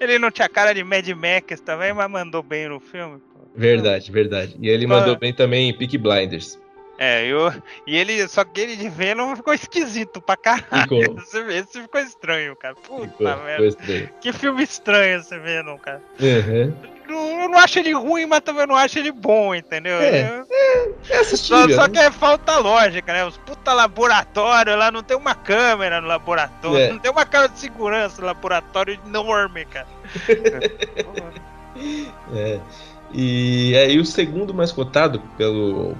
ele 0.00 0.18
não 0.18 0.30
tinha 0.30 0.48
cara 0.48 0.72
de 0.74 0.82
Mad 0.84 1.06
Max 1.10 1.60
também, 1.60 1.92
mas 1.92 2.10
mandou 2.10 2.42
bem 2.42 2.68
no 2.68 2.80
filme. 2.80 3.22
Verdade, 3.54 4.10
verdade. 4.10 4.56
E 4.60 4.68
ele 4.68 4.86
mandou 4.86 5.16
bem 5.16 5.32
também 5.32 5.68
em 5.68 5.72
Peak 5.72 5.96
Blinders. 5.96 6.58
É, 6.96 7.26
eu, 7.26 7.52
e 7.86 7.96
ele, 7.96 8.26
só 8.28 8.44
que 8.44 8.60
ele 8.60 8.76
de 8.76 8.88
Venom 8.88 9.34
ficou 9.34 9.52
esquisito 9.52 10.20
pra 10.20 10.36
caralho. 10.36 10.82
Ficou. 10.82 11.18
Esse, 11.50 11.82
ficou 11.82 12.00
estranho, 12.00 12.54
cara. 12.54 12.76
Puta 12.76 13.08
ficou, 13.08 13.44
merda. 13.44 13.72
Ficou 13.72 14.08
que 14.20 14.32
filme 14.32 14.62
estranho 14.62 15.18
esse 15.18 15.36
Venom, 15.38 15.76
cara. 15.78 16.00
Uhum. 16.20 16.72
Eu 17.06 17.48
não 17.48 17.58
acho 17.58 17.78
ele 17.78 17.92
ruim, 17.92 18.26
mas 18.26 18.40
também 18.40 18.66
não 18.66 18.76
acho 18.76 18.98
ele 18.98 19.12
bom, 19.12 19.54
entendeu? 19.54 20.00
É, 20.00 20.42
é, 20.50 20.90
é 21.10 21.18
assistível, 21.18 21.68
só, 21.70 21.82
só, 21.82 21.88
que 21.88 21.98
é 21.98 22.10
falta 22.10 22.56
lógica, 22.58 23.12
né? 23.12 23.26
Os 23.26 23.36
puta 23.36 23.74
laboratório 23.74 24.74
lá, 24.74 24.90
não 24.90 25.02
tem 25.02 25.16
uma 25.16 25.34
câmera 25.34 26.00
no 26.00 26.06
laboratório, 26.06 26.78
é. 26.78 26.90
não 26.90 26.98
tem 26.98 27.10
uma 27.10 27.26
câmera 27.26 27.52
de 27.52 27.58
segurança 27.58 28.22
no 28.22 28.26
laboratório 28.26 28.98
enorme, 29.06 29.66
cara. 29.66 29.86
é. 32.34 32.58
E 33.12 33.76
aí 33.76 33.98
o 33.98 34.04
segundo 34.04 34.54
mais 34.54 34.72
cotado 34.72 35.20
pelo, 35.36 35.94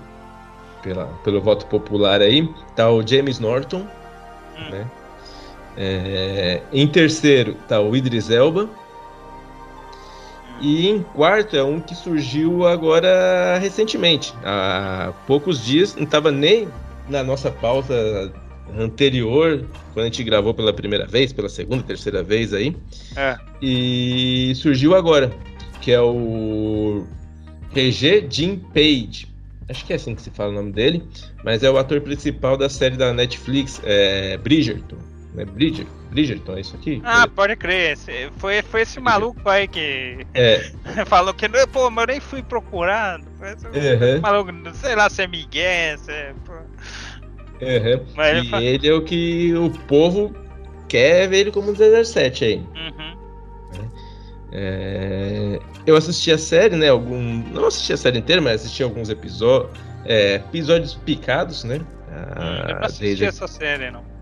pela, 0.84 1.06
pelo 1.24 1.40
voto 1.40 1.66
popular 1.66 2.20
aí 2.20 2.48
tá 2.76 2.90
o 2.90 3.04
James 3.04 3.40
Norton, 3.40 3.86
hum. 4.58 4.70
né? 4.70 4.86
É, 5.76 6.62
em 6.72 6.86
terceiro 6.86 7.56
tá 7.66 7.80
o 7.80 7.96
Idris 7.96 8.30
Elba. 8.30 8.68
E 10.60 10.88
em 10.88 11.02
quarto 11.02 11.56
é 11.56 11.64
um 11.64 11.80
que 11.80 11.96
surgiu 11.96 12.64
agora 12.64 13.58
recentemente, 13.58 14.32
há 14.44 15.12
poucos 15.26 15.64
dias, 15.64 15.96
não 15.96 16.04
estava 16.04 16.30
nem 16.30 16.68
na 17.08 17.24
nossa 17.24 17.50
pauta 17.50 18.32
anterior, 18.78 19.64
quando 19.92 20.04
a 20.04 20.08
gente 20.08 20.22
gravou 20.22 20.54
pela 20.54 20.72
primeira 20.72 21.06
vez, 21.06 21.32
pela 21.32 21.48
segunda, 21.48 21.82
terceira 21.82 22.22
vez 22.22 22.54
aí. 22.54 22.76
É. 23.16 23.36
E 23.60 24.52
surgiu 24.54 24.94
agora, 24.94 25.32
que 25.80 25.90
é 25.90 26.00
o 26.00 27.04
Regé 27.72 28.24
Jim 28.30 28.62
Page. 28.72 29.33
Acho 29.68 29.84
que 29.86 29.92
é 29.92 29.96
assim 29.96 30.14
que 30.14 30.22
se 30.22 30.30
fala 30.30 30.50
o 30.50 30.54
nome 30.54 30.72
dele, 30.72 31.02
mas 31.42 31.62
é 31.62 31.70
o 31.70 31.78
ator 31.78 32.00
principal 32.00 32.56
da 32.56 32.68
série 32.68 32.96
da 32.96 33.12
Netflix, 33.12 33.80
é, 33.84 34.36
Bridgerton. 34.36 34.98
É 35.36 35.44
Bridger, 35.44 35.86
Bridgerton, 36.10 36.56
é 36.56 36.60
isso 36.60 36.76
aqui? 36.76 37.02
Ah, 37.04 37.26
pode 37.26 37.56
crer. 37.56 37.98
Foi, 38.36 38.62
foi 38.62 38.82
esse 38.82 39.00
maluco 39.00 39.48
aí 39.48 39.66
que 39.66 40.24
é. 40.32 40.70
falou 41.06 41.34
que, 41.34 41.48
pô, 41.72 41.90
mas 41.90 42.02
eu 42.02 42.12
nem 42.12 42.20
fui 42.20 42.42
procurado. 42.42 43.24
Uhum. 43.40 44.20
Maluco, 44.20 44.52
sei 44.74 44.94
lá 44.94 45.10
se 45.10 45.22
é 45.22 45.26
Miguel, 45.26 45.98
se 45.98 46.12
é. 46.12 46.34
Uhum. 47.60 48.06
Mas 48.16 48.28
ele, 48.28 48.46
e 48.46 48.50
fala... 48.50 48.62
ele 48.62 48.88
é 48.88 48.94
o 48.94 49.02
que 49.02 49.54
o 49.54 49.70
povo 49.88 50.34
quer 50.88 51.28
ver 51.28 51.38
ele 51.38 51.50
como 51.50 51.72
17 51.72 52.44
aí. 52.44 52.56
Uhum. 52.56 53.03
É, 54.54 55.58
eu 55.84 55.96
assisti 55.96 56.30
a 56.30 56.38
série, 56.38 56.76
né? 56.76 56.88
Algum, 56.88 57.42
não 57.52 57.66
assisti 57.66 57.92
a 57.92 57.96
série 57.96 58.18
inteira, 58.18 58.40
mas 58.40 58.60
assisti 58.62 58.84
alguns 58.84 59.10
episódios, 59.10 59.76
é, 60.04 60.36
episódios 60.36 60.94
picados, 60.94 61.64
né? 61.64 61.80
Ah, 62.08 62.66
eu 62.68 62.74
não 62.76 62.84
assisti 62.84 63.04
desde... 63.04 63.24
essa 63.24 63.48
série, 63.48 63.90
não. 63.90 64.14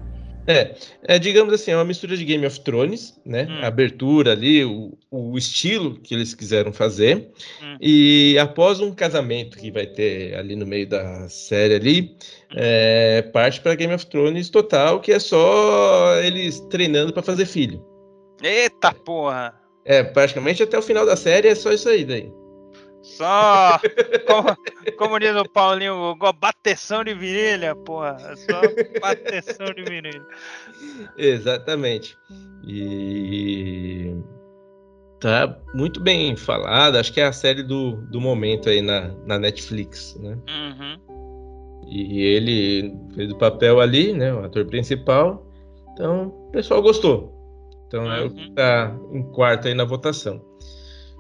É, 0.47 0.75
é, 1.05 1.19
digamos 1.19 1.55
assim, 1.55 1.71
é 1.71 1.77
uma 1.77 1.85
mistura 1.85 2.17
de 2.17 2.25
Game 2.25 2.45
of 2.45 2.61
Thrones, 2.61 3.21
né? 3.25 3.47
Hum. 3.49 3.61
A 3.63 3.69
abertura 3.69 4.33
ali, 4.33 4.65
o, 4.65 4.99
o, 5.11 5.39
estilo 5.39 5.95
que 6.01 6.15
eles 6.15 6.35
quiseram 6.35 6.73
fazer. 6.73 7.31
Hum. 7.63 7.77
E 7.81 8.37
após 8.41 8.81
um 8.81 8.93
casamento 8.93 9.57
que 9.57 9.71
vai 9.71 9.87
ter 9.87 10.35
ali 10.35 10.57
no 10.57 10.67
meio 10.67 10.89
da 10.89 11.29
série 11.29 11.75
ali, 11.75 12.17
hum. 12.51 12.57
é, 12.57 13.23
parte 13.23 13.61
para 13.61 13.75
Game 13.77 13.95
of 13.95 14.07
Thrones 14.07 14.51
total, 14.51 15.01
que 15.01 15.13
é 15.13 15.19
só 15.21 16.17
eles 16.17 16.59
treinando 16.71 17.13
para 17.13 17.23
fazer 17.23 17.47
filho. 17.47 17.85
Eita 18.43 18.93
porra! 18.93 19.62
É, 19.85 20.03
praticamente 20.03 20.63
até 20.63 20.79
o 20.79 20.83
final 20.83 21.05
da 21.05 21.17
série 21.17 21.49
é 21.49 21.55
só 21.55 21.73
isso 21.73 21.89
aí 21.89 22.05
daí. 22.05 22.33
Só, 23.03 23.81
como, 24.27 24.57
como 24.97 25.19
diz 25.19 25.35
o 25.35 25.49
Paulinho, 25.49 26.17
bateção 26.39 27.03
de 27.03 27.13
virilha, 27.15 27.75
porra. 27.75 28.17
Só 28.37 28.61
bateção 29.01 29.67
de 29.75 29.83
virilha. 29.83 30.25
Exatamente. 31.19 32.17
E 32.65 34.15
tá 35.19 35.59
muito 35.75 36.01
bem 36.01 36.37
falada. 36.37 37.01
Acho 37.01 37.13
que 37.13 37.21
é 37.21 37.27
a 37.27 37.33
série 37.33 37.65
do, 37.65 37.97
do 38.09 38.21
momento 38.21 38.69
aí 38.69 38.81
na, 38.81 39.13
na 39.27 39.37
Netflix, 39.37 40.17
né? 40.21 40.39
Uhum. 40.49 41.13
E 41.89 42.23
ele 42.23 42.95
fez 43.15 43.33
o 43.33 43.39
papel 43.39 43.81
ali, 43.81 44.13
né? 44.13 44.33
O 44.33 44.45
ator 44.45 44.65
principal. 44.67 45.45
Então, 45.93 46.29
o 46.29 46.51
pessoal 46.53 46.81
gostou. 46.81 47.42
Então 47.93 48.11
é 48.11 48.23
o 48.23 48.31
que 48.31 48.49
uhum. 48.49 48.55
tá 48.55 48.97
em 49.13 49.23
quarto 49.23 49.69
aí 49.69 49.75
na 49.75 49.85
votação. 49.85 50.41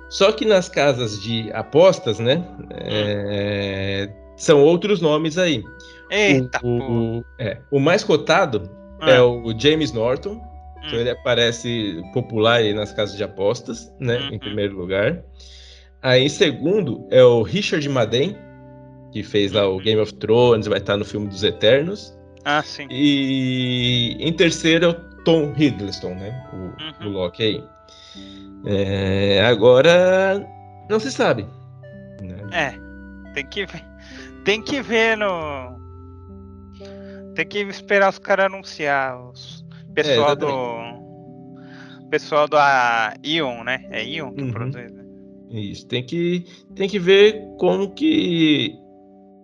Só 0.09 0.33
que 0.33 0.47
nas 0.47 0.71
casas 0.71 1.21
de 1.21 1.53
apostas, 1.53 2.19
né? 2.19 2.43
É, 2.71 4.09
são 4.39 4.63
outros 4.63 5.03
nomes 5.03 5.37
aí. 5.37 5.63
Eita, 6.11 6.61
o, 6.65 7.19
o, 7.19 7.25
é, 7.39 7.59
o 7.71 7.79
mais 7.79 8.03
cotado 8.03 8.71
ah. 9.01 9.11
é 9.11 9.21
o 9.21 9.53
James 9.59 9.93
Norton. 9.93 10.41
Então 10.87 10.99
ele 10.99 11.11
hum. 11.11 11.13
aparece 11.13 12.03
popular 12.15 12.61
aí 12.61 12.73
nas 12.73 12.91
casas 12.91 13.17
de 13.19 13.23
apostas, 13.23 13.93
né? 14.01 14.17
Uhum. 14.19 14.35
Em 14.35 14.39
primeiro 14.39 14.75
lugar. 14.75 15.23
Aí 16.01 16.25
em 16.25 16.29
segundo 16.29 17.07
é 17.11 17.23
o 17.23 17.43
Richard 17.43 17.87
Madden, 17.87 18.35
que 19.13 19.23
fez 19.23 19.53
lá 19.53 19.69
o 19.69 19.75
uhum. 19.75 19.83
Game 19.83 20.01
of 20.01 20.15
Thrones, 20.15 20.67
vai 20.67 20.79
estar 20.79 20.97
no 20.97 21.05
filme 21.05 21.29
dos 21.29 21.45
Eternos. 21.45 22.19
Ah, 22.45 22.63
sim. 22.63 22.87
E 22.91 24.17
em 24.19 24.33
terceiro 24.33 24.87
é 24.87 24.89
o 24.89 25.12
Tom 25.25 25.53
Hiddleston, 25.57 26.15
né? 26.15 26.49
O, 26.53 26.57
uhum. 26.57 27.09
o 27.09 27.13
Loki 27.13 27.43
aí. 27.43 27.65
É, 28.65 29.45
agora 29.45 30.47
não 30.89 31.01
se 31.01 31.11
sabe. 31.11 31.47
Né? 32.21 32.37
É, 32.53 33.33
tem 33.33 33.47
que 33.47 33.67
ver, 33.67 33.85
tem 34.45 34.63
que 34.63 34.83
ver 34.83 35.17
no. 35.17 35.81
Tem 37.35 37.47
que 37.47 37.59
esperar 37.61 38.11
os 38.11 38.19
caras 38.19 38.47
anunciar. 38.47 39.19
Os 39.19 39.65
pessoal 39.95 40.33
é, 40.33 40.37
do. 40.37 41.03
Pessoal 42.11 42.47
da 42.47 43.15
Ion, 43.25 43.65
né? 43.65 43.87
É 43.91 44.05
Ion 44.05 44.33
que 44.33 44.43
uhum. 44.43 44.53
produz, 44.53 44.93
né? 44.93 45.03
Isso, 45.51 45.87
tem 45.87 46.03
que, 46.03 46.47
tem 46.75 46.89
que 46.89 46.99
ver 46.99 47.43
como 47.59 47.91
que 47.95 48.75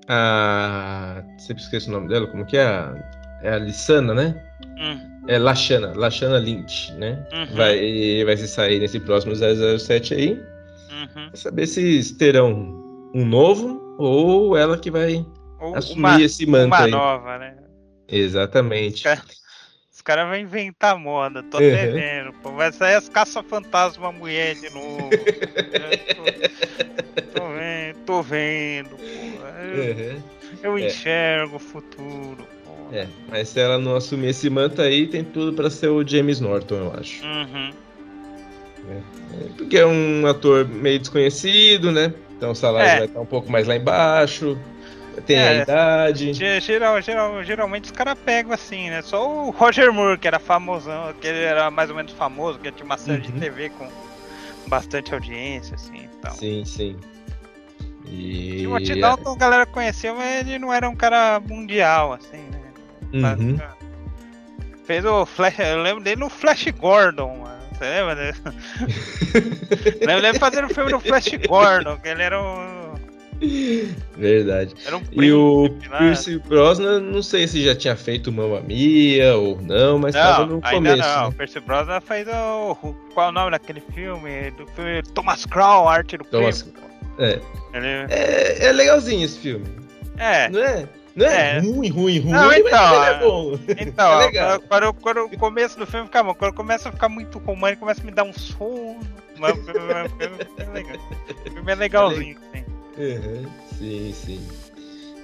a. 0.08 1.22
Sempre 1.38 1.62
esqueço 1.62 1.90
o 1.90 1.92
nome 1.92 2.08
dela, 2.08 2.26
como 2.26 2.44
que 2.44 2.56
é? 2.56 2.64
A, 2.64 2.94
é 3.42 3.52
a 3.54 3.58
Lissana, 3.58 4.14
né? 4.14 4.44
Hum 4.78 5.17
é 5.28 5.38
Lashana, 5.38 5.92
Lashana 5.94 6.38
Lynch, 6.38 6.92
né? 6.94 7.24
Uhum. 7.32 7.56
Vai, 7.56 8.24
vai 8.24 8.36
se 8.36 8.48
sair 8.48 8.80
nesse 8.80 8.98
próximo 8.98 9.34
007 9.34 10.14
aí. 10.14 10.30
Uhum. 10.90 11.30
saber 11.34 11.66
se 11.66 12.14
terão 12.16 13.10
um 13.14 13.24
novo 13.24 13.80
ou 13.98 14.56
ela 14.56 14.76
que 14.78 14.90
vai 14.90 15.24
ou 15.60 15.76
assumir 15.76 15.98
uma, 16.00 16.20
esse 16.22 16.46
manto 16.46 16.66
uma 16.66 16.84
aí. 16.84 16.90
nova, 16.90 17.38
né? 17.38 17.54
Exatamente. 18.08 18.96
Os 18.96 19.02
caras 19.02 19.38
caras 20.08 20.26
vão 20.26 20.36
inventar 20.38 20.96
moda, 20.98 21.42
tô 21.42 21.58
Uhum. 21.58 21.92
vendo. 21.92 22.32
Pô. 22.42 22.52
Vai 22.52 22.72
sair 22.72 22.94
as 22.94 23.10
caça-fantasma 23.10 24.10
mulher 24.10 24.54
de 24.54 24.70
novo. 24.70 25.10
Eu 25.12 25.12
tô, 26.16 27.38
tô 27.38 27.48
vendo, 27.52 27.98
tô 28.06 28.22
vendo, 28.22 28.90
pô. 28.96 29.04
Eu, 29.74 29.94
Uhum. 30.14 30.22
eu 30.62 30.78
É. 30.78 30.86
enxergo 30.86 31.56
o 31.56 31.58
futuro. 31.58 32.46
É, 32.92 33.06
mas 33.28 33.48
se 33.48 33.60
ela 33.60 33.76
não 33.78 33.96
assumir 33.96 34.28
esse 34.28 34.48
manto 34.48 34.80
aí, 34.80 35.06
tem 35.06 35.22
tudo 35.22 35.52
pra 35.52 35.68
ser 35.68 35.88
o 35.88 36.06
James 36.06 36.40
Norton, 36.40 36.74
eu 36.76 36.94
acho. 36.98 37.22
Uhum. 37.24 37.70
Porque 39.56 39.76
é 39.76 39.86
um 39.86 40.26
ator 40.26 40.66
meio 40.66 40.98
desconhecido, 40.98 41.92
né? 41.92 42.12
Então 42.36 42.52
o 42.52 42.54
salário 42.54 42.88
É. 42.88 42.96
vai 42.98 43.06
estar 43.06 43.20
um 43.20 43.26
pouco 43.26 43.50
mais 43.52 43.66
lá 43.66 43.76
embaixo. 43.76 44.58
Tem 45.26 45.36
É. 45.36 45.48
a 45.48 45.54
idade. 45.62 46.32
Ge- 46.32 46.60
Geral, 46.60 47.02
geral, 47.02 47.42
geralmente 47.44 47.84
os 47.86 47.90
caras 47.90 48.16
pegam 48.24 48.52
assim, 48.52 48.88
né? 48.88 49.02
Só 49.02 49.28
o 49.28 49.50
Roger 49.50 49.92
Moore, 49.92 50.16
que 50.16 50.26
era 50.28 50.38
famosão, 50.38 51.12
que 51.20 51.26
ele 51.26 51.40
era 51.42 51.70
mais 51.70 51.90
ou 51.90 51.96
menos 51.96 52.12
famoso, 52.12 52.58
que 52.58 52.70
tinha 52.72 52.86
uma 52.86 52.96
série 52.96 53.26
Uhum. 53.26 53.32
de 53.34 53.40
TV 53.40 53.68
com 53.70 53.88
bastante 54.68 55.12
audiência, 55.12 55.74
assim, 55.74 56.08
então. 56.18 56.30
Sim, 56.32 56.64
sim. 56.64 56.96
E. 58.06 58.58
Timothy 58.60 58.98
Dalton 59.00 59.32
a 59.32 59.36
galera 59.36 59.66
conheceu, 59.66 60.14
mas 60.14 60.40
ele 60.46 60.58
não 60.58 60.72
era 60.72 60.88
um 60.88 60.94
cara 60.96 61.40
mundial, 61.40 62.12
assim, 62.14 62.38
né? 62.38 62.57
Uhum. 63.12 63.58
Fez 64.84 65.04
o 65.04 65.26
Flash, 65.26 65.58
eu 65.58 65.82
lembro 65.82 66.02
dele 66.02 66.20
no 66.20 66.28
Flash 66.30 66.66
Gordon, 66.78 67.36
mano. 67.38 67.58
Você 67.72 67.84
lembra 67.84 68.14
dele? 68.16 68.36
eu 70.00 70.18
lembro 70.18 70.40
fazendo 70.40 70.66
o 70.66 70.74
filme 70.74 70.90
do 70.90 71.00
Flash 71.00 71.28
Gordon, 71.46 71.96
que 71.98 72.08
ele 72.08 72.22
era 72.22 72.40
um. 72.40 72.78
Verdade. 74.16 74.74
Era 74.84 74.96
um 74.96 75.02
E 75.12 75.32
o 75.32 75.68
príncipe 75.70 75.88
lá. 75.90 75.98
Pierce 75.98 76.38
Brosnan, 76.40 77.00
não 77.00 77.22
sei 77.22 77.46
se 77.46 77.62
já 77.64 77.74
tinha 77.74 77.94
feito 77.94 78.32
Mamma 78.32 78.60
Mia 78.60 79.36
ou 79.36 79.60
não, 79.62 79.98
mas 79.98 80.14
tava 80.14 80.40
Não, 80.46 80.56
no 80.56 80.60
ainda 80.64 80.90
começo. 80.96 81.08
não. 81.08 81.22
né? 81.22 81.28
O 81.28 81.32
Percy 81.32 81.60
Brosnan 81.60 82.00
fez 82.00 82.26
o. 82.26 82.72
o- 82.82 82.94
Qual 83.14 83.26
é 83.26 83.28
o 83.28 83.32
nome 83.32 83.50
daquele 83.52 83.80
filme? 83.94 84.50
Do 84.52 84.66
filme 84.68 85.02
Thomas 85.14 85.46
Crown, 85.46 85.86
Arte 85.88 86.16
do 86.18 86.24
Thomas- 86.24 86.62
Crime. 86.62 86.78
É. 87.20 87.40
Ele... 87.74 87.86
É, 88.12 88.66
é 88.66 88.72
legalzinho 88.72 89.24
esse 89.24 89.38
filme. 89.38 89.66
É. 90.16 90.48
Não 90.48 90.60
é? 90.60 90.88
Não 91.16 91.26
é, 91.26 91.56
É. 91.56 91.60
ruim, 91.60 91.88
ruim, 91.88 92.18
ruim, 92.20 92.30
Não, 92.32 92.52
então, 92.52 92.94
ele 93.04 93.14
é 93.14 93.18
bom. 93.18 93.58
Então, 93.80 94.20
É 94.22 94.58
quando, 94.68 94.92
quando 94.94 95.24
o 95.24 95.38
começo 95.38 95.78
do 95.78 95.86
filme 95.86 96.06
fica 96.06 96.22
bom, 96.22 96.34
quando 96.34 96.54
começa 96.54 96.88
a 96.88 96.92
ficar 96.92 97.08
muito 97.08 97.38
romântico, 97.38 97.80
começa 97.80 98.00
a 98.02 98.04
me 98.04 98.12
dar 98.12 98.24
um 98.24 98.32
sono. 98.32 99.00
Mas 99.38 99.56
o 99.58 99.62
filme, 99.64 99.92
é 100.58 100.64
legal. 100.72 100.96
O 101.46 101.50
filme 101.50 101.72
é 101.72 101.74
legalzinho, 101.74 102.38
sim. 102.52 102.64
Uhum, 102.98 103.46
Sim, 103.78 104.12
sim. 104.12 104.48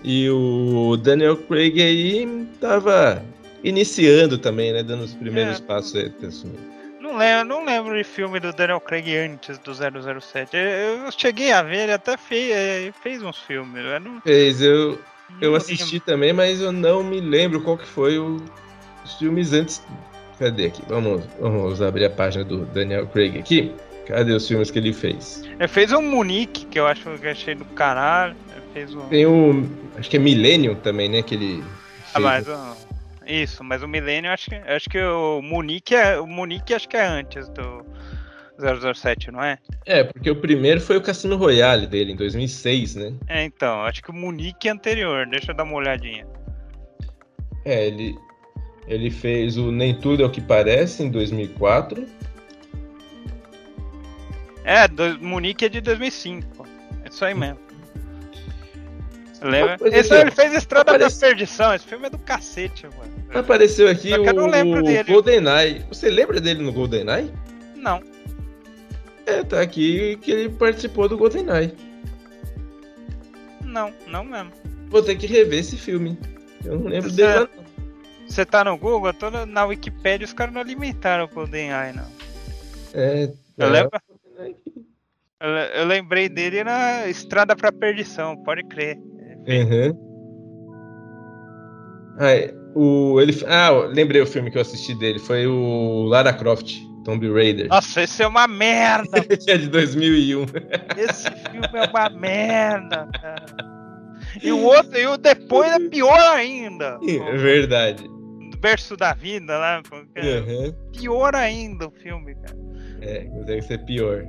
E 0.05 0.29
o 0.31 0.97
Daniel 0.97 1.37
Craig 1.37 1.81
aí 1.83 2.47
tava 2.61 3.23
iniciando 3.65 4.37
também, 4.39 4.73
né? 4.73 4.83
Dando 4.83 5.05
os 5.05 5.15
primeiros 5.15 5.59
É. 5.59 5.63
passos 5.63 5.95
aí. 5.97 6.13
assumir. 6.27 6.59
Não 7.01 7.17
lembro, 7.17 7.45
não 7.45 7.65
lembro 7.65 7.97
de 7.97 8.05
filme 8.05 8.39
do 8.41 8.53
Daniel 8.53 8.81
Craig 8.81 9.17
antes 9.17 9.59
do 9.59 9.73
007. 9.75 10.57
Eu, 10.57 11.05
eu 11.05 11.11
cheguei 11.13 11.53
a 11.53 11.63
ver, 11.63 11.85
ele 11.85 11.93
até 11.93 12.17
fez, 12.17 12.51
eh, 12.53 12.93
fez 13.03 13.23
uns 13.23 13.39
filmes. 13.41 13.85
Eu 13.85 14.01
não, 14.01 14.21
Fez, 14.21 14.61
eu, 14.61 14.99
eu 15.41 15.55
assisti 15.55 16.01
também, 16.01 16.33
mas 16.33 16.61
eu 16.61 16.73
não 16.73 17.03
me 17.03 17.21
lembro 17.21 17.61
qual 17.61 17.77
que 17.79 17.87
foi 17.87 18.19
o- 18.19 18.37
os 19.05 19.15
filmes 19.19 19.53
antes. 19.53 19.83
Cadê 20.39 20.67
aqui? 20.67 20.83
Vamos, 20.89 21.25
vamos 21.41 21.81
abrir 21.81 22.05
a 22.07 22.11
página 22.11 22.45
do 22.45 22.65
Daniel 22.67 23.07
Craig 23.07 23.39
aqui. 23.39 23.75
Cadê 24.07 24.33
os 24.33 24.47
filmes 24.47 24.71
que 24.71 24.79
ele 24.79 24.93
fez? 24.93 25.43
Ele 25.59 25.69
fez 25.69 25.93
um 25.93 26.03
Munique, 26.03 26.67
que 26.67 26.79
eu 26.79 26.87
acho 26.87 27.03
que 27.03 27.27
eu 27.27 27.31
achei 27.31 27.55
do 27.55 27.65
caralho. 27.65 28.37
Ele 28.53 28.63
fez 28.73 28.95
um. 28.95 29.09
Tem 29.09 29.25
o. 29.27 29.65
Acho 29.97 30.11
que 30.11 30.17
é 30.17 30.21
Millennium 30.21 30.75
também, 30.75 31.09
né? 31.09 31.23
Que 31.23 31.35
ele. 31.37 31.65
Ah, 32.13 32.21
fez. 32.21 32.25
mas 32.25 32.49
o- 32.49 32.95
Isso, 33.27 33.65
mas 33.65 33.83
o 33.83 33.89
Millennium 33.89 34.31
acho 34.33 34.51
que 34.51 34.57
acho 34.57 34.91
que 34.91 35.01
o 35.01 35.41
Munique 35.41 35.95
é. 35.95 36.19
O 36.21 36.27
Munique 36.27 36.75
acho 36.75 36.87
que 36.89 36.97
é 36.97 37.07
antes 37.07 37.49
do 37.49 37.83
007, 38.59 39.31
não 39.31 39.43
é? 39.43 39.59
É, 39.85 40.05
porque 40.05 40.31
o 40.31 40.37
primeiro 40.37 40.81
foi 40.81 40.97
o 40.97 41.03
Cassino 41.03 41.37
Royale 41.37 41.87
dele, 41.87 42.13
em 42.13 42.17
2006, 42.17 42.95
né? 42.97 43.13
É, 43.29 43.45
então, 43.45 43.83
acho 43.83 44.03
que 44.03 44.11
o 44.11 44.15
Munique 44.15 44.69
é 44.69 44.73
anterior, 44.73 45.27
deixa 45.27 45.53
eu 45.53 45.57
dar 45.57 45.65
uma 45.65 45.75
olhadinha. 45.75 46.27
É, 47.65 47.87
ele, 47.87 48.17
ele 48.87 49.11
fez 49.11 49.57
o 49.57 49.73
Nem 49.73 49.95
Tudo 49.95 50.23
é 50.23 50.27
o 50.27 50.31
que 50.31 50.41
Parece 50.41 51.03
em 51.03 51.11
2004. 51.11 52.07
É, 54.65 54.87
do, 54.89 55.19
Munique 55.21 55.65
é 55.65 55.69
de 55.69 55.81
2005. 55.81 56.67
É 57.05 57.09
isso 57.09 57.25
aí 57.25 57.35
mesmo. 57.35 57.59
Lembra? 59.43 59.77
Esse 59.83 60.15
ele 60.15 60.31
fez 60.31 60.55
Estrada 60.55 60.97
da 60.97 61.11
Perdição. 61.11 61.75
Esse 61.75 61.87
filme 61.87 62.07
é 62.07 62.11
do 62.11 62.19
cacete, 62.19 62.87
mano. 62.97 63.13
Apareceu 63.35 63.91
aqui 63.91 64.11
o. 64.15 64.25
GoldenEye. 65.05 65.85
Você 65.89 66.09
lembra 66.09 66.41
dele 66.41 66.63
no 66.63 66.73
GoldenEye? 66.73 67.31
Não. 67.77 68.01
É, 69.27 69.43
tá 69.43 69.61
aqui 69.61 70.17
que 70.19 70.31
ele 70.31 70.49
participou 70.51 71.09
do 71.09 71.17
GoldenEye. 71.17 71.75
Não, 73.65 73.93
não 74.07 74.25
mesmo. 74.25 74.53
Vou 74.89 75.03
ter 75.03 75.17
que 75.17 75.27
rever 75.27 75.61
esse 75.61 75.77
filme. 75.77 76.19
Eu 76.65 76.79
não 76.79 76.89
lembro 76.89 77.11
dele 77.11 77.33
lá. 77.35 77.41
não. 77.57 77.65
Você 78.29 78.45
tá 78.45 78.65
no 78.65 78.77
Google, 78.77 79.09
eu 79.09 79.15
tô 79.15 79.31
na- 79.31 79.45
na 79.47 79.65
Wikipedia, 79.67 80.25
os 80.25 80.33
caras 80.33 80.55
não 80.55 80.61
alimentaram 80.61 81.25
o 81.25 81.29
GoldenEye, 81.29 81.93
não. 81.95 82.07
É, 82.95 83.25
Eu, 83.25 83.35
tá. 83.59 83.67
lembro, 83.69 83.91
eu, 85.41 85.49
eu 85.49 85.85
lembrei 85.87 86.29
dele 86.29 86.65
na 86.65 87.07
Estrada 87.09 87.55
pra 87.57 87.71
Perdição, 87.73 88.37
pode 88.37 88.63
crer. 88.65 88.97
Uhum. 89.47 90.05
Ah, 92.19 92.31
é, 92.31 92.55
o, 92.75 93.21
ele, 93.21 93.33
ah, 93.47 93.71
lembrei 93.89 94.21
o 94.23 94.27
filme 94.27 94.51
que 94.51 94.57
eu 94.57 94.63
assisti 94.63 94.95
dele. 94.99 95.19
Foi 95.19 95.47
o 95.47 96.05
Lara 96.05 96.33
Croft, 96.33 96.77
Tomb 97.05 97.31
Raider. 97.33 97.69
Nossa, 97.69 98.03
esse 98.03 98.23
é 98.23 98.27
uma 98.27 98.49
merda! 98.49 99.19
é 99.47 99.57
de 99.59 99.69
2001. 99.69 100.47
Esse 100.97 101.31
filme 101.51 101.69
é 101.75 101.89
uma 101.89 102.09
merda, 102.11 103.09
cara. 103.21 103.47
E 104.43 104.51
o 104.51 104.61
outro, 104.63 104.99
e 104.99 105.07
o 105.07 105.17
depois 105.17 105.71
é 105.71 105.89
pior 105.89 106.19
ainda. 106.37 106.99
É 107.07 107.37
verdade. 107.37 108.05
O 108.05 108.57
berço 108.57 108.97
da 108.97 109.13
vida 109.13 109.59
cara. 110.15 110.27
Uhum. 110.27 110.75
pior 110.93 111.35
ainda 111.37 111.89
o 111.89 111.91
filme, 111.91 112.35
cara. 112.35 112.57
É, 113.03 113.25
deve 113.45 113.63
ser 113.63 113.85
pior. 113.85 114.25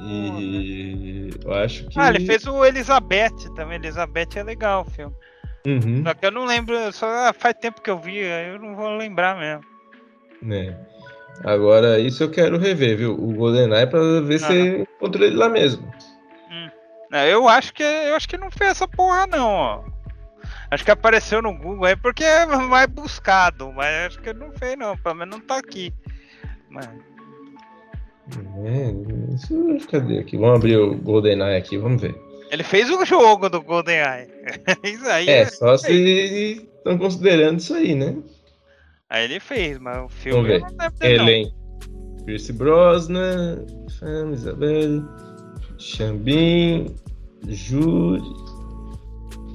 E 0.00 1.30
eu 1.44 1.52
acho 1.54 1.86
que. 1.88 1.98
Ah, 1.98 2.10
ele 2.10 2.24
fez 2.26 2.46
o 2.46 2.64
Elizabeth 2.64 3.54
também. 3.56 3.76
Elizabeth 3.78 4.36
é 4.36 4.42
legal 4.42 4.82
o 4.86 4.90
filme. 4.90 5.14
Uhum, 5.66 6.02
Só 6.04 6.14
que 6.14 6.24
eu 6.26 6.30
não 6.30 6.44
lembro, 6.44 6.92
só 6.92 7.32
faz 7.34 7.54
tempo 7.60 7.82
que 7.82 7.90
eu 7.90 7.98
vi, 7.98 8.20
aí 8.22 8.48
eu 8.48 8.58
não 8.58 8.74
vou 8.76 8.96
lembrar 8.96 9.36
mesmo. 9.36 9.62
né. 10.40 10.76
Agora, 11.44 11.98
isso 12.00 12.22
eu 12.24 12.30
quero 12.30 12.58
rever, 12.58 12.96
viu? 12.96 13.12
O 13.14 13.32
GoldenEye 13.34 13.86
pra 13.86 14.00
ver 14.20 14.38
se 14.40 14.52
eu 14.52 14.80
encontro 14.82 15.24
ele 15.24 15.36
lá 15.36 15.48
mesmo. 15.48 15.90
Não, 17.10 17.18
Eu 17.20 17.48
acho 17.48 17.72
que 17.72 17.82
eu 17.82 18.14
acho 18.14 18.28
que 18.28 18.36
não 18.36 18.50
fez 18.50 18.72
essa 18.72 18.86
porra 18.88 19.26
não, 19.26 19.48
ó. 19.48 19.84
Acho 20.70 20.84
que 20.84 20.90
apareceu 20.90 21.40
no 21.40 21.56
Google 21.56 21.86
aí 21.86 21.96
porque 21.96 22.22
é 22.22 22.44
mais 22.44 22.86
buscado, 22.88 23.72
mas 23.72 24.08
acho 24.08 24.20
que 24.20 24.32
não 24.34 24.52
fez 24.52 24.76
não, 24.76 24.96
pelo 24.98 25.14
menos 25.14 25.38
não 25.38 25.46
tá 25.46 25.56
aqui. 25.58 25.92
Mas, 26.68 26.88
É, 28.64 29.34
isso, 29.34 29.88
cadê 29.90 30.18
aqui? 30.18 30.36
Vamos 30.36 30.56
abrir 30.56 30.76
o 30.76 30.94
GoldenEye 30.96 31.56
aqui, 31.56 31.78
vamos 31.78 32.02
ver. 32.02 32.14
ele 32.50 32.62
fez 32.62 32.90
o 32.90 33.02
jogo 33.06 33.48
do 33.48 33.62
GoldenEye. 33.62 34.28
Isso 34.84 35.08
aí. 35.08 35.28
É, 35.30 35.46
só 35.46 35.76
se 35.78 36.68
estão 36.76 36.98
considerando 36.98 37.58
isso 37.58 37.74
aí, 37.74 37.94
né? 37.94 38.16
Aí 39.10 39.24
ele 39.24 39.40
fez, 39.40 39.78
mas 39.78 39.98
o 40.04 40.08
filme 40.08 40.42
Vamos 40.42 40.48
ver. 40.48 40.60
não 40.60 40.68
lembro 40.68 40.98
dele, 40.98 41.16
não. 41.18 41.24
Elen. 41.28 41.54
Pierce 42.26 42.52
Brosnan, 42.52 43.64
Fama, 43.98 44.34
Isabelle, 44.34 45.02
Xambin, 45.78 46.94
Jude, 47.46 48.22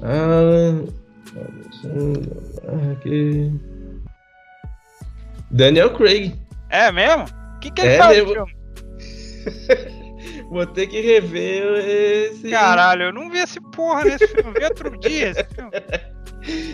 Alan. 0.01 0.85
Daniel 5.51 5.93
Craig. 5.93 6.35
É 6.69 6.91
mesmo? 6.91 7.25
O 7.55 7.59
que, 7.59 7.69
que 7.71 7.81
ele 7.81 7.89
É 7.89 7.97
faz 7.97 8.17
no 8.19 8.33
filme? 8.33 8.55
Vou 10.49 10.65
ter 10.67 10.87
que 10.87 10.99
rever 11.01 11.63
esse. 12.31 12.49
Caralho, 12.49 13.03
eu 13.03 13.13
não 13.13 13.29
vi 13.29 13.39
esse 13.39 13.59
porra 13.71 14.03
nesse 14.03 14.27
filme, 14.27 14.49
eu 14.49 14.53
vi 14.53 14.63
outro 14.65 14.99
dia 14.99 15.29
esse 15.31 15.43
filme. 15.45 15.71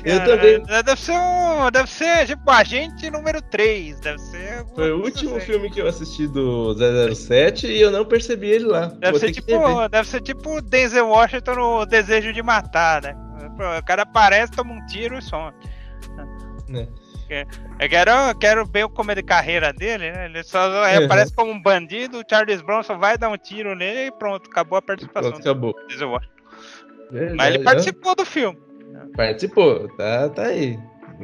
Eu 0.03 0.23
também. 0.23 0.63
Deve 0.63 0.95
ser 0.95 1.11
um. 1.11 1.71
Deve 1.71 1.89
ser 1.89 2.25
tipo 2.27 2.49
agente 2.49 3.09
número 3.11 3.41
3. 3.41 3.99
Deve 3.99 4.19
ser. 4.19 4.65
Foi 4.73 4.91
o 4.91 5.03
último 5.03 5.35
assim. 5.37 5.45
filme 5.45 5.69
que 5.69 5.79
eu 5.81 5.87
assisti 5.87 6.27
do 6.27 6.75
007 7.13 7.67
e 7.67 7.81
eu 7.81 7.91
não 7.91 8.05
percebi 8.05 8.49
ele 8.49 8.65
lá. 8.65 8.87
Deve 8.87 9.11
Vou 9.11 9.19
ser, 9.19 9.31
tipo, 9.31 9.89
deve 9.89 10.07
ser 10.07 10.21
tipo 10.21 10.61
Denzel 10.61 11.07
Washington 11.07 11.55
no 11.55 11.85
Desejo 11.85 12.33
de 12.33 12.41
Matar, 12.41 13.03
né? 13.03 13.15
O 13.79 13.85
cara 13.85 14.03
aparece, 14.03 14.51
toma 14.53 14.73
um 14.73 14.85
tiro 14.85 15.17
e 15.17 15.21
some. 15.21 15.53
Né? 16.67 16.87
Eu 17.79 17.87
quero, 17.89 18.11
eu 18.11 18.35
quero 18.35 18.65
ver 18.65 18.85
o 18.85 18.89
começo 18.89 19.17
de 19.17 19.23
carreira 19.23 19.71
dele, 19.71 20.11
né? 20.11 20.25
Ele 20.25 20.43
só 20.43 20.65
ele 20.87 20.99
Uhum. 20.99 21.05
aparece 21.05 21.33
como 21.33 21.51
um 21.51 21.61
bandido, 21.61 22.19
o 22.19 22.23
Charles 22.27 22.61
Bronson 22.61 22.97
vai 22.97 23.17
dar 23.17 23.29
um 23.29 23.37
tiro 23.37 23.75
nele 23.75 24.07
e 24.07 24.11
pronto, 24.11 24.49
acabou 24.49 24.77
a 24.77 24.81
participação 24.81 25.31
Pronto, 25.31 25.41
acabou. 25.41 25.75
Mas 27.35 27.47
ele 27.47 27.63
participou 27.63 28.15
do 28.15 28.25
filme. 28.25 28.57
Participou, 29.15 29.87
tá, 29.97 30.29
tá 30.29 30.43
aí. 30.43 30.79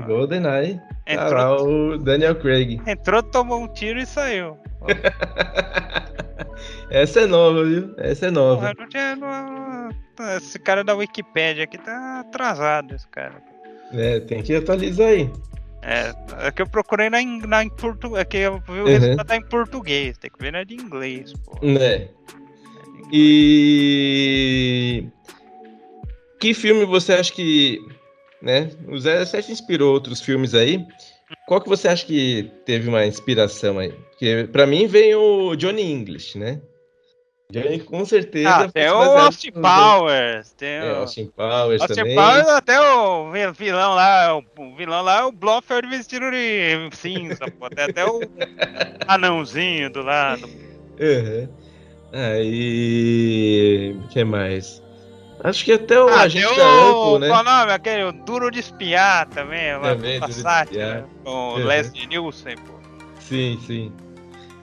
GoldenEye. 0.06 0.82
Entrou, 1.08 1.30
tá 1.30 1.36
lá 1.36 1.62
o 1.62 1.98
Daniel 1.98 2.36
Craig. 2.36 2.82
Entrou, 2.86 3.24
tomou 3.24 3.62
um 3.62 3.68
tiro 3.68 4.00
e 4.00 4.06
saiu. 4.06 4.58
Essa 6.90 7.22
é 7.22 7.26
nova, 7.26 7.64
viu? 7.64 7.94
Essa 7.98 8.28
é 8.28 8.32
nova. 8.32 8.74
Esse 10.38 10.60
cara 10.60 10.84
da 10.84 10.96
Wikipedia 10.96 11.64
aqui 11.64 11.78
tá 11.78 12.22
atrasado, 12.22 12.96
esse 12.96 13.08
cara. 13.08 13.42
É, 13.94 14.20
tem 14.20 14.42
que 14.42 14.56
atualizar 14.56 15.08
aí. 15.08 15.30
É, 15.82 16.14
é 16.48 16.52
que 16.52 16.62
eu 16.62 16.68
procurei 16.68 17.10
na, 17.10 17.20
na 17.48 17.64
em 17.64 17.70
português. 17.70 18.22
É 18.22 18.26
que 18.26 18.38
eu 18.38 18.60
vi 18.60 18.80
o 18.80 18.86
resultado 18.86 19.28
tá 19.28 19.36
em 19.36 19.46
português, 19.46 20.18
tem 20.18 20.32
que 20.32 20.42
ver 20.42 20.52
na 20.52 20.64
de 20.64 20.76
inglês, 20.76 21.34
pô. 21.34 21.60
Né? 21.64 22.08
E. 23.12 25.08
Que 26.40 26.54
filme 26.54 26.86
você 26.86 27.14
acha 27.14 27.34
que. 27.34 27.80
Né? 28.42 28.70
O 28.88 28.98
07 29.00 29.52
inspirou 29.52 29.94
outros 29.94 30.22
filmes 30.22 30.54
aí. 30.54 30.86
Qual 31.48 31.62
que 31.62 31.70
você 31.70 31.88
acha 31.88 32.06
que 32.06 32.52
teve 32.66 32.88
uma 32.88 33.06
inspiração 33.06 33.80
aí? 33.80 33.92
Porque 34.12 34.48
pra 34.52 34.68
mim 34.68 34.88
vem 34.88 35.16
o 35.16 35.56
Johnny 35.56 35.92
English, 35.92 36.38
né? 36.38 36.62
Johnny 37.52 37.80
com 37.80 38.04
certeza. 38.06 38.50
Ah, 38.50 38.72
tem 38.72 38.90
o 38.90 38.96
Austin 38.96 39.52
Powers. 39.52 40.52
Tem 40.54 40.70
é, 40.70 40.94
o 40.94 40.96
Austin 40.98 41.28
Powers 41.28 41.82
Austin 41.82 41.96
também. 41.96 42.16
Powers 42.16 42.48
até 42.48 42.80
o 42.82 43.32
vilão 43.54 43.94
lá, 43.96 44.36
o 44.36 44.76
vilão 44.76 45.04
lá, 45.04 45.20
é 45.20 45.24
o 45.24 45.32
Blofeld 45.32 45.88
vestido 45.88 46.32
de 46.32 46.90
cinza, 46.96 47.46
pô. 47.60 47.70
Tem 47.70 47.86
até 47.86 48.06
o 48.06 48.20
anãozinho 49.08 49.92
do 49.92 50.02
lado. 50.02 50.48
Uhum. 51.00 51.48
Aí. 52.14 53.96
O 54.04 54.08
que 54.08 54.24
mais? 54.24 54.82
Acho 55.46 55.64
que 55.64 55.74
até 55.74 56.02
o 56.02 56.08
ah, 56.10 56.22
agente 56.22 56.48
o, 56.48 56.56
da 56.56 56.64
Apple, 56.64 57.20
né? 57.20 57.28
Qual 57.28 57.42
o 57.42 57.44
nome? 57.44 57.72
Aquele 57.72 58.04
o 58.04 58.12
Duro 58.12 58.50
de 58.50 58.60
Espiar 58.60 59.28
também. 59.28 59.80
Também, 59.80 60.20
Duro 60.20 60.32
de 60.32 60.40
Espiar. 60.40 61.06
Com 61.24 61.30
uhum. 61.30 61.66
Leslie 61.66 62.08
Nielsen, 62.08 62.56
pô. 62.58 62.74
Sim, 63.20 63.60
sim. 63.68 63.92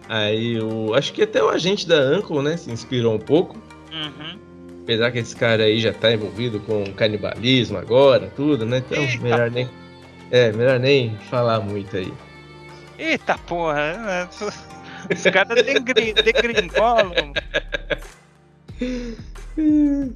Aí 0.08 0.60
o. 0.60 0.92
Acho 0.94 1.12
que 1.12 1.22
até 1.22 1.40
o 1.40 1.48
agente 1.48 1.86
da 1.86 2.00
Uncle, 2.16 2.42
né? 2.42 2.56
Se 2.56 2.68
inspirou 2.68 3.14
um 3.14 3.18
pouco. 3.18 3.56
Uhum. 3.92 4.38
Apesar 4.82 5.12
que 5.12 5.20
esse 5.20 5.36
cara 5.36 5.62
aí 5.62 5.78
já 5.78 5.92
tá 5.92 6.12
envolvido 6.12 6.58
com 6.58 6.84
canibalismo 6.94 7.78
agora, 7.78 8.32
tudo, 8.34 8.66
né? 8.66 8.78
Então, 8.78 9.00
Eita, 9.00 9.22
melhor 9.22 9.50
nem. 9.52 9.70
É, 10.32 10.50
melhor 10.50 10.80
nem 10.80 11.16
falar 11.30 11.60
muito 11.60 11.96
aí. 11.96 12.12
Eita 12.98 13.38
porra! 13.38 14.28
Os 15.10 15.22
caras 15.22 15.64
degringolam. 15.64 17.32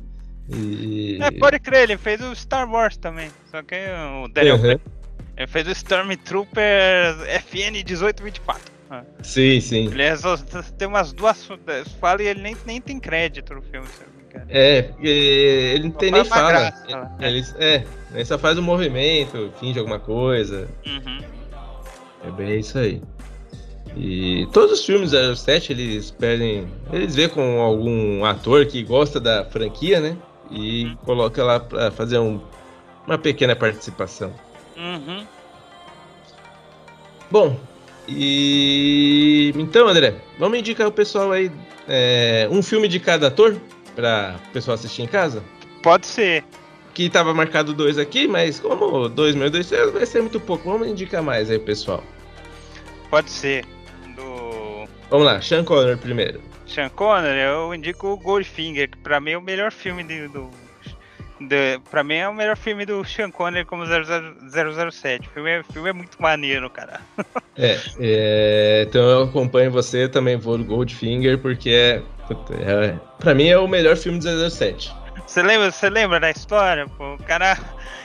E... 0.49 1.19
É, 1.21 1.31
pode 1.31 1.59
crer, 1.59 1.85
ele 1.85 1.99
fez 1.99 2.21
o 2.21 2.35
Star 2.35 2.71
Wars 2.71 2.97
também. 2.97 3.31
Só 3.51 3.63
que 3.63 3.75
o 4.25 4.29
Daniel 4.29 4.57
uhum. 4.57 4.79
Ele 5.37 5.47
fez 5.47 5.69
o 5.69 5.71
Stormtrooper 5.71 7.15
FN 7.43 7.73
1824. 7.73 8.77
Sim, 9.23 9.61
sim. 9.61 9.89
Aliás, 9.93 10.23
tem 10.79 10.89
umas 10.89 11.13
duas 11.13 11.47
falas 12.01 12.25
e 12.25 12.29
ele 12.29 12.41
nem, 12.41 12.57
nem 12.65 12.81
tem 12.81 12.99
crédito 12.99 13.55
no 13.55 13.61
filme, 13.61 13.87
se 13.87 14.03
eu 14.03 14.07
não 14.09 14.17
me 14.17 14.25
engano. 14.25 14.47
É, 14.49 14.83
porque 14.83 15.09
ele 15.09 15.85
não 15.85 15.91
tem 15.91 16.11
nem 16.11 16.25
fala. 16.25 16.51
Graça, 16.51 17.17
ele, 17.21 17.45
é, 17.59 17.85
ele 18.15 18.25
só 18.25 18.39
faz 18.39 18.57
um 18.57 18.63
movimento, 18.63 19.53
finge 19.61 19.79
alguma 19.79 19.99
coisa. 19.99 20.69
Uhum. 20.87 21.21
É 22.25 22.31
bem 22.31 22.61
isso 22.61 22.79
aí. 22.79 23.03
E 23.97 24.47
todos 24.53 24.81
os 24.81 24.87
filmes 24.87 25.11
da 25.11 25.35
07 25.35 25.73
eles 25.73 26.11
perdem. 26.11 26.67
Eles 26.93 27.15
vê 27.15 27.29
com 27.29 27.61
algum 27.61 28.25
ator 28.25 28.67
que 28.67 28.83
gosta 28.83 29.19
da 29.19 29.45
franquia, 29.45 30.01
né? 30.01 30.17
E 30.51 30.85
uhum. 30.85 30.97
coloca 31.05 31.43
lá 31.43 31.61
pra 31.61 31.91
fazer 31.91 32.19
um, 32.19 32.41
uma 33.07 33.19
pequena 33.19 33.57
participação. 33.57 34.33
Uhum. 34.77 35.27
Bom, 37.31 37.59
e 38.09 39.53
então, 39.57 39.89
André, 39.89 40.15
vamos 40.39 40.59
indicar 40.59 40.87
o 40.87 40.93
pessoal 40.93 41.33
aí 41.33 41.51
é, 41.89 42.49
um 42.51 42.63
filme 42.63 42.87
de 42.87 43.01
cada 43.01 43.29
ator 43.29 43.57
para 43.95 44.37
o 44.49 44.53
pessoal 44.53 44.75
assistir 44.77 45.03
em 45.03 45.07
casa? 45.07 45.43
Pode 45.83 46.07
ser. 46.07 46.45
Que 46.95 47.05
estava 47.05 47.35
marcado 47.35 47.75
dois 47.75 47.99
aqui, 47.99 48.29
mas 48.29 48.61
como 48.61 49.09
dois 49.09 49.35
mil 49.35 49.51
dois 49.51 49.69
vai 49.93 50.07
ser 50.07 50.21
muito 50.21 50.39
pouco, 50.39 50.71
vamos 50.71 50.89
indicar 50.89 51.23
mais 51.23 51.51
aí, 51.51 51.59
pessoal. 51.59 52.03
Pode 53.11 53.31
ser. 53.31 53.65
Do... 54.15 54.89
Vamos 55.11 55.27
lá, 55.27 55.41
Sean 55.41 55.65
Connery 55.65 55.97
primeiro. 55.97 56.41
Sean 56.67 56.89
Connery, 56.89 57.41
eu 57.41 57.75
indico 57.75 58.09
o 58.09 58.17
Goldfinger, 58.17 58.91
que 58.91 58.99
pra 58.99 59.21
mim 59.21 59.33
é 59.33 59.39
o 59.39 59.43
melhor 59.43 59.71
filme 59.71 60.03
de, 60.03 60.29
do, 60.29 60.51
de, 61.41 61.79
pra 61.91 62.03
mim 62.03 62.17
é 62.17 62.29
o 62.29 62.35
melhor 62.35 62.57
filme 62.57 62.87
do 62.87 63.05
Sean 63.05 63.31
Connery 63.31 63.65
como 63.65 63.85
007. 63.87 65.29
O 65.29 65.31
filme 65.31 65.51
é, 65.51 65.61
o 65.61 65.65
filme 65.65 65.91
é 65.91 65.93
muito 65.93 66.21
maneiro, 66.21 66.69
cara. 66.71 67.01
É, 67.59 67.81
é, 67.99 68.85
então 68.87 69.01
eu 69.01 69.23
acompanho 69.23 69.71
você, 69.71 70.07
também 70.07 70.37
vou 70.37 70.59
no 70.59 70.65
Goldfinger, 70.65 71.39
porque 71.39 71.71
é, 71.71 72.03
é, 72.51 72.95
pra 73.19 73.35
mim 73.35 73.49
é 73.49 73.57
o 73.57 73.67
melhor 73.67 73.97
filme 73.97 74.19
do 74.19 74.51
007. 74.51 74.95
Você 75.27 75.43
lembra, 75.43 75.71
você 75.71 75.89
lembra 75.89 76.21
da 76.21 76.31
história? 76.31 76.87
Pô, 76.87 77.15
o 77.15 77.23
cara, 77.23 77.59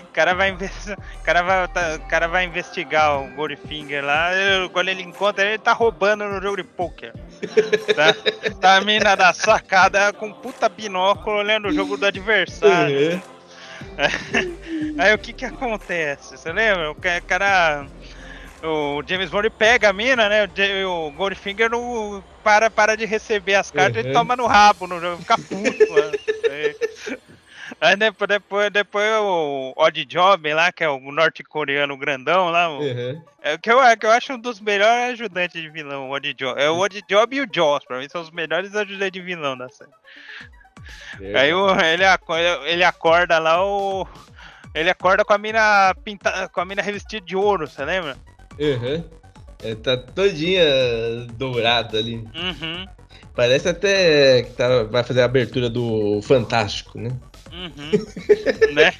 o 0.03 0.13
cara 0.13 0.33
vai, 0.33 0.53
o 0.53 1.23
cara 1.25 1.41
vai, 1.41 1.67
tá, 1.67 1.95
o 1.97 2.07
cara 2.07 2.27
vai 2.29 2.45
investigar 2.45 3.21
o 3.21 3.35
Goldfinger 3.35 4.05
lá. 4.05 4.33
Ele, 4.33 4.69
quando 4.69 4.87
ele 4.87 5.01
encontra 5.03 5.45
ele, 5.45 5.57
tá 5.57 5.73
roubando 5.73 6.23
no 6.23 6.41
jogo 6.41 6.55
de 6.55 6.63
poker. 6.63 7.13
Tá, 7.95 8.15
tá 8.59 8.75
a 8.77 8.81
mina 8.81 9.15
da 9.15 9.33
sacada 9.33 10.13
com 10.13 10.31
puta 10.31 10.69
binóculo 10.69 11.37
olhando 11.37 11.69
o 11.69 11.73
jogo 11.73 11.97
do 11.97 12.05
adversário. 12.05 13.13
Uhum. 13.13 13.21
Aí 14.97 15.13
o 15.13 15.17
que 15.17 15.33
que 15.33 15.45
acontece? 15.45 16.37
Você 16.37 16.51
lembra? 16.51 16.91
O 16.91 16.95
cara. 17.27 17.85
O 18.63 19.01
James 19.07 19.31
Bond 19.31 19.49
pega 19.49 19.89
a 19.89 19.93
mina, 19.93 20.29
né? 20.29 20.47
O 20.85 21.11
Goldfinger 21.11 21.69
não 21.69 22.23
para, 22.43 22.69
para 22.69 22.95
de 22.95 23.05
receber 23.05 23.55
as 23.55 23.71
cartas 23.71 24.03
uhum. 24.03 24.11
e 24.11 24.13
toma 24.13 24.35
no 24.35 24.45
rabo 24.45 24.85
no 24.85 24.99
jogo, 24.99 25.17
fica 25.17 25.37
puto. 25.37 25.91
mano. 25.91 26.11
Aí 27.81 27.95
depois, 27.95 28.27
depois, 28.27 28.71
depois 28.71 29.09
o 29.21 29.73
Odd 29.75 30.05
Job 30.05 30.53
lá, 30.53 30.71
que 30.71 30.83
é 30.83 30.89
o 30.89 31.11
norte-coreano 31.11 31.97
grandão 31.97 32.51
lá, 32.51 32.69
uhum. 32.69 33.19
é, 33.41 33.57
que, 33.57 33.71
eu, 33.71 33.81
é, 33.81 33.97
que 33.97 34.05
eu 34.05 34.11
acho 34.11 34.33
um 34.33 34.39
dos 34.39 34.59
melhores 34.59 35.13
ajudantes 35.13 35.59
de 35.59 35.67
vilão, 35.67 36.07
o 36.07 36.13
Odd 36.13 36.31
Job. 36.35 36.61
É 36.61 36.69
o 36.69 36.77
Odd 36.77 37.01
Job 37.09 37.35
e 37.35 37.41
o 37.41 37.47
Joss, 37.51 37.83
pra 37.87 37.97
mim 37.97 38.07
são 38.07 38.21
os 38.21 38.29
melhores 38.29 38.75
ajudantes 38.75 39.11
de 39.11 39.21
vilão 39.21 39.57
da 39.57 39.67
série. 39.67 39.89
É. 41.21 41.39
Aí 41.39 41.53
o, 41.55 41.71
ele, 41.71 42.03
ele 42.65 42.83
acorda 42.83 43.39
lá, 43.39 43.65
o, 43.65 44.07
ele 44.75 44.91
acorda 44.91 45.25
com 45.25 45.33
a 45.33 45.39
mina 45.39 45.95
pinta, 46.03 46.47
com 46.49 46.61
a 46.61 46.65
mina 46.65 46.83
revestida 46.83 47.25
de 47.25 47.35
ouro, 47.35 47.67
você 47.67 47.83
lembra? 47.83 48.15
Uhum. 48.59 49.03
É, 49.63 49.73
tá 49.73 49.97
todinha 49.97 50.63
dourada 51.33 51.97
ali. 51.97 52.17
Uhum. 52.35 52.85
Parece 53.35 53.69
até 53.69 54.43
que 54.43 54.51
tá, 54.51 54.83
vai 54.83 55.03
fazer 55.03 55.21
a 55.21 55.25
abertura 55.25 55.67
do 55.67 56.21
Fantástico, 56.21 56.99
né? 56.99 57.11
Uhum. 57.51 57.91
né? 58.73 58.93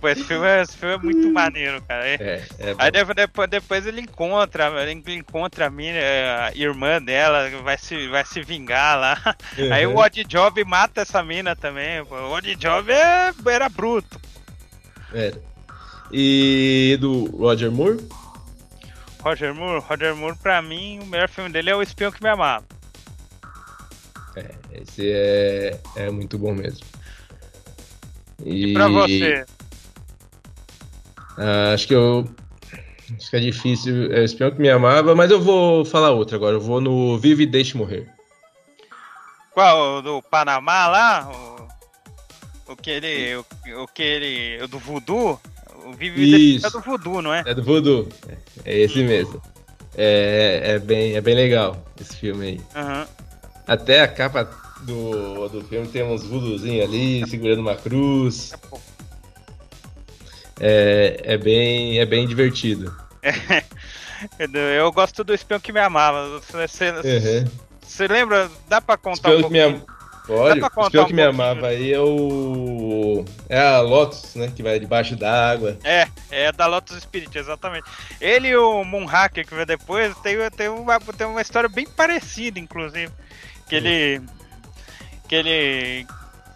Pô, 0.00 0.08
esse 0.08 0.24
filme, 0.24 0.44
é, 0.44 0.62
esse 0.62 0.76
filme 0.76 0.94
é 0.96 0.98
muito 0.98 1.30
maneiro, 1.30 1.80
cara. 1.82 2.04
É, 2.04 2.18
é 2.58 2.74
Aí 2.76 2.90
depois, 2.90 3.48
depois 3.48 3.86
ele 3.86 4.00
encontra, 4.00 4.68
ele 4.82 5.00
encontra 5.14 5.66
a, 5.66 5.70
minha, 5.70 5.94
a 6.46 6.52
irmã 6.56 7.00
dela, 7.00 7.48
vai 7.62 7.78
se, 7.78 8.08
vai 8.08 8.24
se 8.24 8.42
vingar 8.42 8.98
lá. 8.98 9.36
Uhum. 9.56 9.72
Aí 9.72 9.86
o 9.86 9.96
Odd 9.96 10.24
Job 10.24 10.64
mata 10.64 11.02
essa 11.02 11.22
mina 11.22 11.54
também. 11.54 12.04
Pô. 12.04 12.16
O 12.16 12.32
Odd 12.32 12.52
Job 12.56 12.90
é, 12.90 13.32
era 13.46 13.68
bruto. 13.68 14.20
Era. 15.14 15.40
E 16.10 16.98
do 17.00 17.26
Roger 17.36 17.70
Moore? 17.70 18.04
Roger 19.20 19.54
Moore? 19.54 19.84
Roger 19.88 20.16
Moore, 20.16 20.36
pra 20.36 20.60
mim, 20.60 20.98
o 21.00 21.06
melhor 21.06 21.28
filme 21.28 21.48
dele 21.48 21.70
é 21.70 21.76
O 21.76 21.82
Espião 21.82 22.10
que 22.10 22.20
Me 22.20 22.28
Amava. 22.28 22.64
É, 24.36 24.50
esse 24.72 25.10
é, 25.10 25.80
é 25.96 26.10
muito 26.10 26.38
bom 26.38 26.54
mesmo. 26.54 26.84
E, 28.44 28.70
e 28.70 28.72
pra 28.72 28.88
você? 28.88 29.44
Ah, 31.36 31.72
acho 31.72 31.86
que 31.86 31.94
eu. 31.94 32.28
Acho 33.16 33.30
que 33.30 33.36
é 33.36 33.40
difícil. 33.40 34.12
É 34.12 34.20
o 34.20 34.24
espião 34.24 34.50
que 34.50 34.60
me 34.60 34.70
amava, 34.70 35.14
mas 35.14 35.30
eu 35.30 35.40
vou 35.40 35.84
falar 35.84 36.10
outra 36.10 36.36
agora. 36.36 36.56
Eu 36.56 36.60
vou 36.60 36.80
no 36.80 37.18
Vive 37.18 37.44
e 37.44 37.46
Deixe 37.46 37.76
Morrer. 37.76 38.08
Qual? 39.52 39.98
O 39.98 40.02
do 40.02 40.22
Panamá 40.22 40.88
lá? 40.88 41.30
O, 41.30 42.72
o 42.72 42.76
que 42.76 42.90
ele. 42.90 43.36
O, 43.36 43.82
o 43.82 43.88
que 43.88 44.02
ele. 44.02 44.62
O 44.64 44.68
do 44.68 44.78
Voodoo? 44.78 45.40
O 45.84 45.92
Vive 45.92 46.22
e 46.22 46.30
Deixe 46.30 46.66
é 46.66 46.70
do 46.70 46.80
Voodoo, 46.80 47.20
não 47.20 47.34
é? 47.34 47.42
É 47.44 47.54
do 47.54 47.62
Voodoo. 47.62 48.08
É, 48.64 48.72
é 48.72 48.78
esse 48.80 49.02
mesmo. 49.02 49.42
É, 49.94 50.62
é, 50.64 50.78
bem, 50.78 51.16
é 51.16 51.20
bem 51.20 51.34
legal 51.34 51.84
esse 52.00 52.16
filme 52.16 52.46
aí. 52.46 52.82
Uhum. 52.82 53.06
Até 53.66 54.00
a 54.00 54.08
capa 54.08 54.48
do, 54.82 55.48
do 55.48 55.62
filme 55.64 55.86
tem 55.88 56.02
uns 56.02 56.24
voodoozinhos 56.24 56.84
ali, 56.84 57.28
segurando 57.28 57.60
uma 57.60 57.76
cruz. 57.76 58.52
É, 60.60 61.20
é, 61.24 61.36
bem, 61.38 61.98
é 61.98 62.06
bem 62.06 62.26
divertido. 62.26 62.94
Eu 64.76 64.92
gosto 64.92 65.24
do 65.24 65.34
Espião 65.34 65.58
que 65.58 65.72
me 65.72 65.80
amava. 65.80 66.40
Você, 66.40 66.90
uhum. 66.90 67.44
você 67.80 68.06
lembra? 68.06 68.50
Dá 68.68 68.80
pra 68.80 68.96
contar 68.96 69.32
Espião 69.32 69.38
um 69.38 69.42
pouquinho? 69.42 69.86
Pode. 70.26 70.60
O 70.60 70.82
espião 70.82 71.04
um 71.04 71.06
que 71.06 71.12
me 71.12 71.22
amava 71.22 71.66
aí 71.68 71.92
é 71.92 71.98
o. 71.98 73.24
É 73.48 73.58
a 73.58 73.80
Lotus, 73.80 74.36
né? 74.36 74.52
Que 74.54 74.62
vai 74.62 74.78
debaixo 74.78 75.16
da 75.16 75.50
água. 75.50 75.76
É, 75.82 76.06
é 76.30 76.52
da 76.52 76.66
Lotus 76.66 76.96
Spirit, 77.02 77.36
exatamente. 77.36 77.90
Ele 78.20 78.48
e 78.48 78.56
o 78.56 78.84
Moonhacker 78.84 79.46
que 79.46 79.54
veio 79.54 79.66
depois 79.66 80.16
tem, 80.18 80.36
tem, 80.56 80.68
uma, 80.68 81.00
tem 81.00 81.26
uma 81.26 81.42
história 81.42 81.68
bem 81.68 81.86
parecida, 81.86 82.60
inclusive. 82.60 83.10
Que 83.72 83.76
ele. 83.76 84.22
Que 85.26 85.34
ele. 85.36 86.06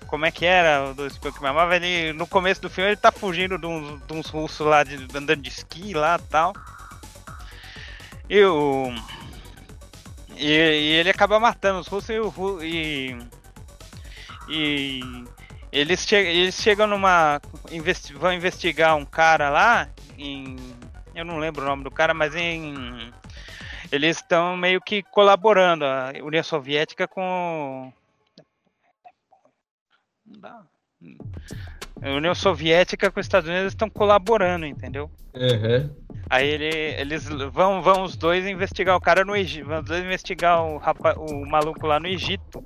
Como 0.06 0.26
é 0.26 0.30
que 0.30 0.44
era 0.44 0.90
o 0.90 0.94
do 0.94 1.04
me 1.40 1.48
amava? 1.48 1.74
Ele, 1.76 2.12
no 2.12 2.26
começo 2.26 2.60
do 2.60 2.68
filme 2.68 2.90
ele 2.90 2.96
tá 2.96 3.10
fugindo 3.10 3.56
de 3.56 3.66
uns, 3.66 4.06
de 4.06 4.12
uns 4.12 4.28
russos 4.28 4.66
lá 4.66 4.84
de, 4.84 4.96
andando 5.16 5.36
de 5.36 5.48
esqui 5.48 5.94
lá 5.94 6.18
tal. 6.18 6.52
E 8.28 8.44
o. 8.44 8.94
E, 10.36 10.46
e, 10.46 10.92
ele 10.92 11.08
acaba 11.08 11.40
matando 11.40 11.80
os 11.80 11.86
russos 11.86 12.10
e, 12.10 12.20
o, 12.20 12.62
e 12.62 13.16
e 14.48 15.24
eles, 15.72 16.04
che 16.04 16.16
eles 16.16 16.60
chegam 16.60 16.86
numa. 16.86 17.40
Investi 17.72 18.12
vão 18.12 18.30
investigar 18.30 18.94
um 18.94 19.06
cara 19.06 19.48
lá 19.48 19.88
em. 20.18 20.56
Eu 21.14 21.24
não 21.24 21.38
lembro 21.38 21.62
o 21.62 21.66
nome 21.66 21.82
do 21.82 21.90
cara, 21.90 22.12
mas 22.12 22.34
em. 22.34 23.10
Eles 23.90 24.16
estão 24.16 24.56
meio 24.56 24.80
que 24.80 25.02
colaborando, 25.02 25.84
a 25.84 26.12
União 26.22 26.42
Soviética 26.42 27.06
com. 27.06 27.92
Não 30.24 30.40
dá. 30.40 30.62
A 32.02 32.10
União 32.10 32.34
Soviética 32.34 33.10
com 33.10 33.20
os 33.20 33.26
Estados 33.26 33.48
Unidos 33.48 33.72
estão 33.72 33.88
colaborando, 33.88 34.66
entendeu? 34.66 35.10
Uhum. 35.34 35.90
Aí 36.28 36.48
ele, 36.48 36.74
eles 37.00 37.28
vão, 37.52 37.80
vão 37.80 38.02
os 38.02 38.16
dois 38.16 38.44
investigar 38.46 38.96
o 38.96 39.00
cara 39.00 39.24
no 39.24 39.36
Egito. 39.36 39.66
Vão 39.66 39.80
os 39.80 39.84
dois 39.84 40.04
investigar 40.04 40.62
o, 40.64 40.78
rapaz, 40.78 41.16
o 41.16 41.46
maluco 41.46 41.86
lá 41.86 42.00
no 42.00 42.08
Egito. 42.08 42.64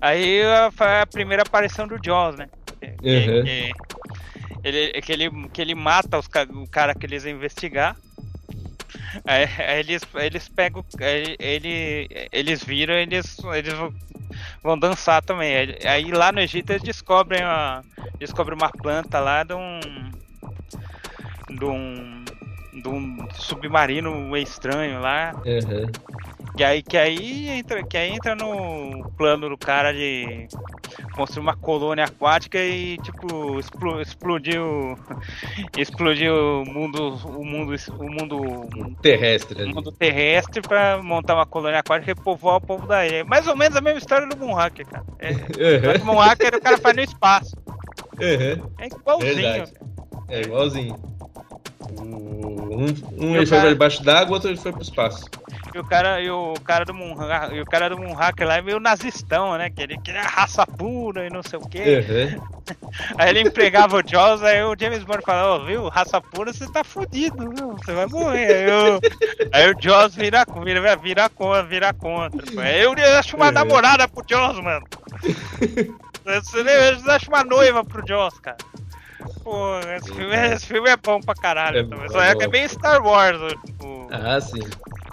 Aí 0.00 0.40
foi 0.72 1.00
a 1.00 1.06
primeira 1.06 1.42
aparição 1.42 1.86
do 1.86 1.98
Jaws, 2.02 2.36
né? 2.36 2.48
Uhum. 2.82 3.44
Que, 3.44 3.72
ele, 4.64 5.00
que, 5.02 5.12
ele, 5.12 5.48
que 5.48 5.60
ele 5.60 5.74
mata 5.74 6.18
os, 6.18 6.26
o 6.26 6.66
cara 6.70 6.94
que 6.94 7.04
eles 7.04 7.26
investigar. 7.26 7.96
Aí 9.24 9.46
eles, 9.78 10.02
eles 10.14 10.48
pegam. 10.48 10.84
Ele, 11.38 12.08
eles 12.32 12.64
viram, 12.64 12.94
eles, 12.94 13.36
eles 13.54 13.74
vão 14.62 14.78
dançar 14.78 15.22
também. 15.22 15.54
Aí 15.84 16.10
lá 16.10 16.32
no 16.32 16.40
Egito 16.40 16.70
eles 16.70 16.82
descobrem, 16.82 17.42
uma, 17.42 17.84
descobrem 18.18 18.56
uma 18.56 18.70
planta 18.70 19.18
lá 19.20 19.42
de 19.42 19.54
um. 19.54 19.80
De 21.48 21.64
um. 21.64 22.19
De 22.72 22.88
um 22.88 23.28
submarino 23.34 24.36
estranho 24.36 25.00
lá. 25.00 25.34
Uhum. 25.44 25.90
Que 26.56 26.64
aí, 26.64 26.82
que 26.82 26.96
aí 26.96 27.48
entra, 27.48 27.82
que 27.82 27.96
aí 27.96 28.12
entra 28.12 28.34
no 28.34 29.10
plano 29.16 29.48
do 29.48 29.56
cara 29.56 29.92
de 29.92 30.48
construir 31.14 31.42
uma 31.42 31.56
colônia 31.56 32.04
aquática 32.04 32.58
e 32.58 32.98
tipo 32.98 33.58
explodiu 34.00 34.98
explodiu 35.76 36.62
o 36.62 36.64
mundo 36.64 37.14
o 37.24 37.44
mundo 37.44 37.74
o 37.98 38.10
mundo 38.10 38.96
terrestre, 39.00 39.64
o 39.64 39.74
mundo 39.74 39.92
terrestre 39.92 40.60
para 40.60 41.02
montar 41.02 41.34
uma 41.34 41.46
colônia 41.46 41.80
aquática 41.80 42.12
e 42.12 42.14
povoar 42.14 42.56
o 42.56 42.60
povo 42.60 42.86
da 42.86 43.06
ilha. 43.06 43.24
Mais 43.24 43.46
ou 43.46 43.56
menos 43.56 43.76
a 43.76 43.80
mesma 43.80 43.98
história 43.98 44.26
do 44.26 44.36
Moonhacker, 44.36 44.86
cara. 44.86 45.04
É, 45.18 45.30
uhum. 45.98 46.02
O 46.02 46.06
Moonhacker 46.06 46.54
o 46.54 46.60
cara 46.60 46.78
faz 46.78 46.96
no 46.96 47.02
espaço. 47.02 47.56
Uhum. 48.18 48.70
É 48.78 48.86
igualzinho. 48.86 49.34
Verdade. 49.34 49.72
É 50.28 50.40
igualzinho. 50.42 50.96
Um, 51.98 53.26
um 53.26 53.36
ele 53.36 53.46
foi 53.46 53.60
pra 53.60 53.68
debaixo 53.68 54.02
d'água, 54.02 54.34
outro 54.34 54.50
ele 54.50 54.58
foi 54.58 54.72
pro 54.72 54.82
espaço. 54.82 55.24
E 55.74 55.78
o 55.78 55.84
cara, 55.84 56.20
e 56.20 56.30
o 56.30 56.54
cara 56.64 56.84
do 56.84 56.92
Moonhacker, 56.92 57.56
e 57.56 57.60
o 57.60 57.64
cara 57.64 57.88
do 57.88 57.98
Moonhacker 57.98 58.46
lá 58.46 58.56
é 58.56 58.62
meio 58.62 58.80
nazistão, 58.80 59.56
né? 59.56 59.70
Que 59.70 59.82
ele 59.82 59.98
queria 59.98 60.22
raça 60.22 60.66
pura 60.66 61.26
e 61.26 61.30
não 61.30 61.42
sei 61.42 61.58
o 61.58 61.68
quê. 61.68 62.04
Uhum. 62.08 62.60
Aí 63.18 63.30
ele 63.30 63.40
empregava 63.40 63.96
o 63.96 64.02
Jaws, 64.06 64.42
aí 64.42 64.62
o 64.62 64.76
James 64.78 65.02
Bond 65.04 65.22
falava, 65.24 65.62
oh, 65.62 65.66
viu, 65.66 65.88
raça 65.88 66.20
pura, 66.20 66.52
você 66.52 66.70
tá 66.72 66.84
fudido, 66.84 67.50
viu? 67.50 67.72
Você 67.72 67.92
vai 67.92 68.06
morrer. 68.06 68.46
Aí 68.52 68.70
o, 68.70 69.00
aí 69.52 69.70
o 69.70 69.80
Jaws 69.80 70.14
vira, 70.14 70.44
vira, 70.64 70.96
vira 70.96 71.28
contra, 71.28 71.62
vira 71.64 71.92
contra. 71.92 72.62
Aí 72.62 72.82
eu 72.82 72.92
acho 73.18 73.36
uma 73.36 73.46
uhum. 73.46 73.52
namorada 73.52 74.06
pro 74.08 74.24
Jaws, 74.28 74.60
mano. 74.60 74.86
Você 76.22 77.10
acha 77.10 77.28
uma 77.28 77.42
noiva 77.42 77.82
pro 77.82 78.06
Jaws, 78.06 78.38
cara. 78.40 78.58
Pô, 79.42 79.78
esse 79.96 80.12
filme, 80.12 80.34
é, 80.34 80.54
esse 80.54 80.66
filme 80.66 80.88
é 80.88 80.96
bom 80.96 81.20
pra 81.20 81.34
caralho 81.34 81.78
é 81.78 81.84
também. 81.84 82.08
Só 82.08 82.22
é 82.22 82.34
que 82.34 82.44
é 82.44 82.48
bem 82.48 82.66
Star 82.68 83.04
Wars. 83.04 83.38
O... 83.82 84.08
Ah, 84.10 84.40
sim. 84.40 84.60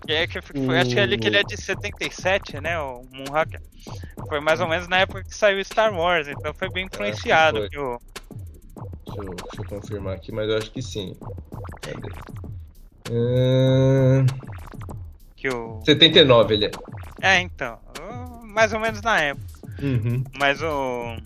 É 0.07 0.25
que 0.25 0.41
foi, 0.41 0.79
acho 0.79 0.91
que 0.91 0.99
ali 0.99 1.17
que 1.17 1.27
ele 1.27 1.37
é 1.37 1.43
de 1.43 1.57
77, 1.57 2.61
né? 2.61 2.79
O 2.79 3.03
Moonhacker. 3.11 3.61
Foi 4.29 4.39
mais 4.39 4.61
ou 4.61 4.67
menos 4.67 4.87
na 4.87 4.99
época 4.99 5.23
que 5.23 5.35
saiu 5.35 5.63
Star 5.63 5.93
Wars, 5.93 6.27
então 6.27 6.53
foi 6.53 6.69
bem 6.69 6.85
influenciado. 6.85 7.63
Que, 7.63 7.69
que 7.69 7.79
o... 7.79 7.99
deixa, 9.05 9.21
eu, 9.21 9.35
deixa 9.35 9.61
eu 9.61 9.65
confirmar 9.65 10.15
aqui, 10.15 10.31
mas 10.31 10.49
eu 10.49 10.57
acho 10.57 10.71
que 10.71 10.81
sim. 10.81 11.15
Cadê? 11.81 12.07
Que 15.35 15.49
o... 15.49 15.81
79 15.85 16.53
ele 16.53 16.65
é. 16.65 16.71
É, 17.21 17.39
então. 17.41 17.79
Mais 18.43 18.73
ou 18.73 18.79
menos 18.79 19.01
na 19.01 19.19
época. 19.19 19.45
Uhum. 19.81 20.23
Mas 20.39 20.61
o. 20.61 21.17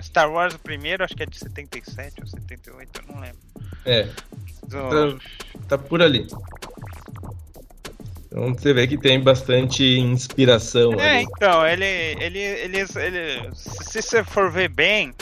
Star 0.00 0.30
Wars, 0.30 0.54
o 0.54 0.58
primeiro, 0.58 1.04
acho 1.04 1.14
que 1.14 1.22
é 1.22 1.26
de 1.26 1.38
77 1.38 2.20
ou 2.20 2.26
78, 2.26 3.00
eu 3.00 3.14
não 3.14 3.20
lembro. 3.20 3.38
É. 3.84 4.08
Do... 4.66 5.18
Tá, 5.18 5.18
tá 5.68 5.78
por 5.78 6.00
ali. 6.00 6.26
Então 8.26 8.54
você 8.54 8.72
vê 8.72 8.86
que 8.86 8.96
tem 8.96 9.20
bastante 9.20 9.84
inspiração. 9.84 10.94
É, 10.94 11.16
ali. 11.16 11.28
então, 11.30 11.66
ele, 11.66 11.84
ele, 11.84 12.38
ele, 12.38 12.78
ele, 12.78 13.50
se 13.54 14.00
você 14.00 14.24
for 14.24 14.50
ver 14.50 14.68
bem, 14.68 15.12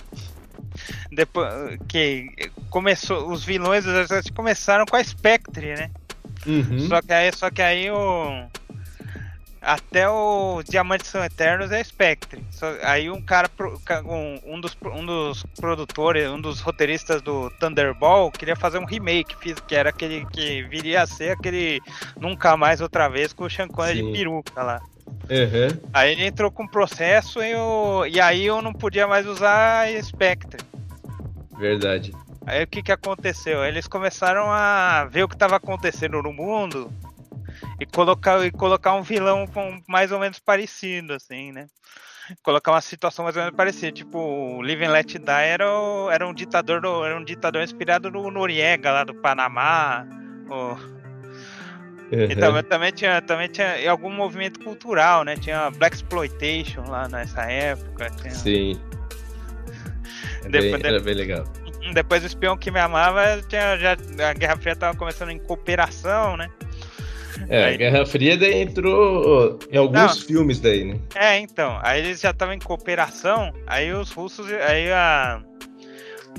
depois 1.11 1.77
que 1.89 2.31
começou, 2.69 3.33
os 3.33 3.45
vilões 3.45 3.85
começaram 4.35 4.87
com 4.87 4.95
a 4.95 5.03
Spectre, 5.03 5.75
né? 5.75 5.91
Uhum. 6.47 6.87
Só 6.89 7.03
que 7.03 7.13
aí, 7.13 7.33
só 7.35 7.51
que 7.51 7.61
aí 7.61 7.91
o 7.91 8.47
até 9.61 10.09
os 10.09 10.65
Diamantes 10.65 11.09
São 11.09 11.23
Eternos 11.23 11.71
é 11.71 11.83
Spectre. 11.85 12.43
Aí 12.83 13.11
um 13.11 13.21
cara, 13.21 13.51
um, 14.05 14.55
um, 14.55 14.61
dos, 14.61 14.77
um 14.85 15.05
dos 15.05 15.45
produtores, 15.59 16.29
um 16.29 16.41
dos 16.41 16.61
roteiristas 16.61 17.21
do 17.21 17.51
Thunderball 17.59 18.31
queria 18.31 18.57
fazer 18.57 18.79
um 18.79 18.87
remake, 18.87 19.37
que 19.67 19.75
era 19.75 19.91
aquele 19.91 20.25
que 20.27 20.63
viria 20.63 21.03
a 21.03 21.07
ser 21.07 21.33
aquele 21.33 21.81
Nunca 22.19 22.57
Mais 22.57 22.81
Outra 22.81 23.09
Vez 23.09 23.33
com 23.33 23.45
o 23.45 23.51
Sean 23.51 23.69
Connery 23.69 24.03
de 24.03 24.13
peruca 24.13 24.63
lá. 24.63 24.81
Uhum. 25.29 25.81
Aí 25.93 26.13
ele 26.13 26.27
entrou 26.27 26.51
com 26.51 26.67
processo 26.67 27.43
e, 27.43 27.51
eu, 27.51 28.05
e 28.09 28.21
aí 28.21 28.47
eu 28.47 28.63
não 28.63 28.73
podia 28.73 29.07
mais 29.07 29.27
usar 29.27 29.89
Spectre. 30.03 30.65
Verdade. 31.59 32.13
Aí 32.47 32.65
o 32.65 32.67
que, 32.67 32.83
que 32.83 32.91
aconteceu? 32.91 33.65
Eles 33.65 33.87
começaram 33.87 34.51
a 34.51 35.05
ver 35.05 35.25
o 35.25 35.29
que 35.29 35.35
estava 35.35 35.57
acontecendo 35.57 36.23
no 36.23 36.33
mundo 36.33 36.91
e 37.79 37.87
colocar, 37.87 38.45
e 38.45 38.51
colocar 38.51 38.95
um 38.95 39.03
vilão 39.03 39.47
com 39.47 39.81
mais 39.89 40.13
ou 40.13 40.19
menos 40.19 40.39
parecido, 40.39 41.15
assim, 41.15 41.53
né? 41.53 41.67
Colocar 42.43 42.73
uma 42.73 42.81
situação 42.81 43.25
mais 43.25 43.37
ou 43.37 43.43
menos 43.43 43.57
parecida. 43.57 43.91
Tipo, 43.91 44.19
o 44.19 44.63
Live 44.63 44.85
and 44.85 44.91
Let 44.91 45.19
Die 45.19 45.31
era, 45.31 45.69
o, 45.69 46.11
era 46.11 46.27
um 46.27 46.33
ditador 46.33 46.81
do, 46.81 47.05
era 47.05 47.17
um 47.19 47.25
ditador 47.25 47.63
inspirado 47.63 48.11
no 48.11 48.31
Noriega 48.31 48.93
lá 48.93 49.05
do 49.05 49.15
Panamá. 49.15 50.07
O, 50.49 51.01
Uhum. 52.13 52.25
E 52.25 52.35
também, 52.35 52.63
também, 52.65 52.93
tinha, 52.93 53.23
também 53.23 53.49
tinha 53.49 53.89
algum 53.89 54.11
movimento 54.11 54.59
cultural, 54.61 55.23
né? 55.23 55.37
Tinha 55.37 55.71
Black 55.71 55.95
Exploitation 55.95 56.83
lá 56.89 57.09
nessa 57.09 57.43
época. 57.43 58.11
Tinha... 58.11 58.35
Sim. 58.35 58.81
É 60.45 60.49
depois, 60.49 60.83
bem, 60.83 60.91
era 60.91 61.01
bem 61.01 61.15
legal. 61.15 61.45
Depois 61.93 62.23
o 62.25 62.27
espião 62.27 62.57
que 62.57 62.71
me 62.71 62.81
amava, 62.81 63.41
tinha, 63.49 63.77
já, 63.79 63.97
a 64.29 64.33
Guerra 64.33 64.57
Fria 64.57 64.73
estava 64.73 64.97
começando 64.97 65.31
em 65.31 65.39
cooperação, 65.39 66.37
né? 66.37 66.51
É, 67.49 67.65
aí... 67.65 67.75
a 67.75 67.77
Guerra 67.77 68.07
Fria 68.07 68.37
daí 68.37 68.63
entrou 68.63 69.59
em 69.71 69.77
alguns 69.77 70.01
Não, 70.01 70.27
filmes 70.27 70.61
daí, 70.61 70.85
né? 70.85 71.01
É, 71.15 71.39
então. 71.39 71.79
Aí 71.83 72.01
eles 72.01 72.21
já 72.21 72.31
estavam 72.31 72.55
em 72.55 72.59
cooperação, 72.59 73.53
aí 73.67 73.93
os 73.93 74.11
russos, 74.11 74.47
aí 74.53 74.91
a. 74.91 75.43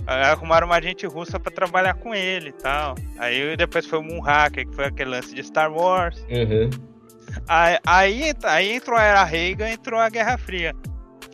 Aí 0.07 0.23
arrumaram 0.23 0.67
uma 0.67 0.77
agente 0.77 1.05
russa 1.05 1.39
para 1.39 1.51
trabalhar 1.51 1.93
com 1.95 2.15
ele 2.15 2.49
e 2.49 2.53
tal. 2.53 2.95
Aí 3.17 3.55
depois 3.57 3.85
foi 3.85 3.99
o 3.99 4.03
Moonhacker, 4.03 4.67
que 4.67 4.75
foi 4.75 4.85
aquele 4.85 5.11
lance 5.11 5.35
de 5.35 5.43
Star 5.43 5.71
Wars. 5.71 6.25
Uhum. 6.29 6.69
Aí, 7.47 7.77
aí, 7.85 8.33
aí 8.43 8.71
entrou 8.73 8.97
a 8.97 9.03
Era 9.03 9.23
Reagan, 9.23 9.69
entrou 9.69 9.99
a 9.99 10.09
Guerra 10.09 10.37
Fria. 10.37 10.75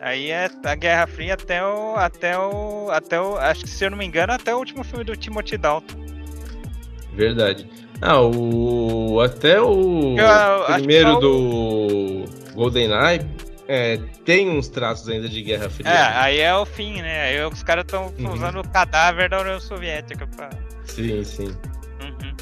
Aí 0.00 0.30
é 0.30 0.48
a 0.64 0.74
Guerra 0.74 1.06
Fria 1.06 1.34
até 1.34 1.64
o. 1.64 1.94
Até 1.96 2.38
o. 2.38 2.90
Até 2.90 3.20
o. 3.20 3.36
Acho 3.36 3.64
que 3.64 3.70
se 3.70 3.84
eu 3.84 3.90
não 3.90 3.98
me 3.98 4.04
engano, 4.04 4.32
até 4.32 4.54
o 4.54 4.58
último 4.58 4.84
filme 4.84 5.04
do 5.04 5.16
Timothy 5.16 5.56
Dalton. 5.56 5.96
Verdade. 7.14 7.68
Ah, 8.00 8.20
o. 8.20 9.20
Até 9.20 9.60
o 9.60 10.16
eu, 10.16 10.74
primeiro 10.74 11.16
o... 11.16 11.20
do 11.20 12.24
GoldenEye 12.54 13.20
é, 13.66 13.98
tem 14.24 14.48
uns 14.48 14.68
traços 14.68 15.08
ainda 15.08 15.28
de 15.28 15.42
Guerra 15.42 15.68
Fria. 15.68 15.90
É, 15.90 16.16
aí 16.16 16.38
é 16.38 16.54
o 16.54 16.64
fim, 16.64 17.02
né? 17.02 17.22
Aí 17.22 17.44
os 17.44 17.62
caras 17.62 17.84
estão 17.84 18.12
uhum. 18.18 18.32
usando 18.32 18.60
o 18.60 18.68
cadáver 18.68 19.28
da 19.28 19.40
União 19.40 19.60
Soviética 19.60 20.26
pra. 20.26 20.50
Sim, 20.84 21.22
sim. 21.24 21.48
Uhum. 22.00 22.34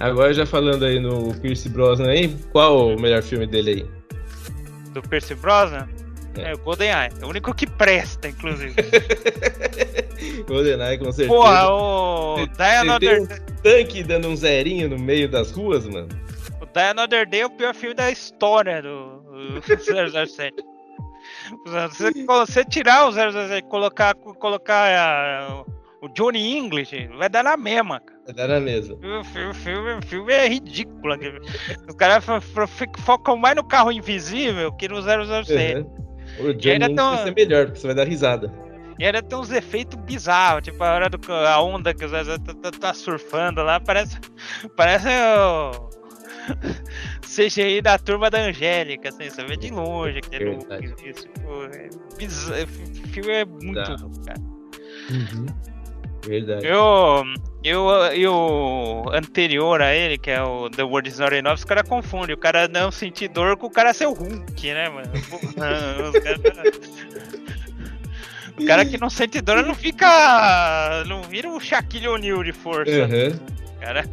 Agora 0.00 0.34
já 0.34 0.44
falando 0.44 0.84
aí 0.84 0.98
no 0.98 1.32
Pierce 1.40 1.68
Brosnan 1.68 2.08
aí, 2.08 2.36
qual 2.50 2.94
o 2.94 3.00
melhor 3.00 3.22
filme 3.22 3.46
dele 3.46 3.70
aí? 3.70 4.02
do 4.92 5.02
Percy 5.02 5.34
Brosnan 5.34 5.88
é. 6.36 6.50
é 6.50 6.54
o 6.54 6.58
GoldenEye. 6.58 7.10
É 7.20 7.24
o 7.24 7.28
único 7.28 7.54
que 7.54 7.66
presta, 7.66 8.28
inclusive. 8.28 8.74
GoldenEye, 10.46 10.98
com 10.98 11.12
certeza. 11.12 11.28
Porra, 11.28 11.68
o 11.70 12.46
Die 12.46 12.62
Another 12.62 13.22
um 13.22 13.26
tanque 13.62 14.02
dando 14.02 14.28
um 14.28 14.36
zerinho 14.36 14.88
no 14.88 14.98
meio 14.98 15.28
das 15.28 15.50
ruas, 15.50 15.86
mano. 15.86 16.08
O 16.60 16.66
Die 16.66 16.82
Another 16.82 17.28
Day 17.28 17.40
é 17.40 17.46
o 17.46 17.50
pior 17.50 17.74
filme 17.74 17.94
da 17.94 18.10
história 18.10 18.82
do, 18.82 19.20
do 19.20 19.60
007. 20.26 20.54
Se 21.92 22.24
você 22.26 22.64
tirar 22.64 23.08
o 23.08 23.12
007 23.12 23.54
e 23.54 23.62
colocar, 23.62 24.14
colocar 24.14 25.50
uh, 25.50 25.66
o 26.02 26.08
Johnny 26.08 26.56
English, 26.56 27.08
vai 27.18 27.28
dar 27.28 27.44
na 27.44 27.56
mesma, 27.56 28.00
cara. 28.00 28.20
Vai 28.26 28.34
dar 28.34 28.48
na 28.48 28.60
mesma. 28.60 28.96
O 28.96 29.24
filme, 29.24 29.50
o 29.50 29.54
filme, 29.54 29.92
o 29.94 30.02
filme 30.02 30.32
é 30.32 30.48
ridículo. 30.48 31.14
Os 31.88 31.94
caras 31.96 32.24
focam 33.04 33.36
mais 33.36 33.56
no 33.56 33.64
carro 33.64 33.92
invisível 33.92 34.72
que 34.72 34.88
no 34.88 35.00
007. 35.00 35.76
Uhum. 35.76 36.01
O 36.38 36.52
Johnny 36.54 36.84
English 36.84 36.96
vai 36.96 37.24
ser 37.24 37.34
melhor, 37.34 37.66
porque 37.66 37.80
você 37.80 37.86
vai 37.86 37.96
dar 37.96 38.08
risada. 38.08 38.52
E 38.98 39.04
ainda 39.04 39.22
tem 39.22 39.38
uns 39.38 39.50
efeitos 39.50 39.98
bizarros, 40.04 40.62
tipo 40.62 40.82
a 40.82 40.94
hora 40.94 41.08
do 41.08 41.18
a 41.32 41.62
onda 41.62 41.92
que 41.92 42.06
007 42.06 42.44
tá, 42.44 42.54
tá, 42.54 42.70
tá 42.70 42.94
surfando 42.94 43.62
lá, 43.62 43.80
parece. 43.80 44.18
Parece 44.76 45.08
o. 45.08 45.90
CGI 47.22 47.80
da 47.80 47.98
turma 47.98 48.28
da 48.28 48.40
Angélica, 48.40 49.08
assim, 49.08 49.30
você 49.30 49.44
vê 49.44 49.56
de 49.56 49.70
longe 49.70 50.20
que 50.20 50.36
é 50.36 51.08
isso. 51.08 51.28
Pô, 51.42 51.64
é 51.64 51.88
bizarro, 52.18 52.62
o 52.64 53.08
filme 53.08 53.32
é 53.32 53.44
muito 53.44 53.90
louco, 54.00 54.24
cara. 54.24 54.40
Uhum. 55.10 55.46
Verdade. 56.26 56.66
Eu, 56.66 57.24
eu, 57.64 57.88
eu, 58.12 59.04
anterior 59.12 59.82
a 59.82 59.94
ele, 59.94 60.16
que 60.18 60.30
é 60.30 60.42
o 60.42 60.70
The 60.70 60.82
World 60.82 61.08
is 61.08 61.18
Not 61.18 61.34
Enough, 61.34 61.54
os 61.54 61.64
caras 61.64 61.88
confundem. 61.88 62.34
O 62.34 62.38
cara 62.38 62.68
não 62.68 62.90
sentir 62.90 63.28
dor 63.28 63.56
com 63.56 63.66
o 63.66 63.70
cara 63.70 63.92
ser 63.92 64.06
o 64.06 64.12
Hulk, 64.12 64.72
né, 64.72 64.88
mano? 64.88 65.10
o 68.58 68.64
cara 68.66 68.84
que 68.84 68.98
não 68.98 69.10
sente 69.10 69.40
dor 69.40 69.64
não 69.64 69.74
fica. 69.74 71.04
Não 71.06 71.22
vira 71.22 71.48
o 71.48 71.60
Shaquille 71.60 72.08
O'Neal 72.08 72.44
de 72.44 72.52
força. 72.52 72.90
Uhum. 72.90 73.61
Cara, 73.82 74.04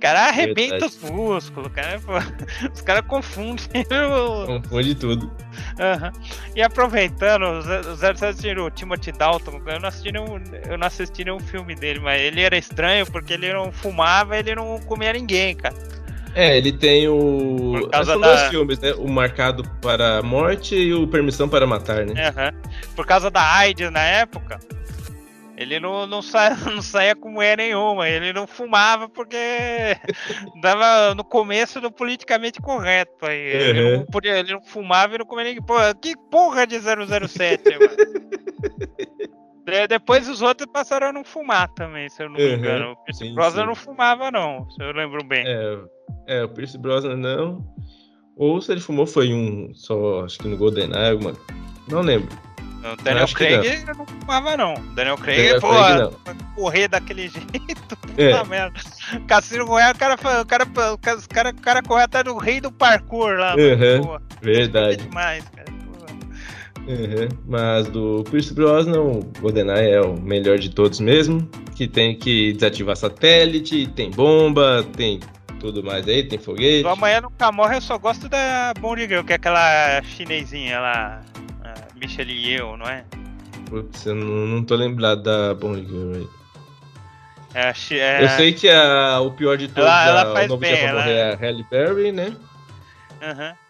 cara 0.00 0.26
arrebenta 0.26 0.80
Verdade. 0.80 0.96
os 1.04 1.10
músculos, 1.10 1.70
cara, 1.72 2.00
os 2.74 2.80
caras 2.80 3.06
confundem. 3.06 3.68
Confunde 4.46 4.96
tudo. 4.96 5.26
Uhum. 5.26 6.10
E 6.56 6.60
aproveitando, 6.60 7.44
o 7.44 8.16
007 8.16 8.58
o 8.58 8.68
Timothy 8.68 9.12
Dalton, 9.12 9.62
eu 9.64 9.78
não, 9.78 9.88
assisti 9.88 10.10
nenhum, 10.10 10.42
eu 10.68 10.76
não 10.76 10.86
assisti 10.88 11.24
nenhum 11.24 11.38
filme 11.38 11.76
dele, 11.76 12.00
mas 12.00 12.20
ele 12.20 12.40
era 12.40 12.56
estranho 12.58 13.06
porque 13.06 13.34
ele 13.34 13.52
não 13.52 13.70
fumava 13.70 14.36
ele 14.36 14.56
não 14.56 14.80
comia 14.80 15.12
ninguém, 15.12 15.54
cara. 15.54 15.76
É, 16.34 16.56
ele 16.56 16.72
tem 16.72 17.06
o. 17.08 17.88
São 18.04 18.18
da... 18.18 18.28
dois 18.28 18.42
filmes, 18.48 18.78
né? 18.80 18.92
O 18.94 19.08
Marcado 19.08 19.62
para 19.80 20.18
a 20.18 20.22
Morte 20.22 20.74
e 20.74 20.92
o 20.92 21.06
Permissão 21.06 21.48
para 21.48 21.66
Matar, 21.66 22.06
né? 22.06 22.30
Uhum. 22.30 22.60
Por 22.96 23.06
causa 23.06 23.30
da 23.30 23.42
AIDS 23.56 23.92
na 23.92 24.00
época, 24.00 24.58
ele 25.56 25.78
não, 25.78 26.06
não, 26.06 26.22
saia, 26.22 26.56
não 26.66 26.82
saía 26.82 27.14
com 27.14 27.30
mulher 27.30 27.58
nenhuma, 27.58 28.08
ele 28.08 28.32
não 28.32 28.46
fumava 28.46 29.08
porque 29.08 29.36
dava 30.60 31.14
no 31.14 31.24
começo 31.24 31.80
do 31.80 31.90
politicamente 31.90 32.60
correto. 32.60 33.26
Aí. 33.26 33.38
Ele, 33.38 33.82
uhum. 33.82 33.98
não 33.98 34.06
podia, 34.06 34.38
ele 34.38 34.52
não 34.52 34.62
fumava 34.62 35.14
e 35.14 35.18
não 35.18 35.26
comia 35.26 35.44
ninguém. 35.44 35.62
Porra, 35.62 35.94
que 35.94 36.14
porra 36.30 36.66
de 36.66 36.78
007, 36.78 37.62
Depois 39.88 40.28
os 40.28 40.42
outros 40.42 40.68
passaram 40.72 41.06
a 41.08 41.12
não 41.12 41.22
fumar 41.22 41.68
também, 41.74 42.08
se 42.08 42.20
eu 42.20 42.28
não 42.28 42.36
me 42.36 42.44
uhum. 42.44 42.54
engano. 42.54 42.92
O 42.92 42.96
Pierce 43.04 43.32
Brosnan 43.32 43.66
não 43.66 43.76
fumava, 43.76 44.28
não, 44.30 44.68
se 44.70 44.82
eu 44.82 44.92
lembro 44.92 45.24
bem. 45.24 45.44
É, 45.46 45.78
é 46.26 46.42
o 46.42 46.48
Pierce 46.48 46.76
Brosnan 46.76 47.16
não. 47.16 47.64
Ou 48.36 48.60
se 48.60 48.72
ele 48.72 48.80
fumou 48.80 49.06
foi 49.06 49.32
um 49.32 49.72
só, 49.72 50.24
acho 50.24 50.38
que 50.40 50.48
no 50.48 50.56
GoldenEye, 50.56 51.10
alguma. 51.10 51.32
Não 51.88 52.00
lembro. 52.00 52.36
O 52.82 53.02
Daniel 53.02 53.28
Craig 53.28 53.84
não. 53.86 53.94
não 53.94 54.06
fumava, 54.06 54.56
não. 54.56 54.74
Daniel 54.94 55.16
Craig, 55.16 55.36
Daniel 55.36 55.60
pô, 55.60 55.68
Craig, 55.68 56.38
correr 56.56 56.88
daquele 56.88 57.28
jeito, 57.30 57.98
é. 58.16 58.32
puta 58.32 58.44
merda. 58.44 58.80
Cassino 59.28 59.64
Royale, 59.64 59.94
o 59.94 59.98
cara, 59.98 60.14
o 60.14 60.18
cara, 60.18 60.42
o 60.42 60.46
cara, 60.46 60.64
o 60.94 61.28
cara, 61.28 61.50
o 61.50 61.60
cara 61.60 61.82
corre 61.82 62.02
até 62.02 62.24
do 62.24 62.36
rei 62.36 62.60
do 62.60 62.72
parkour 62.72 63.38
lá. 63.38 63.54
Uhum, 63.54 64.18
verdade. 64.40 64.96
demais, 64.96 65.44
cara. 65.48 65.72
Uhum. 66.86 67.28
Mas 67.46 67.86
do 67.86 68.24
Pierce 68.28 68.52
Brosnan, 68.52 69.00
o 69.00 69.20
GoldenEye 69.40 69.92
é 69.92 70.00
o 70.00 70.20
melhor 70.20 70.58
de 70.58 70.70
todos 70.70 70.98
mesmo. 70.98 71.48
Que 71.76 71.86
tem 71.86 72.16
que 72.16 72.52
desativar 72.52 72.96
satélite, 72.96 73.86
tem 73.88 74.10
bomba, 74.10 74.84
tem 74.96 75.20
tudo 75.58 75.82
mais 75.82 76.06
aí, 76.08 76.24
tem 76.24 76.38
foguete. 76.38 76.82
Do 76.82 76.88
Amanhã 76.88 77.20
Nunca 77.20 77.52
Morre 77.52 77.76
eu 77.76 77.80
só 77.80 77.96
gosto 77.96 78.28
da 78.28 78.74
Bond 78.80 79.00
Girl, 79.06 79.22
que 79.22 79.32
é 79.32 79.36
aquela 79.36 80.02
chinesinha 80.02 80.80
lá. 80.80 81.22
Michelle 82.02 82.32
Yeoh, 82.32 82.76
não 82.76 82.86
é? 82.86 83.04
Putz, 83.70 84.04
eu 84.06 84.14
não, 84.14 84.46
não 84.46 84.64
tô 84.64 84.74
lembrado 84.74 85.22
da 85.22 85.54
Bond 85.54 85.86
Girl 85.86 86.26
é, 87.54 87.72
é... 87.94 88.24
Eu 88.24 88.28
sei 88.30 88.52
que 88.52 88.68
a, 88.68 89.20
o 89.20 89.30
pior 89.30 89.56
de 89.58 89.68
todos 89.68 89.88
ela, 89.88 90.22
ela 90.22 90.32
faz 90.32 90.50
o 90.50 90.56
bem, 90.56 90.74
ela... 90.74 91.06
é 91.06 91.32
a 91.32 91.36
Halle 91.36 91.64
Berry, 91.70 92.10
né? 92.10 92.34
Aham. 93.22 93.50
Uhum. 93.50 93.62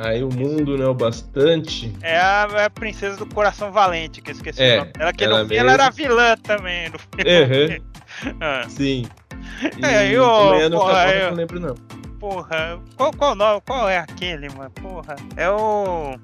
Aí 0.00 0.22
o 0.22 0.28
mundo 0.28 0.76
não 0.76 0.86
é 0.86 0.88
o 0.88 0.94
bastante. 0.94 1.92
É 2.02 2.16
a, 2.16 2.48
é 2.52 2.64
a, 2.66 2.70
princesa 2.70 3.16
do 3.16 3.26
coração 3.26 3.72
valente, 3.72 4.22
que 4.22 4.30
eu 4.30 4.34
esqueci 4.34 4.62
é, 4.62 4.76
o 4.76 4.78
nome. 4.78 4.92
Ela 4.96 5.12
que 5.12 5.24
ela 5.24 5.42
no 5.42 5.48
fim 5.48 5.54
ela 5.56 5.72
era 5.72 5.90
vilã 5.90 6.36
também 6.36 6.88
no 6.90 6.98
filme. 6.98 7.80
Uhum. 7.80 8.38
ah. 8.40 8.64
Sim. 8.68 9.06
E 9.78 9.84
é, 9.84 10.12
eu, 10.12 10.22
porra, 10.22 10.70
porra, 10.70 11.10
eu 11.14 11.30
não 11.30 11.36
lembro 11.36 11.60
não. 11.60 11.74
Porra, 12.20 12.80
qual, 12.96 13.12
qual, 13.12 13.34
nome, 13.34 13.60
qual 13.66 13.88
é 13.88 13.98
aquele, 13.98 14.48
mano? 14.50 14.70
Porra, 14.70 15.16
é 15.36 15.48
o. 15.48 16.16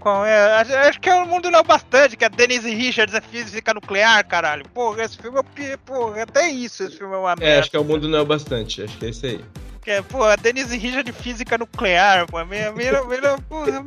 Qual 0.00 0.24
é? 0.24 0.60
Acho 0.88 1.00
que 1.00 1.08
é 1.08 1.14
o 1.14 1.26
mundo 1.26 1.50
não 1.50 1.58
é 1.58 1.62
bastante, 1.62 2.16
que 2.16 2.24
a 2.24 2.28
Denise 2.28 2.72
Richards 2.72 3.14
é 3.14 3.20
física 3.20 3.74
nuclear, 3.74 4.24
caralho. 4.26 4.64
Porra, 4.72 5.02
esse 5.02 5.16
filme 5.16 5.40
é. 5.40 5.76
Porra, 5.76 6.22
até 6.22 6.48
isso, 6.48 6.84
esse 6.84 6.96
filme 6.96 7.14
é 7.14 7.18
uma 7.18 7.34
merda. 7.34 7.44
É, 7.46 7.58
acho 7.58 7.70
que 7.70 7.76
é 7.76 7.80
o 7.80 7.84
mundo 7.84 8.08
não 8.08 8.20
é 8.20 8.24
bastante, 8.24 8.82
acho 8.82 8.96
que 8.96 9.06
é 9.06 9.08
esse 9.08 9.26
aí. 9.26 9.44
Que 9.82 9.90
é, 9.90 10.02
pô, 10.02 10.22
a 10.22 10.36
Denise 10.36 10.76
Richards 10.76 11.04
de 11.04 11.12
física 11.12 11.58
nuclear, 11.58 12.26
pô. 12.26 12.42
Mina, 12.44 12.72
mina, 12.72 13.04
mina, 13.04 13.38
porra, 13.48 13.84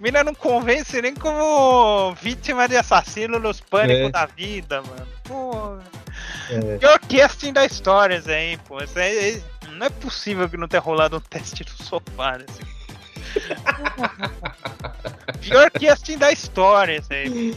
mina 0.00 0.24
não 0.24 0.34
convence 0.34 1.00
nem 1.02 1.14
como 1.14 2.14
vítima 2.14 2.66
de 2.66 2.76
assassino 2.76 3.38
nos 3.38 3.60
pânicos 3.60 4.08
é. 4.08 4.10
da 4.10 4.26
vida, 4.26 4.82
mano. 4.82 5.06
Porra. 5.24 5.82
É. 6.50 6.78
Pior 6.78 6.98
casting 7.00 7.52
da 7.52 7.66
história, 7.66 8.22
aí, 8.26 8.56
pô. 8.66 8.82
Isso 8.82 8.98
aí, 8.98 9.42
não 9.72 9.86
é 9.86 9.90
possível 9.90 10.48
que 10.48 10.56
não 10.56 10.68
tenha 10.68 10.80
rolado 10.80 11.18
um 11.18 11.20
teste 11.20 11.64
no 11.64 11.84
sofá 11.84 12.38
nesse 12.38 12.60
Pior 15.40 15.70
que 15.70 15.88
assim 15.88 16.16
da 16.16 16.32
história, 16.32 16.98
isso 16.98 17.12
aí. 17.12 17.54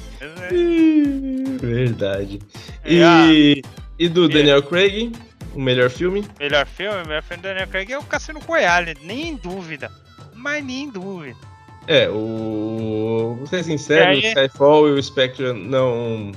Verdade. 1.59 2.39
É, 2.84 2.91
e, 3.32 3.61
e 3.97 4.09
do 4.09 4.28
Daniel 4.28 4.61
Craig, 4.63 5.11
o 5.53 5.61
melhor 5.61 5.89
filme? 5.89 6.25
Melhor 6.39 6.65
filme? 6.65 7.01
O 7.01 7.07
melhor 7.07 7.23
filme 7.23 7.41
do 7.41 7.47
Daniel 7.47 7.67
Craig 7.67 7.91
é 7.91 7.97
o 7.97 8.03
Cassino 8.03 8.39
Royale, 8.39 8.95
nem 9.03 9.30
em 9.30 9.36
dúvida. 9.36 9.91
Mas 10.36 10.63
nem 10.63 10.84
em 10.84 10.89
dúvida. 10.89 11.38
É, 11.88 12.09
o. 12.09 13.36
Vou 13.38 13.47
ser 13.47 13.63
sincero, 13.63 14.11
o 14.11 14.19
Skyfall 14.19 14.89
e 14.89 14.91
o 14.91 15.03
Spectre 15.03 15.53
não. 15.53 16.32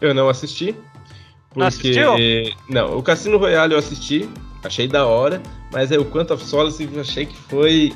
Eu 0.00 0.14
não 0.14 0.28
assisti. 0.28 0.74
Porque... 1.48 1.58
Não 1.58 1.66
assistiu? 1.66 2.56
Não, 2.68 2.96
o 2.96 3.02
Cassino 3.02 3.38
Royale 3.38 3.72
eu 3.72 3.78
assisti, 3.78 4.28
achei 4.62 4.86
da 4.86 5.04
hora, 5.04 5.42
mas 5.72 5.90
aí 5.90 5.98
o 5.98 6.04
Quantum 6.04 6.34
of 6.34 6.44
Solace 6.44 6.88
eu 6.92 7.00
achei 7.00 7.26
que 7.26 7.36
foi 7.36 7.92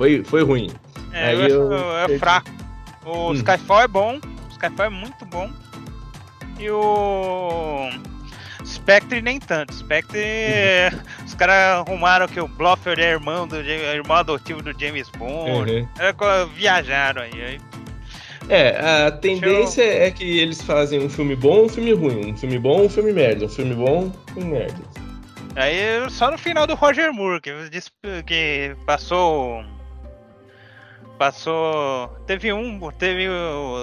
foi, 0.00 0.24
foi 0.24 0.42
ruim. 0.42 0.70
É, 1.12 1.26
Aí 1.26 1.50
eu, 1.50 1.70
é 1.98 2.18
fraco. 2.18 2.50
O 3.04 3.30
hum. 3.30 3.34
Skyfall 3.34 3.82
é 3.82 3.88
bom, 3.88 4.16
o 4.16 4.50
Skyfall 4.52 4.86
é 4.86 4.88
muito 4.88 5.26
bom. 5.26 5.50
E 6.58 6.70
o 6.70 7.90
Spectre 8.64 9.20
nem 9.20 9.38
tanto. 9.38 9.74
Spectre, 9.74 10.20
uhum. 10.90 11.26
os 11.26 11.34
caras 11.34 11.86
arrumaram 11.86 12.26
que 12.26 12.40
o 12.40 12.48
Blofeld 12.48 12.98
é 12.98 13.10
irmão, 13.10 13.46
do, 13.46 13.56
irmão 13.56 14.16
adotivo 14.16 14.62
do 14.62 14.72
James 14.78 15.10
Bond. 15.10 15.70
Uhum. 15.70 15.88
É, 15.98 16.46
viajaram 16.56 17.20
aí. 17.20 17.32
aí. 17.32 17.60
É, 18.48 19.06
a 19.06 19.10
tendência 19.10 19.82
eu... 19.82 20.04
é 20.04 20.10
que 20.10 20.38
eles 20.38 20.62
fazem 20.62 20.98
um 20.98 21.10
filme 21.10 21.36
bom, 21.36 21.66
um 21.66 21.68
filme 21.68 21.92
ruim, 21.92 22.32
um 22.32 22.36
filme 22.38 22.58
bom, 22.58 22.86
um 22.86 22.88
filme 22.88 23.12
merda, 23.12 23.44
um 23.44 23.50
filme 23.50 23.74
bom, 23.74 24.04
um 24.06 24.32
filme 24.32 24.50
merda. 24.52 24.80
Aí 25.56 26.08
só 26.08 26.30
no 26.30 26.38
final 26.38 26.66
do 26.66 26.74
Roger 26.74 27.12
Moore, 27.12 27.42
que, 27.42 27.52
que 28.26 28.74
passou 28.86 29.62
Passou. 31.20 32.08
Teve 32.26 32.50
um, 32.50 32.80
teve. 32.92 33.26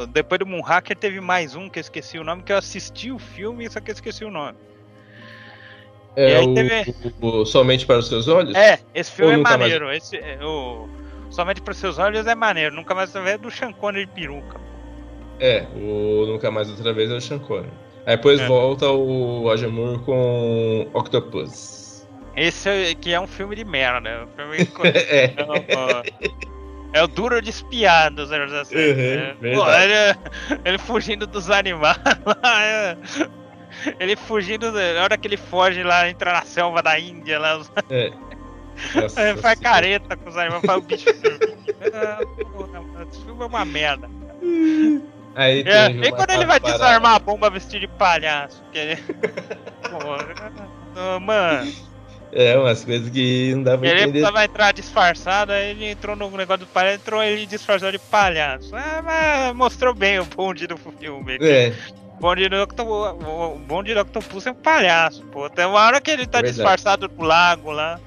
Depois 0.10 0.40
do 0.40 0.46
Moonhacker 0.48 0.98
teve 0.98 1.22
mais 1.22 1.56
um 1.56 1.70
que 1.70 1.78
eu 1.78 1.82
esqueci 1.82 2.18
o 2.18 2.24
nome, 2.24 2.42
que 2.42 2.52
eu 2.52 2.58
assisti 2.58 3.12
o 3.12 3.20
filme, 3.20 3.70
só 3.70 3.80
que 3.80 3.92
eu 3.92 3.94
esqueci 3.94 4.26
o 4.26 4.32
nome. 4.32 4.58
É 6.16 6.40
o, 6.40 6.52
teve... 6.56 6.96
o, 7.22 7.46
Somente 7.46 7.86
para 7.86 8.00
os 8.00 8.08
Seus 8.08 8.28
Olhos? 8.28 8.56
É, 8.56 8.80
esse 8.92 9.12
filme 9.12 9.34
é 9.34 9.38
maneiro. 9.38 9.86
Mais... 9.86 10.04
Esse, 10.04 10.18
é, 10.18 10.40
o 10.44 10.90
Somente 11.30 11.62
para 11.62 11.74
os 11.74 11.78
Seus 11.78 12.00
Olhos 12.00 12.26
é 12.26 12.34
maneiro. 12.34 12.74
Nunca 12.74 12.96
mais 12.96 13.12
você 13.12 13.22
vê 13.22 13.38
do 13.38 13.52
Sean 13.52 13.72
de 13.72 14.08
peruca. 14.08 14.60
É, 15.40 15.68
o 15.76 16.26
Nunca 16.26 16.50
Mais 16.50 16.68
Outra 16.72 16.92
Vez 16.92 17.12
é 17.12 17.18
o 17.18 17.22
Sean 17.22 17.40
Aí 18.08 18.16
depois 18.16 18.40
é. 18.40 18.48
volta 18.48 18.90
o 18.90 19.44
Roger 19.44 19.70
Moore 19.70 20.00
com 20.00 20.90
Octopus. 20.92 22.08
Esse 22.36 22.68
é, 22.68 22.96
que 22.96 23.14
é 23.14 23.20
um 23.20 23.28
filme 23.28 23.56
de 23.56 23.64
merda. 23.64 24.10
É, 24.10 24.24
um 24.24 24.28
filme 24.28 24.58
É. 25.08 25.36
é, 26.98 27.04
o 27.04 27.08
duro 27.08 27.42
de 27.42 27.50
espiar 27.50 28.12
do 28.12 28.26
007. 28.26 28.36
Uhum, 28.76 29.36
né? 29.42 30.16
Ele, 30.66 30.78
fugindo 30.78 31.26
dos 31.28 31.50
animais 31.50 31.98
lá. 32.26 32.64
é. 32.64 32.98
Ele 34.00 34.16
fugindo, 34.16 34.72
na 34.72 35.04
hora 35.04 35.18
que 35.18 35.28
ele 35.28 35.38
foge 35.38 35.84
lá, 35.84 36.10
entra 36.10 36.34
na 36.34 36.42
selva 36.42 36.82
da 36.82 37.00
Índia 37.00 37.40
lá, 37.40 37.62
É. 37.90 38.12
Nossa 38.96 39.30
ele 39.30 39.42
faz 39.42 39.58
Senhora. 39.58 39.76
careta 39.76 40.16
com 40.18 40.30
os 40.30 40.38
animais, 40.38 40.64
faz 40.66 40.78
o 40.80 40.82
bicho. 40.82 41.06
Ah, 41.94 42.20
porra, 42.52 42.82
mano, 42.82 43.08
Esse 43.12 43.22
filme 43.24 43.42
é 43.44 43.46
uma 43.46 43.64
merda. 43.66 44.10
Aí 45.36 45.62
É, 45.66 45.90
nem 45.90 46.12
quando 46.12 46.32
ele 46.32 46.46
vai 46.46 46.60
parada- 46.60 46.80
desarmar 46.80 47.16
a 47.16 47.20
bomba 47.20 47.50
vestido 47.52 47.82
de 47.82 47.88
palhaço. 47.88 48.64
Que 48.72 48.80
ele... 48.80 48.96
Porra, 49.90 51.20
mano, 51.20 51.72
É, 52.32 52.58
umas 52.58 52.84
coisas 52.84 53.10
que 53.10 53.54
não 53.56 53.64
dá 53.64 53.78
pra 53.78 53.88
ele 53.90 54.02
entender. 54.02 54.32
vai 54.32 54.46
entrar 54.46 54.74
disfarçado, 54.74 55.52
aí 55.54 55.72
ele 55.72 55.92
entrou 55.92 56.16
no 56.16 56.30
negócio 56.32 56.66
do 56.66 56.68
palhaço, 56.68 56.96
entrou 56.96 57.24
ele 57.24 57.46
disfarçado 57.46 57.92
de 57.92 58.00
palhaço. 58.00 58.76
Ah, 58.76 59.02
mas 59.04 59.56
mostrou 59.56 59.94
bem 59.94 60.20
o 60.20 60.26
bonde 60.26 60.68
do 60.68 60.78
filme. 60.78 61.38
É, 61.42 61.72
O 62.18 62.20
bonde 62.20 62.50
do 62.50 62.62
Octopus, 62.64 63.26
o 63.26 63.60
bonde 63.60 63.94
do 63.94 64.02
Octopus 64.02 64.46
é 64.46 64.52
um 64.52 64.56
palhaço, 64.56 65.24
pô. 65.32 65.50
Tem 65.50 65.66
uma 65.66 65.80
hora 65.80 66.02
que 66.02 66.12
ele 66.12 66.26
tá 66.26 66.40
Verdade. 66.40 66.56
disfarçado 66.56 67.10
no 67.16 67.24
lago 67.24 67.72
lá. 67.72 68.00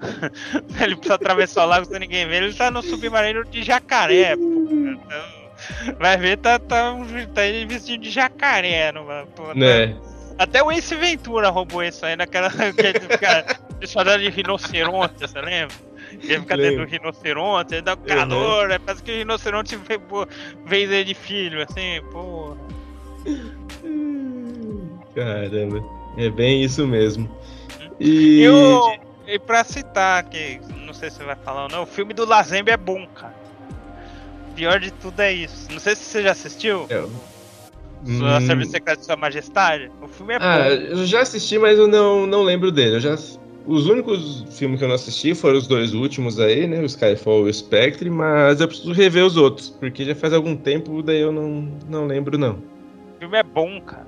ele 0.80 0.94
precisa 0.96 1.14
atravessar 1.14 1.64
o 1.64 1.68
lago 1.68 1.86
sem 1.86 1.98
ninguém 1.98 2.26
ver. 2.26 2.42
Ele 2.42 2.54
tá 2.54 2.70
no 2.70 2.82
submarino 2.82 3.44
de 3.44 3.62
jacaré, 3.62 4.36
pô. 4.36 4.42
Então, 4.42 5.96
vai 5.98 6.16
ver, 6.16 6.38
tá, 6.38 6.58
tá, 6.58 6.94
tá 7.34 7.46
ele 7.46 7.66
vestido 7.66 8.02
de 8.02 8.10
jacaré, 8.10 8.92
vai, 8.92 9.26
pô. 9.34 9.54
né? 9.54 9.94
Até 10.38 10.62
o 10.62 10.70
Ace 10.70 10.94
Ventura 10.94 11.48
roubou 11.48 11.82
isso 11.82 12.04
aí 12.04 12.14
naquela. 12.14 12.50
que 12.76 13.65
ele 13.80 13.86
fica 13.86 13.86
disfarçado 13.86 14.22
de 14.22 14.30
rinoceronte, 14.30 15.14
você 15.20 15.40
lembra? 15.40 15.76
Ele 16.12 16.40
fica 16.40 16.56
dentro 16.56 16.84
do 16.84 16.90
rinoceronte, 16.90 17.74
ele 17.74 17.82
dá 17.82 17.96
calor, 17.96 18.70
é, 18.70 18.78
parece 18.78 19.02
que 19.02 19.10
o 19.10 19.16
rinoceronte 19.16 19.76
fez, 19.78 20.00
fez 20.66 20.90
ele 20.90 21.04
de 21.04 21.14
filho, 21.14 21.62
assim, 21.62 22.00
pô. 22.12 22.56
Caramba. 25.14 25.82
É 26.16 26.30
bem 26.30 26.62
isso 26.62 26.86
mesmo. 26.86 27.28
E. 28.00 28.42
E, 28.42 28.48
o, 28.48 28.98
e 29.26 29.38
pra 29.38 29.64
citar, 29.64 30.24
que 30.24 30.60
não 30.86 30.94
sei 30.94 31.10
se 31.10 31.16
você 31.16 31.24
vai 31.24 31.36
falar 31.36 31.64
ou 31.64 31.68
não, 31.68 31.82
o 31.82 31.86
filme 31.86 32.14
do 32.14 32.24
Lazembe 32.24 32.70
é 32.70 32.76
bom, 32.76 33.06
cara. 33.08 33.34
O 34.50 34.54
pior 34.54 34.78
de 34.80 34.90
tudo 34.90 35.20
é 35.20 35.32
isso. 35.32 35.70
Não 35.70 35.78
sei 35.78 35.94
se 35.94 36.04
você 36.04 36.22
já 36.22 36.32
assistiu. 36.32 36.86
É, 36.88 37.02
Sua 38.06 38.38
hum, 38.38 38.46
Serviço 38.46 38.70
Secreto 38.70 39.00
de 39.00 39.06
Sua 39.06 39.16
Majestade. 39.16 39.90
O 40.00 40.08
filme 40.08 40.34
é 40.34 40.38
Ah, 40.40 40.58
bom. 40.58 40.64
eu 40.70 41.06
já 41.06 41.20
assisti, 41.20 41.58
mas 41.58 41.78
eu 41.78 41.88
não, 41.88 42.26
não 42.26 42.42
lembro 42.42 42.70
dele. 42.70 42.96
Eu 42.96 43.00
já... 43.00 43.16
Os 43.66 43.86
únicos 43.86 44.44
filmes 44.50 44.78
que 44.78 44.84
eu 44.84 44.88
não 44.88 44.94
assisti 44.94 45.34
foram 45.34 45.58
os 45.58 45.66
dois 45.66 45.92
últimos 45.92 46.38
aí, 46.38 46.66
né? 46.66 46.80
O 46.80 46.84
Skyfall 46.84 47.46
e 47.46 47.50
o 47.50 47.54
Spectre, 47.54 48.08
mas 48.08 48.60
eu 48.60 48.68
preciso 48.68 48.92
rever 48.92 49.24
os 49.24 49.36
outros, 49.36 49.70
porque 49.70 50.04
já 50.04 50.14
faz 50.14 50.32
algum 50.32 50.56
tempo, 50.56 51.02
daí 51.02 51.20
eu 51.20 51.32
não, 51.32 51.68
não 51.88 52.06
lembro, 52.06 52.38
não. 52.38 52.52
O 53.16 53.18
filme 53.18 53.36
é 53.36 53.42
bom, 53.42 53.80
cara. 53.80 54.06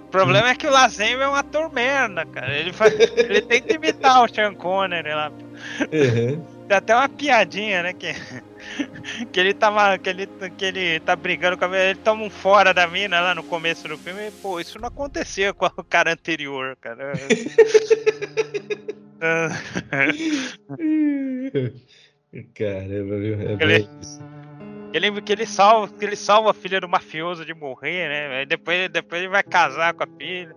O 0.00 0.08
problema 0.12 0.50
é 0.50 0.54
que 0.54 0.66
o 0.66 0.70
Lazembe 0.70 1.22
é 1.22 1.28
um 1.28 1.34
ator 1.34 1.72
merda, 1.72 2.24
cara. 2.26 2.54
Ele, 2.54 2.72
faz, 2.72 2.94
ele 3.16 3.40
tenta 3.42 3.74
imitar 3.74 4.24
o 4.24 4.28
Sean 4.28 4.54
Connery 4.54 5.08
lá. 5.08 5.32
Uhum. 5.80 6.42
Tem 6.68 6.76
até 6.76 6.94
uma 6.94 7.08
piadinha, 7.08 7.82
né? 7.82 7.92
Que, 7.92 8.14
que 9.32 9.40
ele 9.40 9.54
tava. 9.54 9.96
Que 9.98 10.10
ele, 10.10 10.28
que 10.56 10.64
ele 10.64 11.00
tá 11.00 11.14
brigando 11.16 11.56
com 11.56 11.64
a 11.64 11.68
mina. 11.68 11.82
Ele 11.84 11.98
toma 11.98 12.24
um 12.24 12.30
fora 12.30 12.72
da 12.72 12.86
mina 12.86 13.20
lá 13.20 13.34
no 13.34 13.42
começo 13.42 13.86
do 13.88 13.96
filme. 13.98 14.28
E, 14.28 14.30
pô, 14.30 14.60
isso 14.60 14.78
não 14.78 14.88
acontecia 14.88 15.52
com 15.54 15.66
o 15.66 15.84
cara 15.84 16.12
anterior, 16.12 16.76
cara. 16.80 17.12
Ah, 19.24 19.50
Caramba, 22.54 23.18
viu? 23.18 23.40
É 23.40 23.52
Ele- 23.60 23.88
isso. 24.98 25.06
ele, 25.06 25.22
que 25.22 25.32
ele 25.32 25.46
salva, 25.46 25.92
que 25.92 26.04
ele 26.04 26.16
salva 26.16 26.50
a 26.50 26.54
filha 26.54 26.80
do 26.80 26.88
mafioso 26.88 27.44
de 27.44 27.54
morrer, 27.54 28.08
né? 28.08 28.38
Aí 28.40 28.46
depois, 28.46 28.88
depois 28.90 29.20
ele 29.22 29.30
vai 29.30 29.42
casar 29.42 29.94
com 29.94 30.04
a 30.04 30.06
filha. 30.18 30.54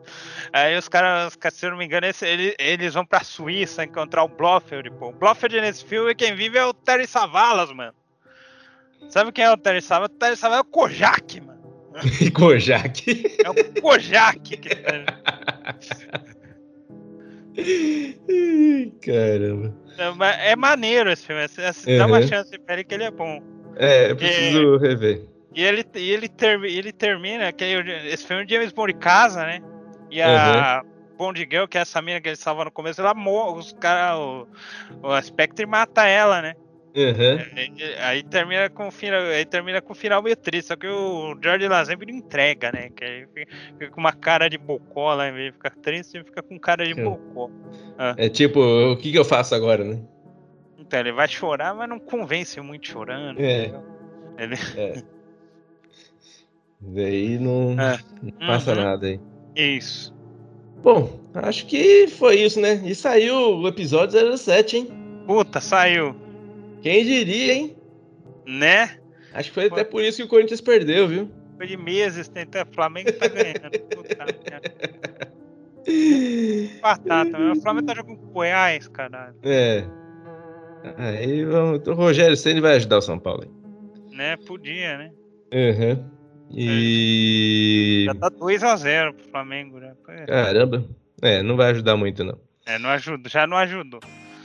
Aí 0.54 0.78
os 0.78 0.88
caras, 0.90 1.38
se 1.52 1.66
eu 1.66 1.72
não 1.72 1.78
me 1.78 1.86
engano, 1.86 2.06
esse- 2.08 2.26
ele- 2.26 2.56
eles 2.60 2.94
vão 2.94 3.06
pra 3.06 3.24
Suíça 3.24 3.84
encontrar 3.84 4.24
o 4.24 4.28
Blofeld, 4.28 4.90
pô. 4.92 5.10
O 5.10 5.14
Blofeld 5.14 5.60
nesse 5.62 5.84
filme, 5.86 6.14
quem 6.16 6.36
vive 6.36 6.58
é 6.58 6.66
o 6.66 6.74
Terry 6.74 7.08
Savalas, 7.08 7.72
mano. 7.72 7.94
Sabe 9.10 9.32
quem 9.32 9.46
é 9.46 9.52
o 9.52 9.58
Terry 9.58 9.82
Savalas? 9.82 10.12
O 10.16 10.18
Terry 10.20 10.36
Savalas 10.36 10.66
é 10.66 10.68
o 10.68 10.72
Kojak, 10.72 11.42
mano. 11.42 11.56
Kojak. 12.34 13.40
É 13.46 13.50
o 13.50 13.82
Kojak. 13.82 14.58
que 14.58 14.76
tá- 14.76 15.76
Caramba. 19.02 19.74
É 19.98 20.52
É 20.52 20.56
maneiro 20.56 21.10
esse 21.12 21.26
filme. 21.26 21.42
assim, 21.44 21.98
Dá 21.98 22.06
uma 22.06 22.20
Uhum. 22.20 22.28
chance 22.28 22.58
pra 22.60 22.74
ele 22.76 22.84
que 22.84 22.94
ele 22.94 23.04
é 23.06 23.12
bom. 23.12 23.42
É, 23.76 24.12
eu 24.12 24.16
preciso 24.16 24.78
rever. 24.78 25.24
E 25.54 25.64
ele, 25.64 25.86
e 25.96 26.12
ele, 26.12 26.28
ter, 26.28 26.62
ele 26.64 26.92
termina, 26.92 27.52
que 27.52 27.64
esse 27.64 28.26
filme 28.26 28.44
o 28.44 28.50
James 28.50 28.74
Bond 28.74 28.94
casa, 28.96 29.46
né? 29.46 29.62
E 30.12 30.22
a 30.22 30.84
Bond 31.18 31.40
Girl, 31.50 31.66
que 31.66 31.78
é 31.78 31.82
essa 31.82 32.02
mina 32.02 32.20
que 32.20 32.30
ele 32.30 32.36
salva 32.36 32.66
no 32.66 32.72
começo, 32.72 33.02
ela 33.02 33.14
morre, 33.14 33.60
os 33.60 33.72
caras, 33.74 34.20
o, 34.20 34.48
o 35.02 35.22
Spectre 35.22 35.66
mata 35.66 36.06
ela, 36.06 36.42
né? 36.42 36.56
Uhum. 36.96 37.38
Aí, 38.00 38.24
termina 38.24 38.70
com 38.70 38.88
o 38.88 38.92
final, 38.92 39.22
aí 39.22 39.46
termina 39.46 39.82
com 39.82 39.92
o 39.92 39.96
final 39.96 40.24
meio 40.24 40.38
triste, 40.38 40.70
só 40.70 40.78
que 40.78 40.88
o 40.88 41.38
George 41.44 41.68
Lazenby 41.68 42.06
não 42.06 42.16
entrega, 42.16 42.72
né? 42.72 42.90
Que 42.96 43.04
aí 43.04 43.26
fica, 43.34 43.52
fica 43.78 43.92
com 43.92 44.00
uma 44.00 44.14
cara 44.14 44.50
de 44.50 44.58
bocó 44.58 45.14
lá, 45.14 45.28
em 45.28 45.34
vez 45.34 45.48
de 45.48 45.52
ficar 45.54 45.72
triste, 45.72 46.16
ele 46.16 46.24
fica 46.24 46.42
com 46.42 46.58
cara 46.58 46.86
de 46.86 46.94
Sim. 46.94 47.04
bocó. 47.04 47.50
É 48.16 48.30
tipo, 48.30 48.62
o 48.62 48.96
que, 48.96 49.12
que 49.12 49.18
eu 49.18 49.26
faço 49.26 49.54
agora, 49.54 49.84
né? 49.84 50.00
Então 50.86 51.00
ele 51.00 51.12
vai 51.12 51.28
chorar, 51.28 51.74
mas 51.74 51.90
não 51.90 52.00
convence 52.00 52.60
muito 52.62 52.88
chorando. 52.88 53.40
É. 53.40 53.74
Ele... 54.38 54.56
Daí 56.80 57.40
não, 57.40 57.76
É. 57.80 58.00
não 58.22 58.48
passa 58.48 58.72
Uhum. 58.72 58.84
nada 58.84 59.08
aí. 59.08 59.20
Isso. 59.56 60.14
Bom, 60.84 61.20
acho 61.34 61.66
que 61.66 62.08
foi 62.08 62.36
isso, 62.42 62.60
né? 62.62 62.76
E 62.86 62.94
saiu 62.94 63.36
o 63.58 63.68
episódio 63.68 64.38
07, 64.38 64.78
hein? 64.78 64.88
Puta, 65.26 65.60
saiu. 65.60 66.16
Quem 66.82 67.04
diria, 67.04 67.54
hein? 67.54 67.76
Né? 68.46 69.00
Acho 69.34 69.50
que 69.50 69.56
foi 69.56 69.66
até 69.66 69.84
por 69.84 70.04
isso 70.04 70.18
que 70.18 70.24
o 70.24 70.28
Corinthians 70.28 70.62
perdeu, 70.62 71.08
viu? 71.08 71.32
Foi 71.58 71.66
de 71.66 71.76
meses 71.78 72.28
tentando. 72.28 72.72
Flamengo 72.74 73.12
tá 73.14 73.28
ganhando. 73.28 73.80
Puta. 73.96 74.16
Batata, 76.82 77.40
mas 77.40 77.58
o 77.58 77.62
Flamengo 77.62 77.88
tá 77.88 77.96
jogando 77.96 78.18
com 78.18 78.26
o 78.26 78.32
Goiás, 78.32 78.88
caralho. 78.88 79.36
É. 79.44 79.86
Aí 80.98 81.44
vamos. 81.44 81.88
O 81.88 81.94
Rogério 81.94 82.36
Ceni 82.36 82.62
vai 82.62 82.76
ajudar 82.76 82.98
o 82.98 83.02
São 83.02 83.20
Paulo. 83.20 83.46
Né? 84.12 84.38
Podia, 84.38 84.98
né? 84.98 85.12
Uhum. 85.54 86.06
E. 86.52 88.06
Já 88.06 88.16
tá 88.16 88.32
2x0 88.32 89.14
pro 89.14 89.30
Flamengo, 89.30 89.80
né? 89.80 89.94
É, 90.10 90.26
Caramba. 90.26 90.86
É, 91.22 91.42
não 91.42 91.56
vai 91.56 91.72
ajudar 91.72 91.98
muito, 91.98 92.24
não. 92.24 92.38
É, 92.66 92.78
não 92.78 92.90
ajuda, 92.90 93.30
já 93.30 93.48
não 93.48 93.58
ajudou. 93.58 94.00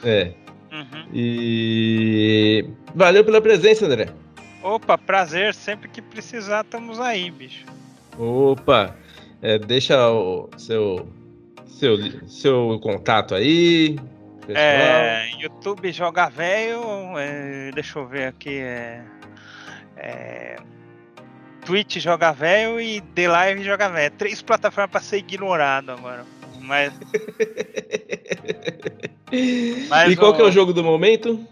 É. 0.04 0.32
Uhum. 0.72 1.08
E. 1.12 2.66
Valeu 2.94 3.24
pela 3.24 3.40
presença, 3.40 3.86
André. 3.86 4.08
Opa, 4.62 4.98
prazer, 4.98 5.54
sempre 5.54 5.88
que 5.88 6.02
precisar, 6.02 6.64
estamos 6.64 7.00
aí, 7.00 7.30
bicho. 7.30 7.64
Opa! 8.18 8.94
É, 9.40 9.58
deixa 9.58 10.10
o 10.10 10.50
seu, 10.58 11.08
seu, 11.66 11.96
seu 12.28 12.78
contato 12.82 13.34
aí. 13.34 13.96
Pessoal. 14.54 14.64
É, 14.64 15.30
YouTube 15.40 15.92
Joga 15.92 16.28
Velho, 16.28 16.82
é, 17.18 17.70
deixa 17.72 17.98
eu 17.98 18.06
ver 18.06 18.26
aqui, 18.28 18.58
é, 18.58 19.02
é, 19.96 20.56
Twitch 21.64 21.98
Joga 21.98 22.32
Velho 22.32 22.80
e 22.80 23.00
The 23.00 23.28
Live 23.28 23.62
Joga 23.64 23.88
Velho. 23.88 24.14
Três 24.16 24.42
plataformas 24.42 24.90
pra 24.90 25.00
ser 25.00 25.18
ignorado 25.18 25.92
agora. 25.92 26.24
Mas, 26.60 26.92
Mas 29.88 30.12
e 30.12 30.16
qual 30.16 30.32
o- 30.32 30.34
que 30.36 30.42
é 30.42 30.44
o 30.44 30.50
jogo 30.52 30.72
do 30.72 30.82
momento? 30.84 31.46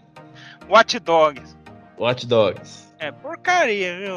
Watch 0.67 0.99
Dogs. 0.99 1.55
Watch 1.97 2.25
Dogs. 2.27 2.87
É 2.99 3.11
porcaria, 3.11 3.97
viu? 3.97 4.15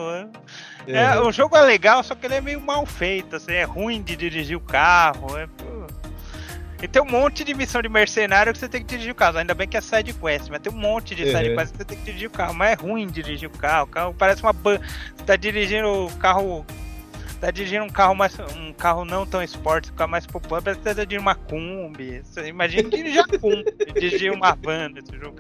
É, 0.93 1.19
o 1.21 1.31
jogo 1.31 1.57
é 1.57 1.61
legal, 1.63 2.03
só 2.03 2.15
que 2.17 2.27
ele 2.27 2.35
é 2.35 2.41
meio 2.41 2.61
mal 2.61 2.85
feito, 2.85 3.37
assim, 3.37 3.53
é 3.53 3.63
ruim 3.63 4.03
de 4.03 4.17
dirigir 4.17 4.57
o 4.57 4.61
carro. 4.61 5.39
É. 5.39 5.47
E 6.83 6.89
tem 6.89 7.01
um 7.01 7.07
monte 7.07 7.45
de 7.45 7.55
missão 7.55 7.81
de 7.81 7.89
mercenário 7.89 8.53
que 8.53 8.59
você 8.59 8.69
tem 8.69 8.81
que 8.81 8.89
dirigir 8.89 9.13
o 9.13 9.15
carro. 9.15 9.39
Ainda 9.39 9.55
bem 9.55 9.69
que 9.69 9.77
é 9.77 9.81
side 9.81 10.13
quest, 10.13 10.49
mas 10.51 10.61
tem 10.61 10.73
um 10.73 10.77
monte 10.77 11.15
de 11.15 11.25
side 11.31 11.51
Uhum. 11.51 11.57
quest 11.57 11.71
que 11.73 11.79
você 11.79 11.85
tem 11.85 11.97
que 11.99 12.05
dirigir 12.05 12.29
o 12.29 12.33
carro. 12.33 12.53
Mas 12.55 12.73
é 12.73 12.75
ruim 12.83 13.07
dirigir 13.07 13.49
o 13.49 13.57
carro. 13.57 13.85
O 13.85 13.87
carro 13.89 14.15
parece 14.19 14.43
uma 14.43 14.53
ban... 14.53 14.81
Você 15.17 15.25
tá 15.25 15.37
dirigindo 15.37 15.89
o 16.07 16.13
carro. 16.17 16.67
Tá 17.41 17.51
dirigindo 17.51 17.85
um 17.85 17.89
carro 17.89 18.15
mais. 18.15 18.37
um 18.57 18.73
carro 18.73 19.05
não 19.05 19.27
tão 19.27 19.43
esporte, 19.43 19.91
um 19.91 19.95
carro 19.95 20.11
mais 20.11 20.25
popular, 20.27 20.63
parece 20.63 20.79
que 20.81 20.85
tá 20.85 20.93
dirigindo 20.93 21.23
uma 21.23 21.35
Kombi. 21.35 22.23
Imagina 22.47 22.89
dirigir 22.89 23.21
a 23.21 23.27
Kombi, 23.39 23.65
dirigir 23.95 24.33
uma 24.33 24.55
van 24.55 24.89
nesse 24.91 25.17
jogo. 25.19 25.37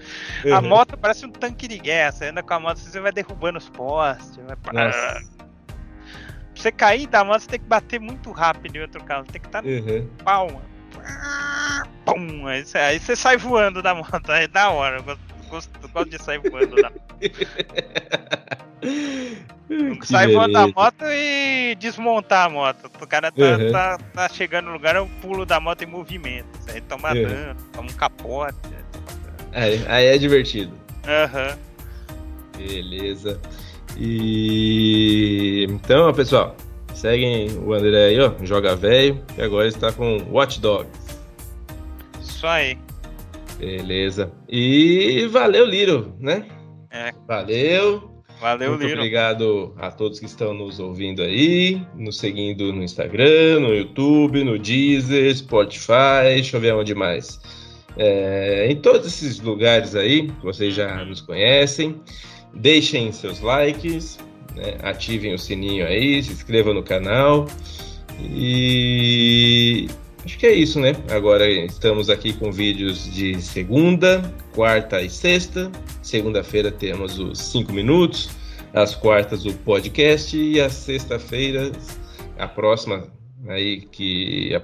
A 0.52 0.58
Uhum. 0.60 0.68
moto 0.68 0.96
parece 0.96 1.26
um 1.26 1.30
tanque 1.30 1.66
de 1.68 1.78
guerra. 1.78 2.10
Você 2.12 2.26
anda 2.26 2.42
com 2.42 2.54
a 2.54 2.60
moto, 2.60 2.78
você 2.78 3.00
vai 3.00 3.12
derrubando 3.12 3.58
os 3.58 3.68
postes. 3.68 4.36
Vai... 4.36 4.56
Nossa. 4.86 4.98
Pra 5.36 5.42
você 6.54 6.72
cair 6.72 7.06
da 7.06 7.24
moto, 7.24 7.40
você 7.40 7.48
tem 7.48 7.60
que 7.60 7.66
bater 7.66 7.98
muito 8.00 8.30
rápido 8.32 8.76
em 8.76 8.80
outro 8.80 9.02
carro. 9.04 9.24
Tem 9.24 9.40
que 9.40 9.46
estar 9.48 9.62
no 9.62 9.68
Uhum. 9.68 10.08
palma. 10.24 10.71
Pum, 12.04 12.46
aí 12.46 12.64
você, 12.64 12.78
aí 12.78 12.98
você 12.98 13.16
sai 13.16 13.36
voando 13.36 13.82
da 13.82 13.94
moto, 13.94 14.30
aí 14.30 14.44
é 14.44 14.48
da 14.48 14.70
hora. 14.70 14.98
Eu 14.98 15.18
gosto, 15.48 15.88
gosto 15.88 16.10
de 16.10 16.22
sair 16.22 16.38
voando 16.50 16.76
da 16.76 16.90
Sai 20.02 20.32
voando 20.32 20.52
da 20.52 20.66
moto 20.68 21.04
e 21.04 21.74
desmontar 21.76 22.46
a 22.46 22.50
moto. 22.50 22.90
O 23.00 23.06
cara 23.06 23.30
tá, 23.30 23.42
uhum. 23.42 23.72
tá, 23.72 23.98
tá, 24.12 24.28
chegando 24.28 24.66
no 24.66 24.72
lugar, 24.72 24.96
eu 24.96 25.08
pulo 25.20 25.46
da 25.46 25.60
moto 25.60 25.82
em 25.82 25.86
movimento. 25.86 26.46
Aí 26.68 26.80
toma 26.82 27.14
uhum. 27.14 27.22
dano, 27.22 27.60
toma 27.72 27.90
um 27.90 27.94
capote. 27.94 28.56
Aí, 29.52 29.84
aí 29.86 30.06
é 30.06 30.18
divertido. 30.18 30.76
Aham. 31.06 31.48
Uhum. 31.48 31.72
Beleza. 32.66 33.40
E 33.96 35.66
então, 35.68 36.12
pessoal, 36.14 36.56
seguem 36.94 37.48
o 37.58 37.72
André 37.72 38.06
aí, 38.06 38.20
ó, 38.20 38.32
joga 38.42 38.76
velho, 38.76 39.22
e 39.36 39.42
agora 39.42 39.68
está 39.68 39.92
com 39.92 40.18
Watch 40.30 40.60
Dogs. 40.60 40.90
Isso 42.20 42.46
aí. 42.46 42.76
Beleza. 43.58 44.32
E 44.48 45.26
valeu, 45.30 45.64
Liro, 45.64 46.14
né? 46.18 46.46
É. 46.90 47.12
Valeu. 47.26 48.10
Valeu, 48.40 48.70
Muito 48.70 48.84
Liro. 48.84 48.98
obrigado 48.98 49.72
a 49.78 49.92
todos 49.92 50.18
que 50.18 50.26
estão 50.26 50.52
nos 50.52 50.80
ouvindo 50.80 51.22
aí, 51.22 51.80
nos 51.94 52.18
seguindo 52.18 52.72
no 52.72 52.82
Instagram, 52.82 53.60
no 53.60 53.72
YouTube, 53.72 54.42
no 54.42 54.58
Deezer, 54.58 55.32
Spotify, 55.36 56.24
deixa 56.24 56.56
eu 56.56 56.60
ver 56.60 56.74
onde 56.74 56.92
mais. 56.92 57.40
É, 57.96 58.66
em 58.68 58.74
todos 58.76 59.06
esses 59.06 59.38
lugares 59.38 59.94
aí, 59.94 60.28
vocês 60.42 60.74
já 60.74 61.04
nos 61.04 61.20
conhecem. 61.20 62.00
Deixem 62.52 63.12
seus 63.12 63.40
likes, 63.40 64.18
né? 64.54 64.76
ativem 64.82 65.34
o 65.34 65.38
sininho 65.38 65.86
aí, 65.86 66.22
se 66.22 66.32
inscrevam 66.32 66.74
no 66.74 66.82
canal. 66.82 67.46
E 68.20 69.88
acho 70.24 70.38
que 70.38 70.46
é 70.46 70.52
isso, 70.52 70.78
né? 70.78 70.94
Agora 71.10 71.48
estamos 71.50 72.08
aqui 72.08 72.32
com 72.32 72.52
vídeos 72.52 73.12
de 73.12 73.40
segunda, 73.40 74.22
quarta 74.54 75.00
e 75.02 75.10
sexta. 75.10 75.70
Segunda-feira 76.02 76.70
temos 76.70 77.18
os 77.18 77.38
5 77.38 77.72
minutos, 77.72 78.30
às 78.72 78.94
quartas 78.94 79.44
o 79.44 79.52
podcast 79.52 80.36
e 80.36 80.60
às 80.60 80.72
sexta-feiras 80.72 81.98
a 82.38 82.48
próxima 82.48 83.08
aí 83.48 83.82
que 83.82 84.54
a 84.54 84.62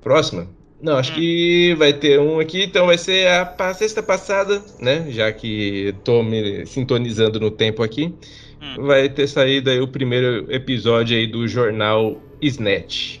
próxima 0.00 0.48
não, 0.80 0.98
acho 0.98 1.14
que 1.14 1.74
vai 1.78 1.92
ter 1.92 2.20
um 2.20 2.38
aqui, 2.38 2.64
então 2.64 2.86
vai 2.86 2.98
ser 2.98 3.26
a, 3.28 3.74
sexta 3.74 4.02
passada, 4.02 4.62
né? 4.78 5.06
Já 5.08 5.32
que 5.32 5.94
tô 6.04 6.22
me 6.22 6.66
sintonizando 6.66 7.40
no 7.40 7.50
tempo 7.50 7.82
aqui. 7.82 8.14
Hum. 8.60 8.86
Vai 8.86 9.08
ter 9.08 9.26
saído 9.26 9.70
aí 9.70 9.80
o 9.80 9.88
primeiro 9.88 10.50
episódio 10.52 11.16
aí 11.16 11.26
do 11.26 11.46
jornal 11.46 12.20
Snatch. 12.40 13.18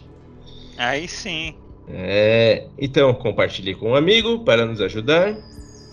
Aí 0.76 1.08
sim. 1.08 1.54
É, 1.88 2.66
então 2.78 3.14
compartilhe 3.14 3.74
com 3.74 3.90
um 3.90 3.94
amigo 3.94 4.40
para 4.44 4.66
nos 4.66 4.80
ajudar 4.80 5.36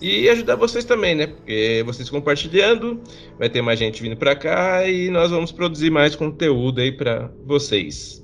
e 0.00 0.28
ajudar 0.28 0.56
vocês 0.56 0.84
também, 0.84 1.14
né? 1.14 1.28
Porque 1.28 1.82
vocês 1.86 2.10
compartilhando, 2.10 3.00
vai 3.38 3.48
ter 3.48 3.62
mais 3.62 3.78
gente 3.78 4.02
vindo 4.02 4.16
para 4.16 4.34
cá 4.34 4.86
e 4.86 5.08
nós 5.08 5.30
vamos 5.30 5.52
produzir 5.52 5.90
mais 5.90 6.14
conteúdo 6.16 6.80
aí 6.80 6.92
para 6.92 7.30
vocês. 7.46 8.22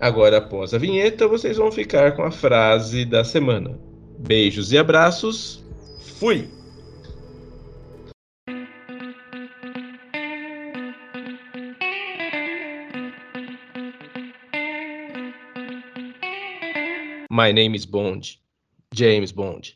Agora, 0.00 0.38
após 0.38 0.74
a 0.74 0.78
vinheta, 0.78 1.28
vocês 1.28 1.56
vão 1.56 1.70
ficar 1.70 2.12
com 2.16 2.22
a 2.22 2.30
frase 2.30 3.04
da 3.04 3.22
semana. 3.22 3.78
Beijos 4.18 4.72
e 4.72 4.78
abraços. 4.78 5.64
Fui! 6.18 6.48
My 17.32 17.50
name 17.50 17.74
is 17.74 17.86
Bond. 17.86 18.36
James 18.92 19.32
Bond. 19.32 19.72